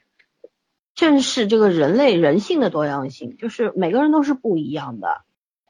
[0.95, 5.21] 正视这个人类人性的多样性，就是每个人都是不一样的，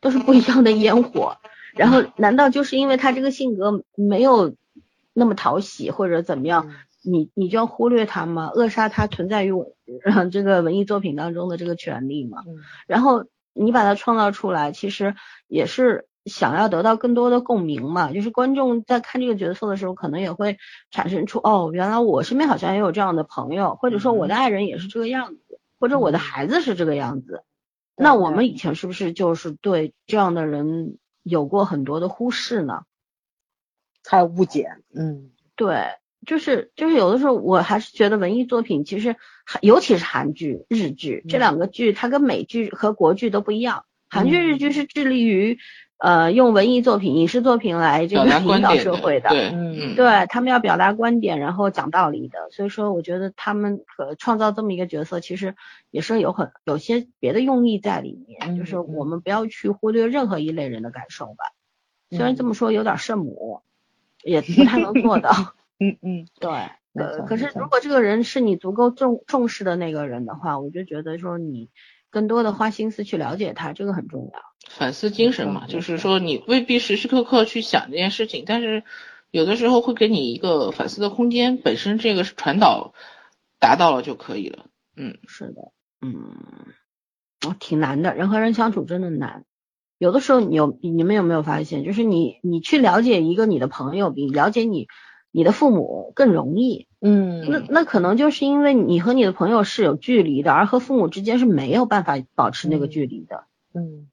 [0.00, 1.38] 都是不一样的烟火。
[1.74, 4.54] 然后，难道就是因为他这个性格没有
[5.16, 6.70] 那么讨喜或者怎么样，
[7.02, 8.50] 你你就要忽略他吗？
[8.54, 9.52] 扼杀他存在于
[10.30, 12.44] 这个文艺作品当中的这个权利吗？
[12.86, 15.14] 然后你把它创造出来，其实
[15.48, 16.06] 也是。
[16.26, 20.58] 想要得到更多的共鸣嘛，就是观众在看这个角色的时候，可能也会
[20.90, 27.44] 产生出哦，原来我身边好像也有这样的朋友，或者说我的爱人也是这个样子，或者我的孩子是这个样子。
[27.96, 32.82] 那我们以前是不是就是对这样的人有过很多的忽视呢？
[34.08, 35.86] 还有误解，嗯，对，
[36.26, 39.16] 就是就是有的时候我还是觉得文艺作品其实，
[39.60, 45.58] 尤其是韩剧、日剧这两个剧，它跟美剧和国剧都不一样，韩剧、日剧是致力于。
[45.98, 52.50] 呃，用文艺作品、影视作品来这个引导社会的，对，嗯，对他们要表达观点，然后讲道理的。
[52.50, 55.54] 所以说，我觉得他们可创造这么一个角色，其实
[55.90, 58.58] 也是有很有些别的用意在里面。
[58.58, 61.54] 就是我们不要去忽略任何一类人的感受吧。
[62.10, 63.62] 虽然这么说有点圣母，
[64.24, 65.30] 也不太能做到。
[65.78, 66.50] 嗯 嗯，对，
[66.94, 71.68] 呃，可是如果这个人是你足够重重视的那个人的话，我就觉得说你
[72.10, 74.40] 更多的花心思去了解他，这个很重要。
[74.70, 78.84] 反思精神嘛，就是说你未必时时刻刻去想这件事情，但是
[79.30, 82.94] 有的时候会给你一个反思的空间，本身这个传导
[83.60, 84.64] 达到了就可以了。
[84.96, 86.14] 嗯，是的，嗯，
[87.46, 89.44] 哦，挺难的，人和人相处真的难。
[89.98, 94.88] 有的时候你有你们有没有发现，就是你你去了解一个你的朋友，比了解你
[95.30, 96.86] 你的父母更容易。
[97.00, 103.44] 嗯，那那可能就是因为你和你的朋友是有距离的，而和父母之间是没有办法保持那个距离的。
[103.74, 104.08] 嗯。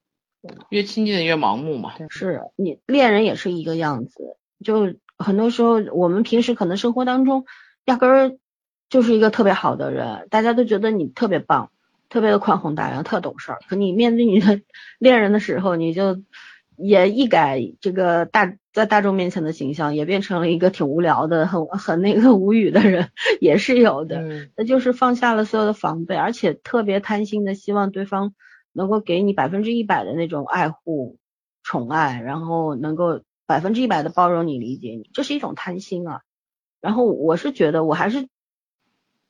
[0.68, 7.46] 越亲近的越盲目嘛，是你恋人也是一个样子，就很多时候我们平时可能生活当中
[7.86, 8.38] 压根儿
[8.90, 11.72] 就是一个特别好的人，大家都觉得你特别棒，
[12.14, 13.60] 特别的宽宏大量，特懂事儿。
[13.68, 14.62] 可你面对你的
[15.00, 16.22] 恋人的时候，你就
[16.78, 23.10] 也一改这个大在大众面前的形象，也变成了一个挺无聊的、很 很那个无语的人，
[23.42, 24.22] 也是有的。
[24.56, 28.36] 那就是放下了所有的防备，而且特别贪心的希望对方。
[28.76, 31.20] 能够给你百分之一百的那种爱护、
[31.62, 36.22] 宠爱，然后能够百分之一百的包容你、理解你，这是一种贪心啊。
[36.82, 38.28] 然后我是觉得，我还是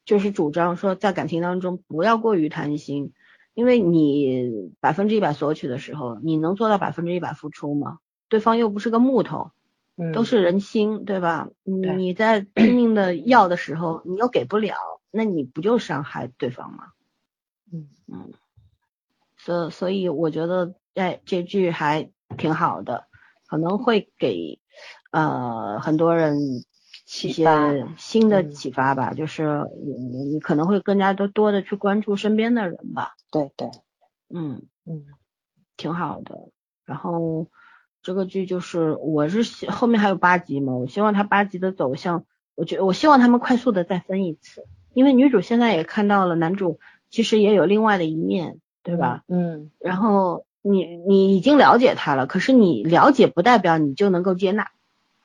[0.06, 3.14] 就是主张说，在感情当中不要过于贪心，
[3.54, 8.00] 因为你百分之一百索取的时候，你能做到百分之一百付出吗？
[8.30, 9.52] 对方又不是个木头，
[10.14, 11.50] 都是人心，对吧？
[11.64, 14.76] 你在拼命的要的时候，你又给不了，
[15.12, 16.88] 那你不就伤害对方吗？
[17.72, 18.34] 嗯嗯。
[19.38, 23.08] 所所以我觉得哎这句还挺好的，
[23.48, 24.60] 可能会给
[25.12, 26.38] 呃很多人
[27.22, 33.16] 一些新的启发吧，就是你你可能会更加多多的去关注身边的人吧。
[33.32, 33.70] 对对，
[34.30, 35.06] 嗯嗯，
[35.78, 36.50] 挺好的。
[36.86, 37.48] 然后
[38.02, 42.26] 这个剧就是我是后面还有八集嘛，我希望它八集的走向，
[42.56, 46.80] 我觉我希望他们快速的再分一次，因为女主现在也看到了男主
[47.10, 48.60] 其实也有另外的一面。
[48.86, 49.24] 对吧？
[49.30, 54.72] 嗯，然后你你已经了解他了，可是你了解不代表你就能够接纳。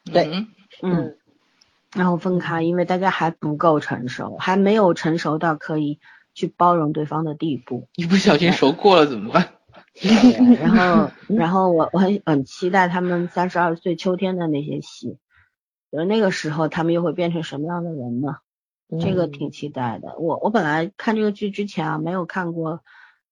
[0.05, 0.47] 对，
[0.81, 1.17] 嗯，
[1.95, 6.01] 然后分开，因为大家还不够成熟，还没有成熟到可以
[6.35, 7.89] 去包容对方的地步。
[7.95, 9.49] 一不小心熟过了怎么办？
[10.61, 15.19] 然后，然后我我很很期待他们三十二岁秋天的那些戏，
[15.91, 18.37] 而那个时候他们又会变成什么样的人呢？
[19.01, 20.17] 这个挺期待的。
[20.19, 22.81] 我我本来看这个剧之前啊，没有看过。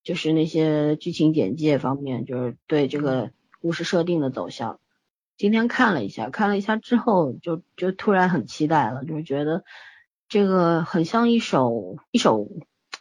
[0.02, 4.78] 就是那些剧情简介方面，就是对这个故事设定的走向，
[5.36, 9.64] 今天看了一下，看了一下之后就就突然很期待了，就是觉得
[10.28, 12.48] 这个很像一首一首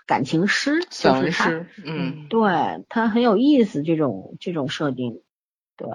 [0.06, 5.22] 感情诗，散就是诗，嗯，对，它很有意思，这种这种设定，
[5.78, 5.88] 对。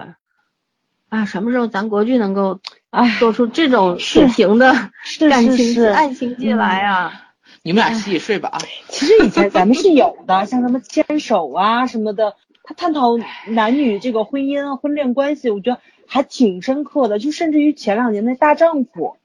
[1.09, 7.33] 啊，什么时候咱国剧能够啊，做出这种是水平的是感情剧、是是爱情剧来啊？
[7.63, 8.59] 你们俩洗洗睡吧啊。
[8.87, 12.37] 其实以前咱们是有的，像什么牵手啊什么的，
[12.71, 13.17] 他探讨
[13.47, 17.19] 男女这个婚姻啊、婚恋关系，我觉得还挺深刻的。
[17.19, 19.17] 就甚至于前两年那大丈夫，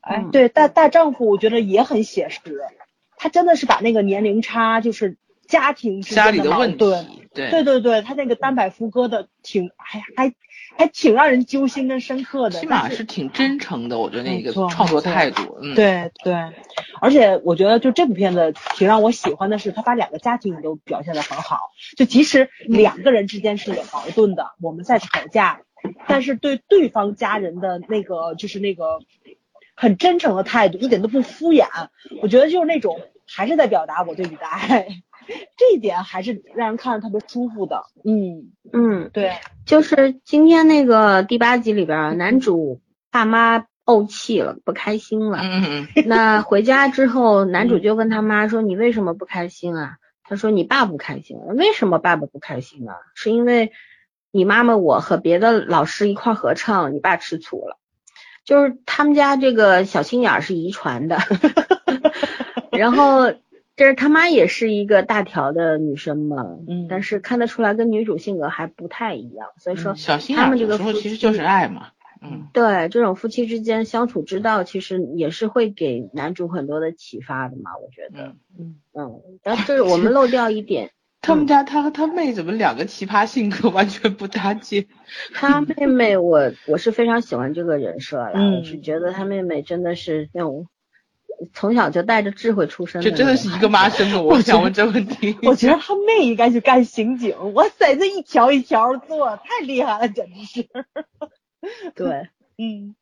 [0.00, 2.40] 哎，嗯对大大丈夫，我觉得也很写实。
[3.16, 5.16] 他真的是把那个年龄差，就是
[5.46, 10.34] 家庭之间矛家里的问盾，题，对对对对，他那个单摆副歌的挺还还
[10.78, 16.32] 还挺让人揪心跟深刻的，起码是挺真诚的，我觉得那个创作态度，嗯，，对对，
[17.00, 21.72] 而且我觉得就这部片子挺让我喜欢的是，他把两个家庭都表现得很好。
[21.96, 25.62] 就即使两个人之间是有矛盾的，我们在吵架，
[26.06, 29.00] 但是对对方家人的那个就是那个
[29.74, 31.66] 很真诚的态度，一点都不敷衍。
[32.22, 34.86] 我觉得就是那种还是在表达我对你的爱，
[35.56, 37.82] 这一点还是让人看着特别舒服的。
[38.04, 39.32] 嗯，嗯，对，
[39.66, 42.80] 就是今天那个第八集里边儿，男主
[43.10, 45.38] 爸妈怄气了，不开心了。
[45.40, 52.96] 嗯嗯那回家之后，男主就问他妈说：“你为什么不开心啊？”他说：“你爸不开心。”为什么爸爸不开心啊？
[53.14, 53.72] 是因为
[54.30, 57.78] 你妈妈我和别的老师一块儿合唱，你爸吃醋了。
[58.44, 61.18] 就是他们家这个小心眼儿是遗传的，
[62.72, 63.32] 然后
[63.78, 66.86] 这是他妈也是一个大条的女生嘛，嗯。
[66.90, 71.90] 但是看得出来跟女主性格还不太一样，所以说嗯，小心他们这个夫其实就是爱嘛，
[72.20, 78.76] 嗯，对这种夫妻之间相处之道，其实也是会给男主很多的启发的嘛，我觉得，嗯。
[78.92, 80.90] 嗯，然后就是我们漏掉一点，
[81.22, 84.88] 他们家他和他妹怎么两个奇葩性格完全不搭界？
[85.34, 88.58] 他妹妹我我是非常喜欢这个人设啦，嗯。
[88.58, 90.66] 我是觉得他妹妹真的是那种
[91.52, 95.36] 从小就带着智慧出生的这真的是一个妈生的，我想问这问题。
[95.42, 100.68] 我觉得他妹应该去干刑警，哇塞，这一条一条做，太厉害了，简直是。
[101.94, 102.28] 对，
[102.58, 102.94] 嗯，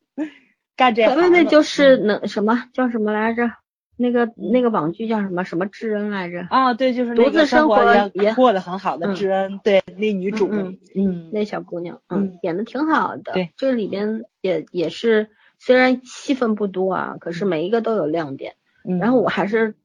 [0.75, 3.51] 干这他行的妹妹就是那什么叫什么来着？
[3.99, 6.45] 那个那个网剧叫什么什么智恩来着？
[6.51, 13.33] 啊，对，就是独自生活也也过得很好的智恩，对，那女主，嗯嗯那小姑娘，嗯嗯，演的挺好的。
[13.33, 18.55] 对，这里边也也是，虽然戏份不多啊，可是每一个都有亮点。
[18.87, 19.75] 嗯然后我还是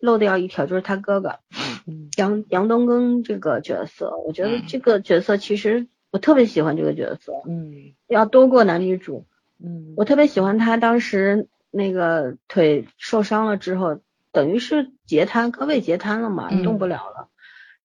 [0.00, 1.38] 漏掉一条，就是他哥哥
[1.86, 9.24] 嗯杨杨东根这个角色，我觉得嗯这个角色其实我特别喜欢这个角色，嗯要多过男女主。
[9.62, 14.00] 嗯我特别喜欢他当时那个腿受伤了之后，
[14.32, 17.28] 等于是截瘫，胳膊截瘫了嘛，嗯动不了了。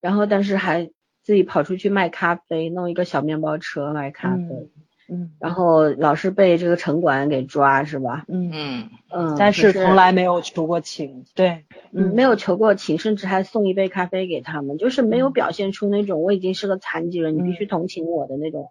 [0.01, 0.89] 然后但是还
[1.21, 4.69] 自己跑出去卖咖啡，弄一个小面包车卖咖啡。
[5.09, 5.21] 嗯。
[5.21, 8.25] 嗯然后老是被这个城管给抓，是吧？
[8.27, 12.13] 嗯，嗯，嗯，但是从来没有求过情，对，嗯。
[12.15, 18.69] 没有求过情，甚至还送一杯咖啡给他们，就是没有表现出那种我已经是个残疾人，你必须同情我的那种，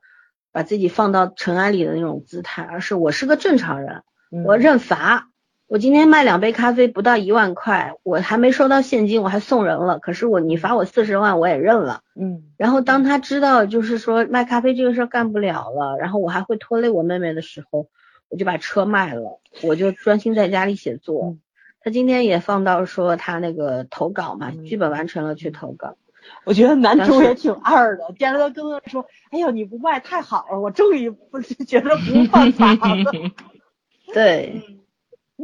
[0.52, 4.44] 把自己放到尘埃里的那种姿态，而是我是个正常人，嗯。
[4.44, 5.28] 我认罚。
[5.66, 9.98] 我今天卖两杯咖啡不到一万块，我还没收到现金，我还送人了。
[9.98, 12.02] 可是我你罚我四十万，我也认了。
[12.14, 17.88] 嗯然后当他知道就是说卖咖啡这个事儿干不了了，然后我还会拖累我妹妹的时候，
[18.28, 21.24] 我就把车卖了，我就专心在家里写作。
[21.24, 21.40] 嗯
[21.80, 25.96] 他今天也放到说他那个投稿嘛，嗯剧本完成了去投稿。
[26.44, 33.12] 我觉得男主也挺二的，见着他跟他说，哎呦你不卖太好了，我终于不是觉得不犯法了，
[34.14, 34.62] 对，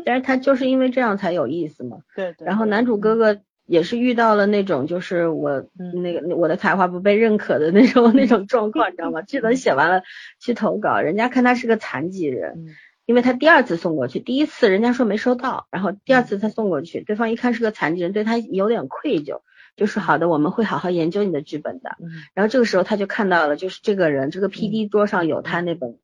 [0.04, 1.98] 但是他就是因为这样才有意思嘛。
[2.14, 9.22] 对对，然后男主哥哥也是遇到了那种就是我嗯那个我的才华不被认可的那种那种状况，你知道吗？
[9.22, 10.02] 剧本写完了
[10.40, 12.54] 去投稿，人家看他是个残疾人。
[12.56, 12.74] 嗯
[13.06, 19.40] 因为他第二次送过去，第一次人家说没收到，然后第二次他送过去，对方一看是个残疾人，对他有点愧疚，
[19.74, 21.96] 就说好的，我们会好好研究你的剧本的。
[21.98, 25.98] 嗯然后这个时候他就看到了，就是这个人这个 P D 桌上有他那本、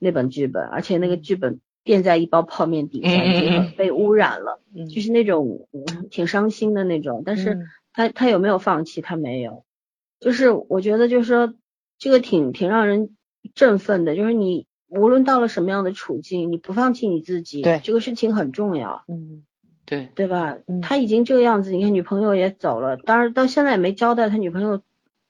[0.00, 7.22] 那本剧本，而且那个剧本垫在一包泡面底下，被污染了，嗯就是那种、嗯、挺伤心的那种。
[7.24, 9.00] 但是嗯他他有没有放弃？
[9.00, 9.64] 他没有，
[10.20, 11.54] 就是我觉得就是说
[11.98, 13.16] 这个挺挺让人
[13.54, 19.04] 振奋的，就是你无论到了什么样的处境，你不放弃你自己，对这个事情很重要。
[19.08, 19.44] 嗯
[19.86, 20.58] 对，对吧？
[20.66, 24.82] 嗯他已经这个样子，你看女朋友也走了，当然到现在也没交代他女朋友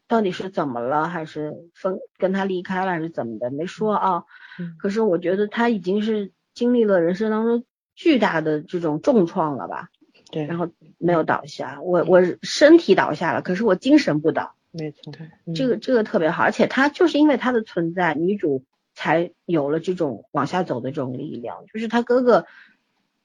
[0.08, 4.24] 到底是怎么了，还是分跟他离开了，还是怎么的，没说啊。
[4.58, 7.62] 嗯可是我觉得他已经是经历了人生当中
[7.94, 9.90] 巨大的这种重创了吧，
[10.32, 10.68] 对，然后
[10.98, 15.12] 没有倒下，我我身体倒下了，可是我精神不倒，没错，
[15.54, 21.64] 这个这个特别好，而且他就是因为他的存在，女主才有了这种往下走的这种力量。
[21.72, 22.46] 就是他哥哥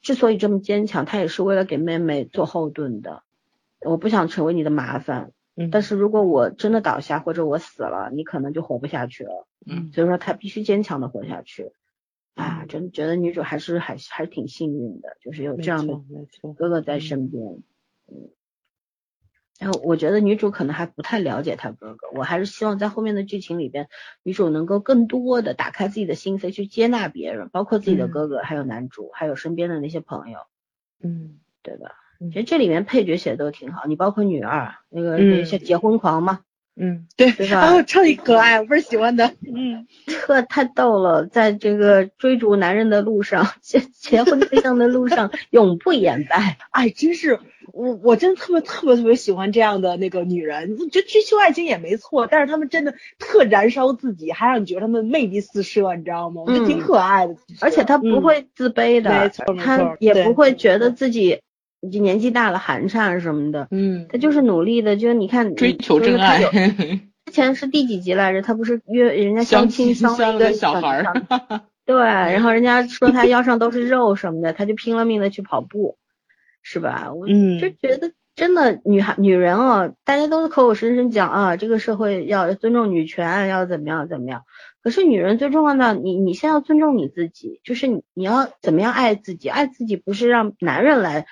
[0.03, 3.23] 之所以这么坚强，他也是为了给妹妹做后盾的。
[3.81, 9.47] 我不想成为你的麻烦，嗯但是如果我真的倒下或者我死了，你可能就活不下去了。
[9.65, 11.72] 嗯所以说他必须坚强的活下去。
[12.35, 15.93] 啊，真觉得女主还是还是还是挺幸运的，就是有这样的，
[16.55, 17.43] 哥哥在身边。
[18.07, 18.30] 嗯，
[19.60, 23.88] 然后我觉得女主可能还不太了解她哥哥，我还是希望在后面的剧情里边，
[24.23, 28.11] 女主能够更多的打开自己的心扉，去接纳别人，包括自己的嗯。
[28.11, 30.39] 哥哥，还有男主，还有身边的那些朋友，
[31.01, 31.39] 嗯。
[31.61, 31.91] 对吧？
[32.19, 32.30] 嗯。
[32.31, 35.30] 其实这里面配角写的都挺好，你包括女二那个嗯。
[35.30, 36.41] 那些结婚狂嘛，
[36.76, 37.60] 嗯，对吧？
[37.60, 46.58] 啊，超级可爱，我倍儿喜欢的，嗯， 特太逗了，在这个追逐男人的路上，结结婚对象的路上，永不言败。
[46.72, 47.40] 哎，真是
[47.72, 56.41] 我我真特别特别特别喜欢这样的那个女人，我觉得追求爱情也没错，但是她们真的特燃烧自己，还让你觉得她们魅力四射，你知道吗？
[56.45, 61.41] 我觉得挺可爱的，其实而且他不会自卑的，没错没错他也不会觉得自己
[61.91, 66.41] 就年纪大了寒碜什么的，嗯他就是努力的，就是你看追求真爱。
[67.26, 68.41] 之前是第几集来着？
[68.41, 71.14] 他不是约人家相亲相了一个小孩儿
[71.85, 75.97] 对，然后人家说他腰上都是肉什么的，他就拼了命的去跑步，
[76.61, 77.11] 是吧？
[77.14, 84.43] 我嗯就觉得真的女孩女人哦，大家都是口口声声讲啊，这个社会要尊重女权，要怎么样怎么样。
[84.81, 91.26] 可是女人最重要的，你你先要尊重你自己，就是你你要怎么样爱自己，爱自己不是让男人来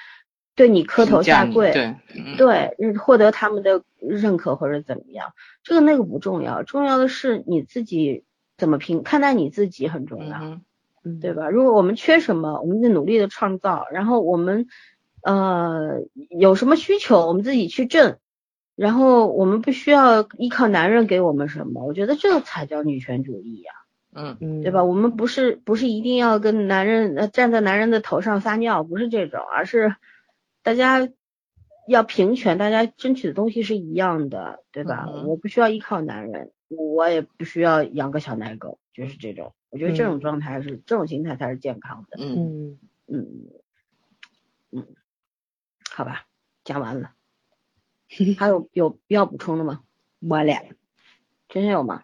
[0.56, 5.34] 对你磕头下跪，对，嗯对，嗯获得他们的认可或者怎么样，
[5.64, 8.24] 这个那个不重要，重要的是你自己
[8.58, 10.62] 怎么评看待你自己很重要，嗯
[11.04, 11.50] 嗯对吧？
[11.50, 14.68] 如果我们缺什么，我们得努力的创造，然后我们
[15.24, 18.18] 呃有什么需求，我们自己去挣，
[18.76, 23.72] 然后我们不需要依靠男人给我们什么，我觉得这个才叫女权主义呀、
[24.14, 24.84] 嗯嗯，对吧？？
[24.84, 29.96] 我们不是不是一定要跟男人呃站在男人的头上撒尿，不是这种，而是
[30.64, 31.10] 大家
[31.88, 35.06] 要平权，大家争取的东西是一样的，对吧？
[35.10, 39.54] 嗯我不需要依靠男人，我也不需要养个小奶狗，就是这种。
[39.70, 42.18] 我觉得这种状态是、这种心态才是健康的。
[42.20, 42.78] 嗯，
[43.08, 43.50] 嗯，嗯
[44.72, 44.88] 嗯，
[45.90, 46.26] 好吧，
[46.64, 47.14] 讲完了。
[48.38, 49.84] 还有有必要补充的吗？
[50.20, 50.64] 我俩
[51.48, 52.04] 真有吗？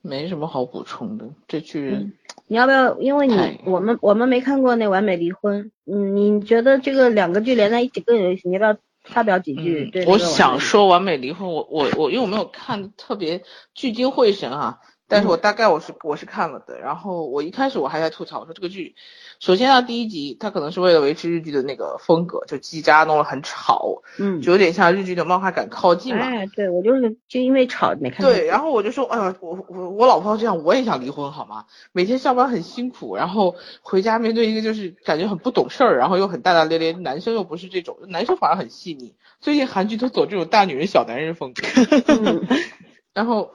[0.00, 2.12] 没什么好补充的，这群人
[2.50, 2.98] 你要不要？
[2.98, 8.48] 因为你我们我们没看过那《完美离婚》，嗯，你觉得这个两个剧连在一起更有意思？
[8.48, 14.80] 你要不要发表几句我想说完美离婚，我我我因为我没有看特别聚精会神啊，
[15.10, 18.94] 但是我大概我是我是看了的，然后我一开始我还在吐槽说这个剧，
[19.40, 26.22] 首先它第一集它可能是为了维持日剧的那个风格，就叽喳弄得很吵，嗯，就有点像日剧的漫画感靠近嘛。
[26.22, 31.64] 哎，对我就是就因为吵没看对，然后我就说，哎呀，我我我老婆这样，我也想离婚好吗？
[31.90, 39.14] 每天上班很辛苦，然后回家面对一个就是感觉很不懂事儿，然后又很大大咧咧，男生又不是这种，男生反而很细腻。
[39.40, 41.62] 最近韩剧都走这种大女人小男人风格，
[42.06, 42.46] 嗯
[43.12, 43.50] 然后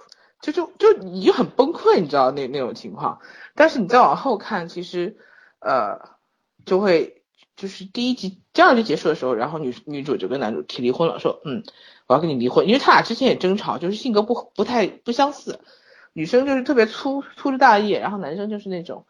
[0.52, 3.20] 就就就你就很崩溃，你知道那那种情况。
[3.56, 5.18] 但是你再往后看，其实
[5.60, 6.00] 呃
[6.66, 7.24] 就会
[7.56, 11.64] 就是第一集、第二集结束的时候，然后女女主就跟男主提离婚了，说嗯
[12.08, 15.60] 我要跟你离婚，因为他俩之前也争吵，就是性格不不太不相似。
[16.14, 19.06] 女生就是特别粗粗枝大叶，然后男生就是那种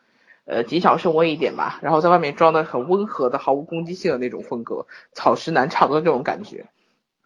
[0.46, 6.68] 呃谨小慎微一点吧，然后在外面装的很温和的、毫无攻击性的那种风格，草食男差不多这种感觉。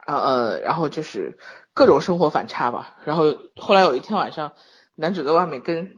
[0.06, 1.38] 呃呃，然后就是
[1.74, 2.98] 各种生活反差吧。
[3.06, 4.54] 然后后来有一天晚上，
[4.96, 5.96] 男主在外面跟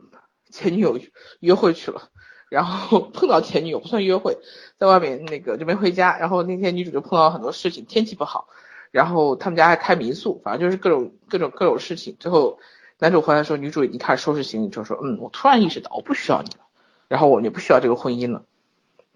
[0.49, 0.99] 前女友
[1.39, 2.10] 约会去了，
[2.49, 4.38] 然后 碰到前女友不算约会，
[4.77, 6.18] 在外面那个就没回家。
[6.18, 8.48] 然后那天女主就碰到很多事情，天气不好，
[8.91, 12.15] 然后他们家还开民宿，反正就是各种各种各种事情。
[12.19, 12.60] 最后
[12.99, 16.65] 男主回来说，女主已经开始收拾行李，就说嗯，我突然意识到我不需要你了，
[17.07, 18.43] 然后我就不需要这个婚姻了。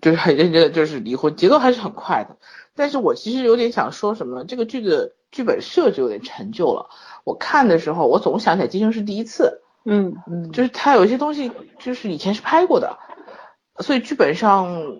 [0.02, 2.38] 就是很认真的，就是离婚，节奏还是很快的。
[2.76, 6.90] 但是我其实有点想说什么，这个剧的剧本设置有点陈旧了。
[7.24, 12.98] 我看的时候，我总想起来《今生是第一次嗯》，嗯，就是它有一些东西就是以前是拍过的，
[13.80, 14.98] 所以剧本上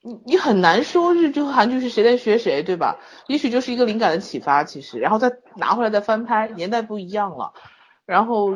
[0.00, 2.98] 你你很难说日剧和韩剧是谁在学谁，对吧？
[3.26, 7.52] 也许就是一个灵感的启发，其实，然后再拿回来再翻拍，年代不一样了，
[8.06, 8.52] 然后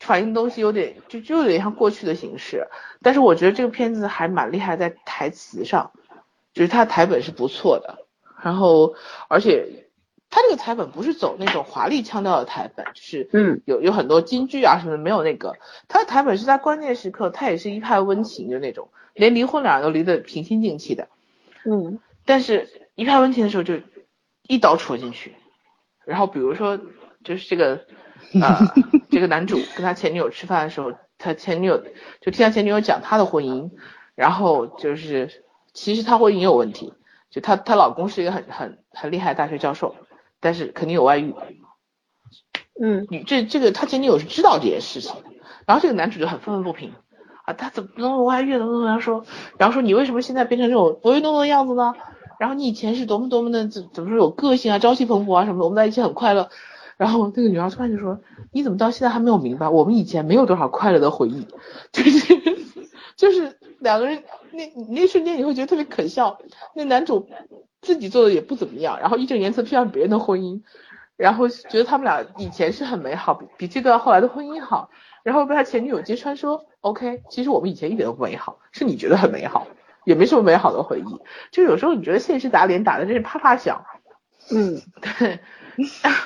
[0.00, 2.66] 反映的东西有点就就有点像过去的形式。
[3.02, 5.92] 但是我觉得这个片子还蛮厉害，在台词上，
[6.52, 8.06] 就是它台本是不错的，
[8.42, 8.94] 然后
[9.28, 9.86] 而且
[10.30, 13.60] 它这个台本不是走那种华丽腔调的台本，就是嗯。
[13.64, 15.56] 有有很多京剧啊什么的，没有那个，
[15.88, 21.08] 它的台本是在关键时刻，它也是一派温情的那种，连离婚两人都离得平心静气的，
[21.64, 21.98] 嗯。
[22.24, 23.80] 但是一派温情的时候就
[24.46, 25.34] 一刀戳进去，
[26.04, 26.78] 然后比如说
[27.24, 27.86] 就是这个
[28.34, 28.58] 呃
[29.10, 31.82] 这个男主跟他前女友吃饭的时候，他前女友，
[32.20, 33.70] 就听他前女友讲他的婚姻，
[34.14, 36.92] 然后就是其实他婚姻也有问题，
[37.30, 39.94] 就他她老公是一个很很很厉害的大学教授，
[40.40, 41.34] 但是肯定有外遇。
[42.80, 45.30] 嗯，你这这个他前女友是知道这件事情的，
[45.66, 46.92] 然后这个男主就很愤愤不平
[47.44, 49.24] 啊，他怎么能有外遇怎么怎么样说，
[49.58, 51.94] 然后说你为什么现在变成这种唯唯诺诺的样子呢？
[52.38, 56.48] 然后你以前是多么多么的怎怎么说有个性啊，朝气蓬勃啊什么的，我们在一起很快乐。
[56.98, 58.20] 然后那个女孩突然就说
[58.52, 61.46] ：“你怎么到现在还没有明白，我们以前没有多少快乐的回忆，
[61.92, 62.36] 就是
[63.16, 64.22] 就是两个人
[64.52, 66.38] 那那瞬间你会觉得特别可笑。
[66.74, 67.28] 那男主
[67.80, 70.60] 自己做的也不怎么样，然后义正言辞批判别人的婚姻，
[71.16, 74.90] 然后觉得他们俩以前是很美好，比比这段后来的婚姻好。
[75.22, 79.66] 然后被他前女友揭穿说：OK，其实我们以前一点都不美好，是你觉得很美好，
[80.04, 81.20] 也没什么美好的回忆。
[81.52, 83.84] 就有时候你觉得现实打脸打的真是啪啪响。
[84.50, 85.38] 嗯，对。”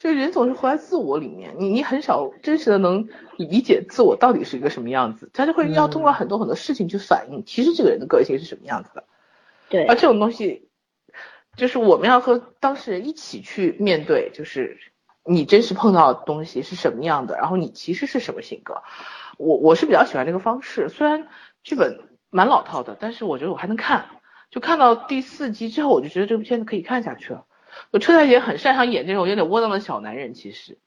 [0.00, 3.06] 就人总是活在自我里面，你你很少真实的能
[3.36, 9.04] 理解自我到底是一个什么样子，他就会要通过很多很多事情去反映，其实这个人的个性是什么样子的。
[9.68, 10.70] 对，而这种东西，
[11.54, 14.78] 就是我们要和当事人一起去面对，就是
[15.22, 18.82] 你真实碰到的东西是什么样的，然后你其实是什么性格。
[19.36, 21.28] 我我是比较喜欢这个方式，虽然
[21.62, 24.06] 剧本蛮老套的，但是我觉得我还能看，
[24.50, 27.44] 就看到第四集之后，我就觉得这部片子可以看下去了。
[27.90, 30.78] 我车太姐很擅长演这种有点窝囊的小男人，其实，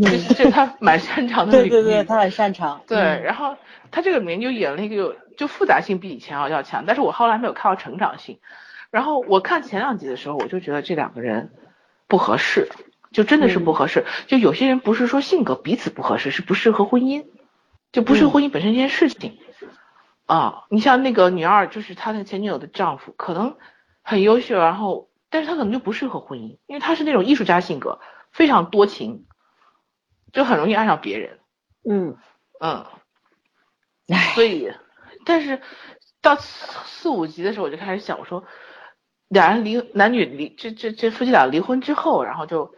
[0.00, 2.80] 这是他蛮擅长的对对对，他很擅长。
[2.86, 3.56] 对，然后
[3.90, 8.38] 他这个里面就演了一个，就复杂性比以前要要强，但是我后来没有看到成长性。
[8.90, 11.50] 然后我看前两集的时候，我就觉得这两个人
[12.06, 12.68] 不合适，
[13.10, 14.04] 就真的是不合适。
[14.26, 17.26] 就有些人不是说性格彼此不合适，是不适合婚姻，
[17.92, 19.38] 就不适合婚姻本身这件事情。
[20.26, 23.56] 啊，你像那个女二，就是她的前女友的丈夫，可能
[24.02, 25.08] 很优秀，然后。
[25.32, 27.98] 但是他可能就不适合婚姻，因为他是那种艺术家性格，
[28.32, 29.24] 非常多情，
[30.30, 31.38] 就很容易爱上别人。
[31.88, 32.18] 嗯
[32.60, 32.84] 嗯，
[34.34, 34.70] 所以，
[35.24, 35.62] 但是
[36.20, 38.44] 到四五集的时候，我就开始想，我说，
[39.28, 42.74] 两人离男女离这这这夫妻俩离婚之后，然后就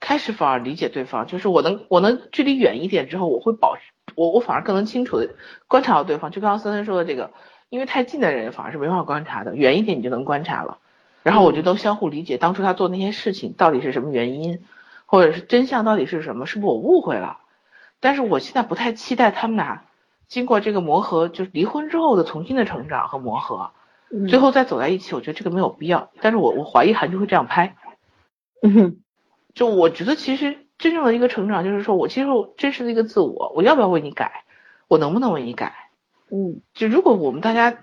[0.00, 3.76] 开始反而理解对方，就是我能我能距离远一点之后，我会保
[4.16, 5.28] 我我反而更能清楚的
[5.66, 6.30] 观察到对方。
[6.30, 7.32] 就刚刚森森说的这个，
[7.68, 10.78] 因为太近的人反而是没法观察的，远一点你就能观察了。
[11.22, 14.64] 然后我就都相互理解，当初他做那些事情到底是什么原因，
[15.06, 16.46] 或者是真相到底是什么？
[16.46, 17.38] 是不是我误会了？
[18.00, 19.84] 但是我现在不太期待他们俩
[20.28, 23.72] 经过这个磨合，就是离婚之后的重新的成长和磨合，
[24.28, 25.14] 最后再走在一起。
[25.14, 26.10] 我觉得这个没有必要。
[26.20, 27.76] 但是我我怀疑韩剧会这样拍。
[28.62, 28.98] 嗯，
[29.54, 34.44] 就我觉得其实真正的一个成长就是说我接受真实的一个自我，我要不要为你改？
[34.86, 35.74] 我能不能为你改？
[36.30, 37.78] 嗯，就如果我们大家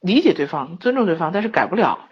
[0.00, 2.08] 理解对方、尊重对方，但是改不了。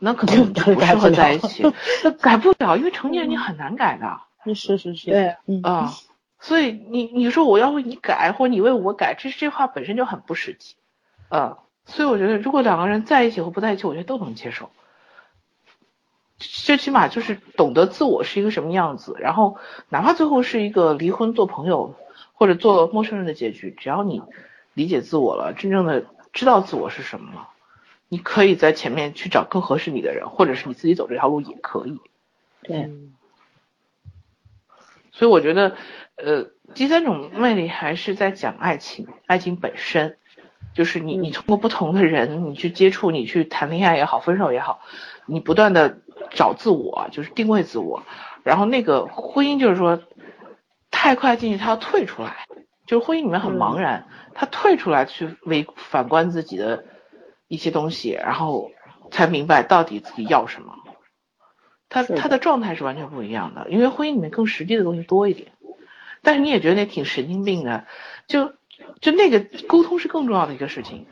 [0.00, 1.62] 那可能就 不适合在一起，
[2.02, 4.20] 那改不了，因为成年人你很难改的。
[4.54, 5.92] 是是是，对，啊，
[6.40, 10.76] 所以你你说我要为你改，或者你为我改，这这话本身就很不实际。
[11.28, 14.70] 啊，所以我觉得如果两个人在一起或不在一起，我觉得都能接受。
[16.38, 19.58] 最起码就是懂得自我是一个什么样子，然后
[19.90, 21.94] 哪怕最后是一个离婚做朋友
[22.32, 24.22] 或者做陌生人的结局，只要你
[24.72, 27.48] 理解自我了，真正的知道自我是什么了。
[28.12, 32.00] 你可以在前面去找更合适你的人，或者是你自己走这条路也可以。
[32.60, 32.90] 对，
[35.12, 35.76] 所以我觉得，
[36.16, 40.16] 呃，第三种魅力还是在讲爱情，爱情本身，
[40.74, 44.80] 就是你你通过不同的人，你去接触，你去谈恋爱也好，分手也好，
[45.26, 45.98] 你不断的
[46.32, 48.02] 找自我，就是定位自我。
[48.42, 50.02] 然后那个婚姻就是说，
[50.90, 52.48] 太快进去，他要退出来，
[52.86, 56.84] 就是婚姻里面很茫然，他退出来去为反观自己的。
[57.50, 58.70] 一些东西，然后
[59.10, 60.76] 才明白到底自己要什么。
[61.88, 65.50] 他他的状态是完全不一样的，因为婚姻里面更实际的东西多一点。
[66.22, 67.86] 但是你也觉得那挺神经病的，
[68.28, 68.52] 就
[69.00, 71.06] 就那个沟通是更重要的一个事情。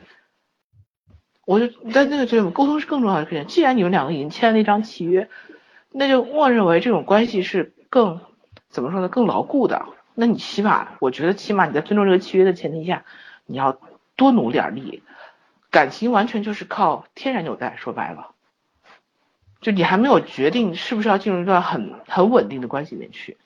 [1.45, 3.45] 我就在那个觉得沟通是更重要的事情。
[3.47, 5.29] 既然你们两个已经签了那张契约，
[5.91, 8.21] 那就默认为这种关系是更
[8.69, 9.09] 怎么说呢？
[9.09, 9.85] 更牢固的。
[10.15, 13.03] 那你起码，我觉得起码你在尊重这个契约的前提下，
[13.45, 13.81] 你要
[14.15, 15.03] 多努点力。
[15.71, 18.33] 感情完全就是靠天然纽带，说白了，
[19.61, 23.37] 就你还没有决定是不是要进入一段很很稳定的关系里面去，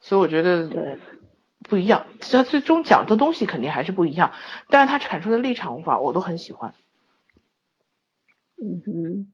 [0.00, 0.98] 所以我觉得对
[1.60, 4.34] 不一样，他最终讲的东西肯定还是不一样，
[4.68, 6.74] 但是他阐述的立场法我都很喜欢。
[8.56, 9.32] 嗯哼，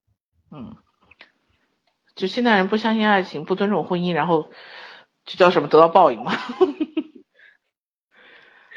[0.51, 0.77] 嗯，
[2.14, 4.51] 就现代人不相信爱情，不尊重婚姻，然后
[5.24, 6.32] 就叫什么得到报应吗？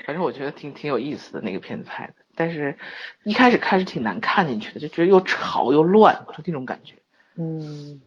[0.06, 2.16] 反正我觉得挺挺有意思的那个片子拍的。
[2.36, 2.78] 但是，
[3.24, 6.96] 一开始看是挺难看进去的，就觉得又吵又乱，就那种感觉。
[7.36, 8.02] 嗯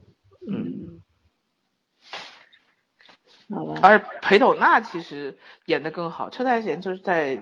[0.48, 1.00] 嗯。
[3.48, 3.78] 好吧。
[3.82, 7.40] 而裴斗娜其实演的更好，车太贤就是在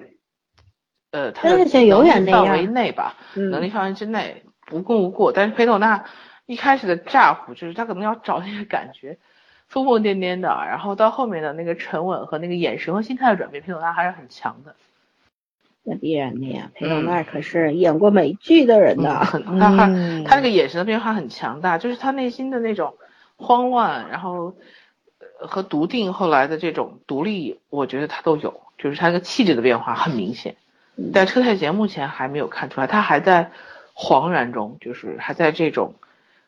[1.11, 5.33] 呃他的能力范围内吧，嗯能力范围之内无功无过。
[5.33, 6.05] 但是裴斗娜
[6.45, 9.19] 一开始的咋呼就是他可能要找那个感觉，
[9.67, 14.77] 疯疯癫癫的，然后到后面的那个沉稳和那个眼神和心态的转变，裴斗娜还是很强的。
[15.85, 19.21] 那必然的呀，裴斗娜可是演过美剧的人嗯，的。
[19.25, 22.95] 很他他嗯他那个眼神的变化很强大，就是他内心的那种
[23.37, 24.55] 慌乱，然后
[25.41, 30.57] 呃和笃定后来的这种独立，我觉得他都有，就是他那个气质的变化很明显。
[30.97, 33.51] 嗯但车太贤目前还没有看出来，他还在
[33.97, 35.95] 恍然中，就是还在这种，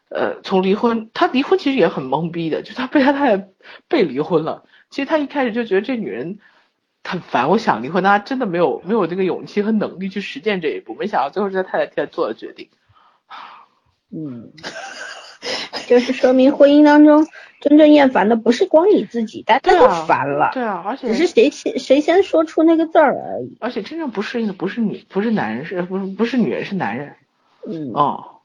[0.08, 3.48] 呃，从离婚，他离婚其实也很懵逼的，就他被他太太
[3.88, 6.38] 被离婚了，其实他一开始就觉得这女人
[7.06, 12.68] 很烦，我想离婚，但他真的没有没有这个勇气和能力去实践这一步，没想到最后是他太太替他做了决定。
[14.10, 14.52] 嗯，
[15.86, 17.26] 就是说明婚姻当中
[17.60, 23.56] 真正厌烦的不是光你自己，大家都烦了，对啊，而且只是谁先谁先说出那个字儿而已。
[23.60, 27.16] 而且真正不适应的不是女，不是男人，是不是不是女人，是男人。
[27.66, 28.40] 嗯，哦，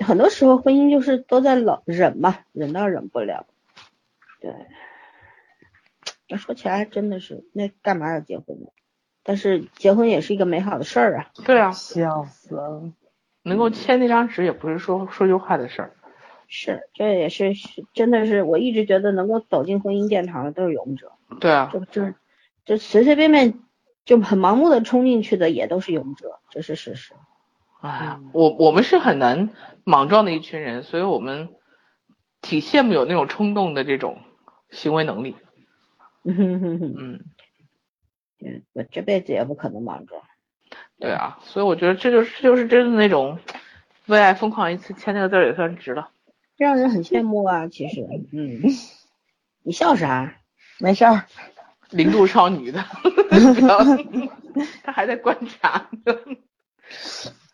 [0.00, 3.46] 很多时候婚姻就是都在忍忍嘛，忍到忍不了。
[4.40, 4.52] 对，
[6.28, 8.66] 那说起来真的是，那干嘛要结婚呢？
[9.22, 11.30] 但是结婚也是一个美好的事儿啊。
[11.44, 12.92] 对啊，笑死了。
[13.42, 15.94] 能够签那张纸也不是说说句话的事儿。
[16.48, 22.14] 是，这也是是真的是，我一直觉得能够走进婚姻殿堂的都是勇者，对啊，就就是
[22.64, 23.60] 就随随便便
[24.06, 27.12] 就很盲目的冲进去的也都是勇者，这是事实。
[27.80, 29.50] 哎呀，我我们是很难
[29.84, 31.50] 莽撞的一群人，所以我们
[32.40, 34.18] 挺羡慕有那种冲动的这种
[34.70, 35.36] 行为能力。
[38.40, 40.22] 嗯我这辈子也不可能莽撞。
[41.00, 43.38] 对啊，所以我觉得这就是这就是真的那种
[44.06, 46.10] 为爱疯狂一次，签那个字儿也算值了。
[46.56, 48.02] 让人很羡慕啊，其实，
[48.32, 48.60] 嗯，
[49.62, 50.34] 你笑啥？
[50.78, 51.24] 没事儿，
[51.90, 52.84] 零度少女的，
[54.84, 56.14] 他还在观察呢。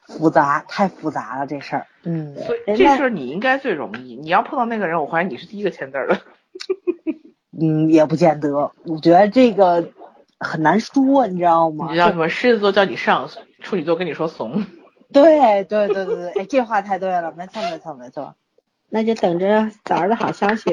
[0.07, 1.87] 复杂，太复杂了这事儿。
[2.03, 6.21] 嗯，所以这事儿你应该最容易，你要碰到那个人，我怀疑你是第一个签字儿的。
[7.61, 9.89] 嗯，也不见得，我觉得这个
[10.39, 11.87] 很难说，你知道吗？
[11.89, 12.29] 你知道什么？
[12.29, 13.29] 狮子座叫你上，
[13.61, 14.65] 处女座跟你说怂。
[15.13, 18.35] 对对对对对，哎，这话太对了，没错没错没错。
[18.91, 20.73] 那就等着早儿的好消息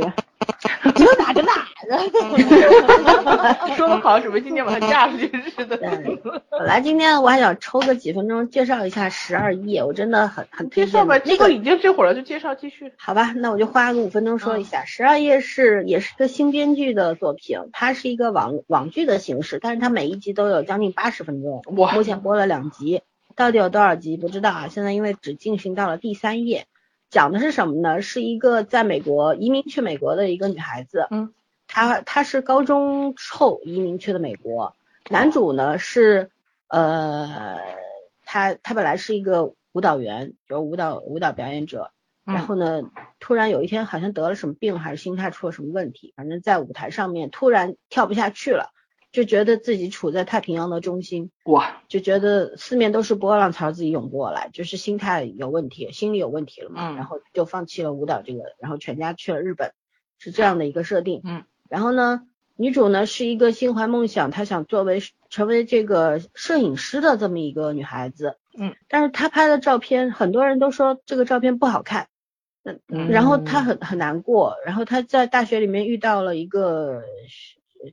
[0.51, 0.91] 吧。
[0.95, 1.51] 这哪个哪
[3.75, 5.77] 说的好像准备今天把它嫁出去似的。
[5.77, 12.93] 本来今天我还想抽个几分钟介绍一下十二夜，我真的很很推荐介绍吧，那个已经这会儿了，就介绍继续。
[12.97, 23.01] 好吧，那我就花个五分钟说一下，十二夜是也是个新编剧的作品，它是一个网网剧的形式，但是它每一集都有将近八十分钟，我目前播了两集，
[23.35, 24.67] 到底有多少集不知道啊。
[24.69, 26.67] 现在因为只进行到了第三页，
[27.11, 28.01] 讲的是什么呢？
[28.01, 31.33] 是一个在美国移民去美国的一个女孩子，嗯，
[31.67, 34.75] 她她是高中后移民去的美国，
[35.09, 36.31] 男主呢是
[36.67, 37.59] 呃，
[38.25, 41.91] 他他本来是一个舞蹈员，就舞蹈舞蹈表演者，
[42.25, 42.33] 嗯。
[42.33, 42.81] 然后呢，
[43.19, 48.71] 突然有一天好像得了什么病，还是心态出了什么问题，反正在舞台上面突然跳不下去了，
[49.11, 59.73] 就觉得自己处在太平洋的中心，哇，就觉得四面都是波浪朝自己涌过来，就是心态有问题，心理有问题了嘛，嗯然后就放弃了舞蹈这个，然后全家去了日本，
[60.17, 61.21] 是这样的一个设定。
[61.25, 62.21] 嗯，然后呢，
[62.55, 68.37] 女主呢是一个心怀梦想，她想作为成为这个摄影师的这么一个女孩子。
[68.57, 72.07] 嗯，但是她拍的照片，很多人都说这个照片不好看。
[72.63, 77.01] 嗯，嗯然后她很很难过，然后她在大学里面遇到了一个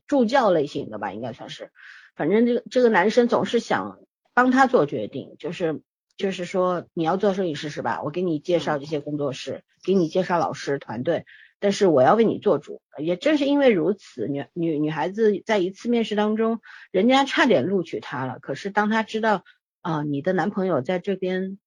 [0.07, 1.71] 助教类型的吧，应该算是，
[2.17, 3.99] 反正这个这个男生总是想
[4.35, 5.83] 帮他做决定，就是
[6.17, 8.03] 就是说你要做摄影师是吧？
[8.03, 11.25] 我给你介绍这些工作室，给你介绍老师团队，
[11.61, 12.81] 但是我要为你做主。
[12.97, 16.61] 也正是因为如此，女女女孩子在一次面试当中，
[16.91, 19.45] 人家差点录取她了，可是当她知道
[19.81, 21.59] 啊、你的男朋友在这边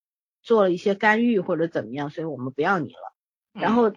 [0.42, 3.12] 做了一些干预或者怎么样，所以我们不要你了。
[3.52, 3.92] 然后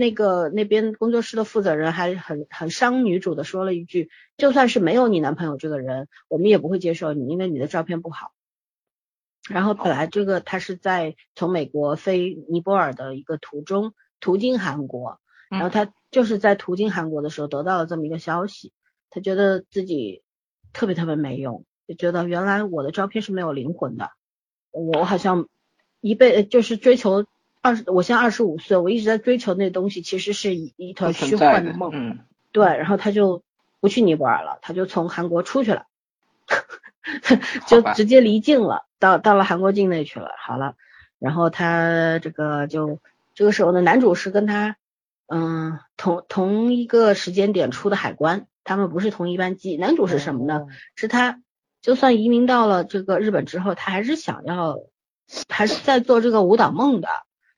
[0.00, 4.08] 那个那边工作室的负责人还很很伤女主的说了一句，
[4.38, 8.32] 就算是没有你男朋友这个人，我们也不会接受你，因为你的照片不好。
[9.50, 15.20] 然后本来这个他是在从美国飞尼泊尔的一个途中途经韩国，
[15.50, 18.72] 然后他就是在途经韩国的时候得到了这么一个消息，
[19.10, 20.22] 他觉得自己
[20.72, 24.08] 特别特别没用，就觉得原来我的照片是没有灵魂的，
[24.70, 25.46] 我好像
[26.00, 27.26] 一辈就是追求
[27.62, 31.90] 二十，我现在二十五岁，我一直在追求那东西，其实是一一团虚幻的梦。
[31.92, 32.18] 嗯，
[32.52, 33.42] 对，然后他就
[33.80, 35.84] 不去尼泊尔了，他就从韩国出去了，
[37.68, 40.30] 就直接离境了，到到了韩国境内去了。
[40.38, 40.74] 好了，
[41.18, 42.98] 然后他这个就
[43.34, 44.76] 这个时候呢，男主是跟他
[45.26, 49.76] 嗯，同同一个时间点出的海关，他们不是同一班机。
[49.76, 50.66] 男主是什么呢？
[50.96, 51.42] 是他
[51.82, 54.78] 就算移民到了这个日本之后，他还是想要，
[55.48, 57.08] 还是在做这个舞蹈梦的。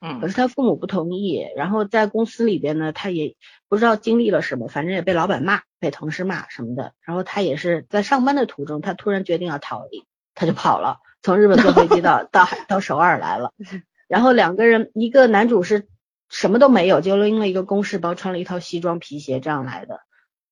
[0.03, 0.21] 嗯。
[0.21, 3.37] 可是他父母不同意，然后在公司里边呢，他也
[3.69, 6.93] 不知道经历了什么，反正也被老板骂，被同事骂什么的。
[7.01, 10.05] 然后他也是在上班的途中，他突然决定要逃离，
[10.35, 13.53] 他就跑了，从日本坐飞机到 到海到首尔来了。
[14.09, 15.89] 然后两个人，一个男主是。
[16.35, 20.01] 什么都没有，就拎了一个公事包，穿了一套西装皮鞋这样来的，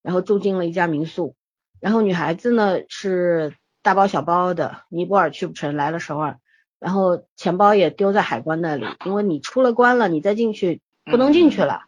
[0.02, 1.36] 然后住进了一家民宿。
[1.80, 6.38] 然后女孩子呢是大包小包的，尼泊尔去不成，来了首尔，
[6.80, 11.82] 然后钱包也丢在海关那里，因为你出了关了，你再进去不能进去了。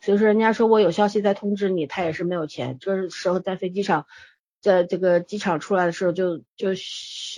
[0.00, 2.78] 所以说人家说我有消息再通知你，他也是没有钱。
[2.80, 4.06] 这时候在飞机上，
[4.60, 6.70] 在这个机场出来的时候就就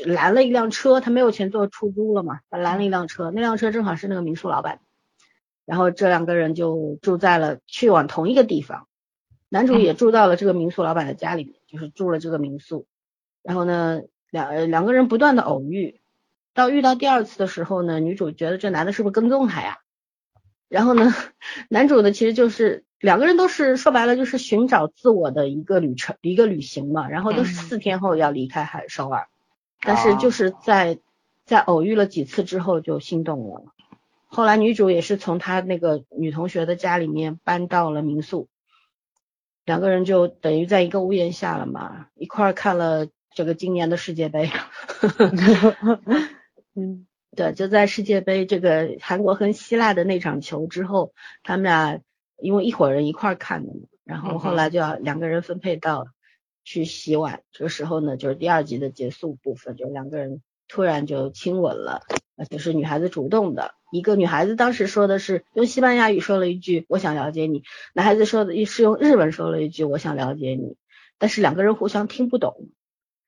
[0.06, 4.80] 拦了一辆车，他没有钱坐出租了嘛，他拦了一辆车，那辆车正好是那个民宿老板。
[5.66, 8.88] 然后这两个人就住在了去往同一个地方，
[9.48, 12.86] 男主也住到了这个民宿老板的家里面，就是住了这个民宿。
[13.42, 15.99] 然后呢，两两个人不断的偶遇，
[16.54, 19.78] 到遇到第二次的时候呢，女主觉得这男的是不是跟踪她呀？
[20.68, 21.14] 然后呢，
[21.68, 27.08] 男主呢其实就是两个人都是说白了就是寻找自我的一个旅程一个旅行嘛。
[27.08, 29.28] 然后都是四天后要离开海首尔，
[29.80, 30.98] 但是就是在
[31.44, 33.64] 在偶遇了几次之后就心动了。
[34.26, 38.48] 后来女主也是从她那个女同学的家里面搬到了民宿，
[39.64, 44.50] 两个人就等于在一个屋檐下了嘛，一块儿看了这个今年的世界杯。
[46.74, 47.06] 嗯，
[47.36, 52.00] 对，就在世界杯这个韩国和希腊的那场球之后，他们俩
[52.38, 56.06] 因为一伙人一块儿看的嘛，然后后来就要两个人分配到
[56.64, 62.02] 去洗碗，这个时候呢就是第二集的结束部分，就两个人突然就亲吻了，
[62.36, 63.74] 而且是女孩子主动的。
[63.92, 70.76] 一个女孩子当时说的是用西班牙语说了一句“我想了解你”，男孩子说的是用日文说了一句“我想了解你”，
[71.18, 72.68] 但是两个人互相听不懂，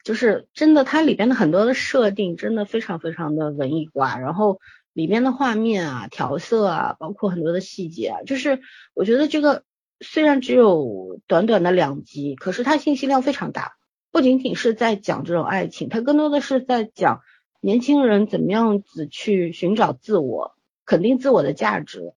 [0.02, 4.60] 就是真的，它里边的很多的设定真的非常非常的文艺化，然后
[4.92, 8.60] 里边的画面啊、调色啊，包括很多的细节啊，就是
[8.94, 9.64] 我觉得这个
[10.00, 13.74] 虽然只有短短的两集，可是它信息量非常大，
[14.10, 17.20] 不仅仅是在讲这种爱情，它更多的是在讲。
[17.64, 22.12] 年轻人怎么样子去寻找自我，肯定自我的价值？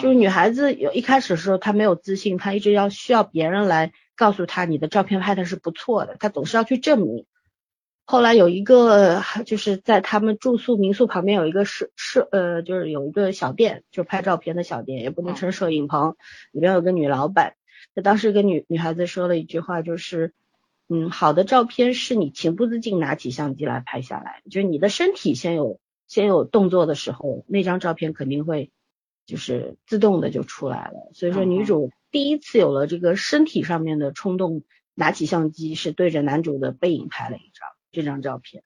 [0.00, 7.24] 就是女孩子有一开始的时候，她没有自信，她一直要需要别人来告诉他你的照片拍的是不错的，他总是要去证明。
[8.04, 16.16] 后来有一个就是在他们住宿民宿旁边有一个摄摄呃，就是有一个小店，就拍照片的小店，也不能称摄影棚，
[16.52, 17.54] 里面有个女老板。
[17.94, 20.34] 那当时跟女女孩子说了一句话，就是。
[20.92, 25.78] 嗯，好的照片是你情不自禁拿起相机来拍下来，就是你的身体先有
[26.08, 28.72] 先有动作的时候，那张照片肯定会
[29.24, 31.12] 就是自动的就出来了。
[31.14, 34.62] 所以说女主第一次有了这个身体上面的冲动，
[34.94, 38.62] 拿起相机是对着男主的背影拍了一张这张照片，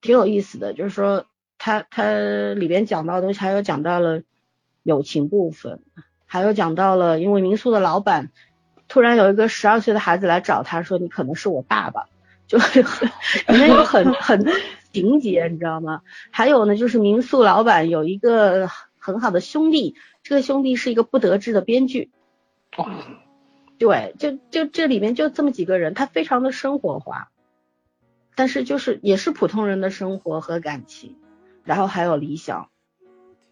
[0.00, 0.72] 挺有意思的。
[0.72, 1.26] 就是说
[1.58, 2.12] 他他
[2.54, 4.22] 里边讲到的东西，还有讲到了
[4.82, 5.80] 友情部分，
[6.26, 8.30] 还有讲到了因为民宿的老板。
[8.88, 12.06] 突然有一个十二岁的孩子来找他说：“你可能是我爸爸。”
[12.50, 14.44] 就是里面有很很
[14.92, 16.02] 情节，你知道吗？
[16.32, 18.68] 还有呢，就是民宿老板有一个
[18.98, 22.10] 很好的兄弟，这个兄弟是一个不得志的编剧。
[22.76, 22.94] 哇，
[23.78, 27.30] 对，就就这里面就这么几个人，他非常的生活化，
[28.34, 31.16] 但是就是也是普通人的生活和感情，
[31.64, 32.68] 然后还有理想。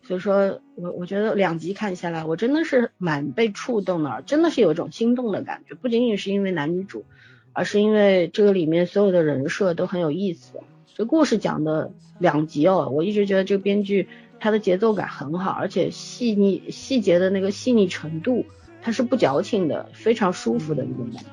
[0.03, 7.05] 所以说我我觉得两集看下来，我真的是蛮被触动的，真的是有一种心动的感觉，不仅仅是因为男女主，
[7.53, 10.61] 而是因为这个里面所有的人设都很有意思。
[10.95, 14.09] 这故事讲的两集哦，我一直觉得这个编剧
[14.41, 18.47] 他的节奏感很好，而且细腻细节的那个细腻程度，
[18.83, 21.31] 它是不矫情的，非常舒服的一种感觉。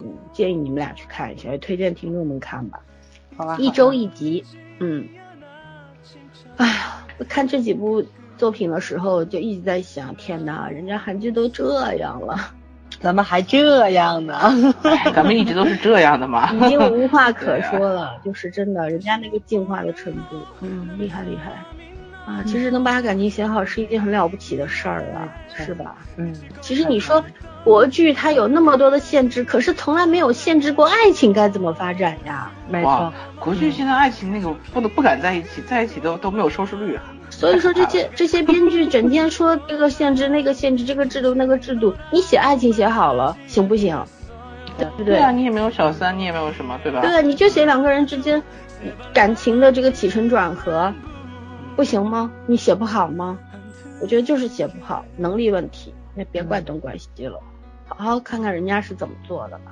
[0.00, 2.80] 嗯，建议你们俩去看一下，也推荐听众们看吧。
[3.36, 3.56] 好吧。
[3.58, 4.44] 一周一集，
[4.78, 5.08] 嗯。
[6.56, 6.94] 哎呀。
[7.28, 8.04] 看这几部
[8.36, 12.36] 作品的时候，就一直在想：天哪，人家韩剧都这样了，
[13.00, 14.38] 咱们还这样呢？
[15.12, 18.20] 咱们一直都是这样的嘛，已经无话可 说了。
[18.24, 21.50] 就是真的，人家那个进化的程度，嗯，厉害厉害
[22.28, 22.44] 啊！
[22.44, 25.96] 其实能把感情写好是一件很了不起的事儿了，是吧？
[26.16, 27.24] 嗯，其实你说
[27.64, 32.50] 国剧它有那么多的限制，可是从来没有限制过爱情该怎么发展呀？
[32.68, 33.12] 没错。
[33.40, 37.02] 国剧现在爱情那个不能不敢在一起，在一起都都没有收视率啊。
[37.30, 44.02] 所以说这些 这些编剧整天说这个限制那个限制这个制度那个制度，你写爱情写好了行不行？
[44.76, 45.16] 对不对？
[45.16, 47.00] 对啊，你也没有小三，你也没有什么，对吧？
[47.00, 48.40] 对，你就写两个人之间
[49.12, 50.92] 感情的这个起承转合，
[51.78, 52.28] 不行吗？
[52.48, 53.38] 你写不好吗？
[54.02, 55.94] 我觉得就是写不好，能力问题。
[56.16, 57.38] 也别怪东怪西了，
[57.86, 59.70] 好好看看人家是怎么做的吧。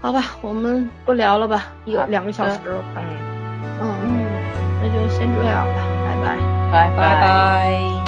[0.00, 3.02] 好吧，我们不聊了吧，一个两个小时了，快。
[3.82, 4.24] 嗯嗯，
[4.80, 5.74] 那就先这样吧，
[6.06, 6.38] 拜拜，
[6.72, 8.02] 拜拜拜。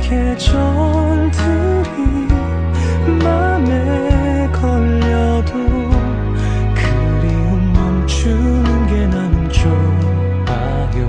[0.00, 1.88] 계절들이
[3.22, 5.52] 맘에 걸려도
[6.74, 11.06] 그리움 멈추는 게 나는 좋아요.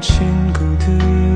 [0.00, 1.31] 친구들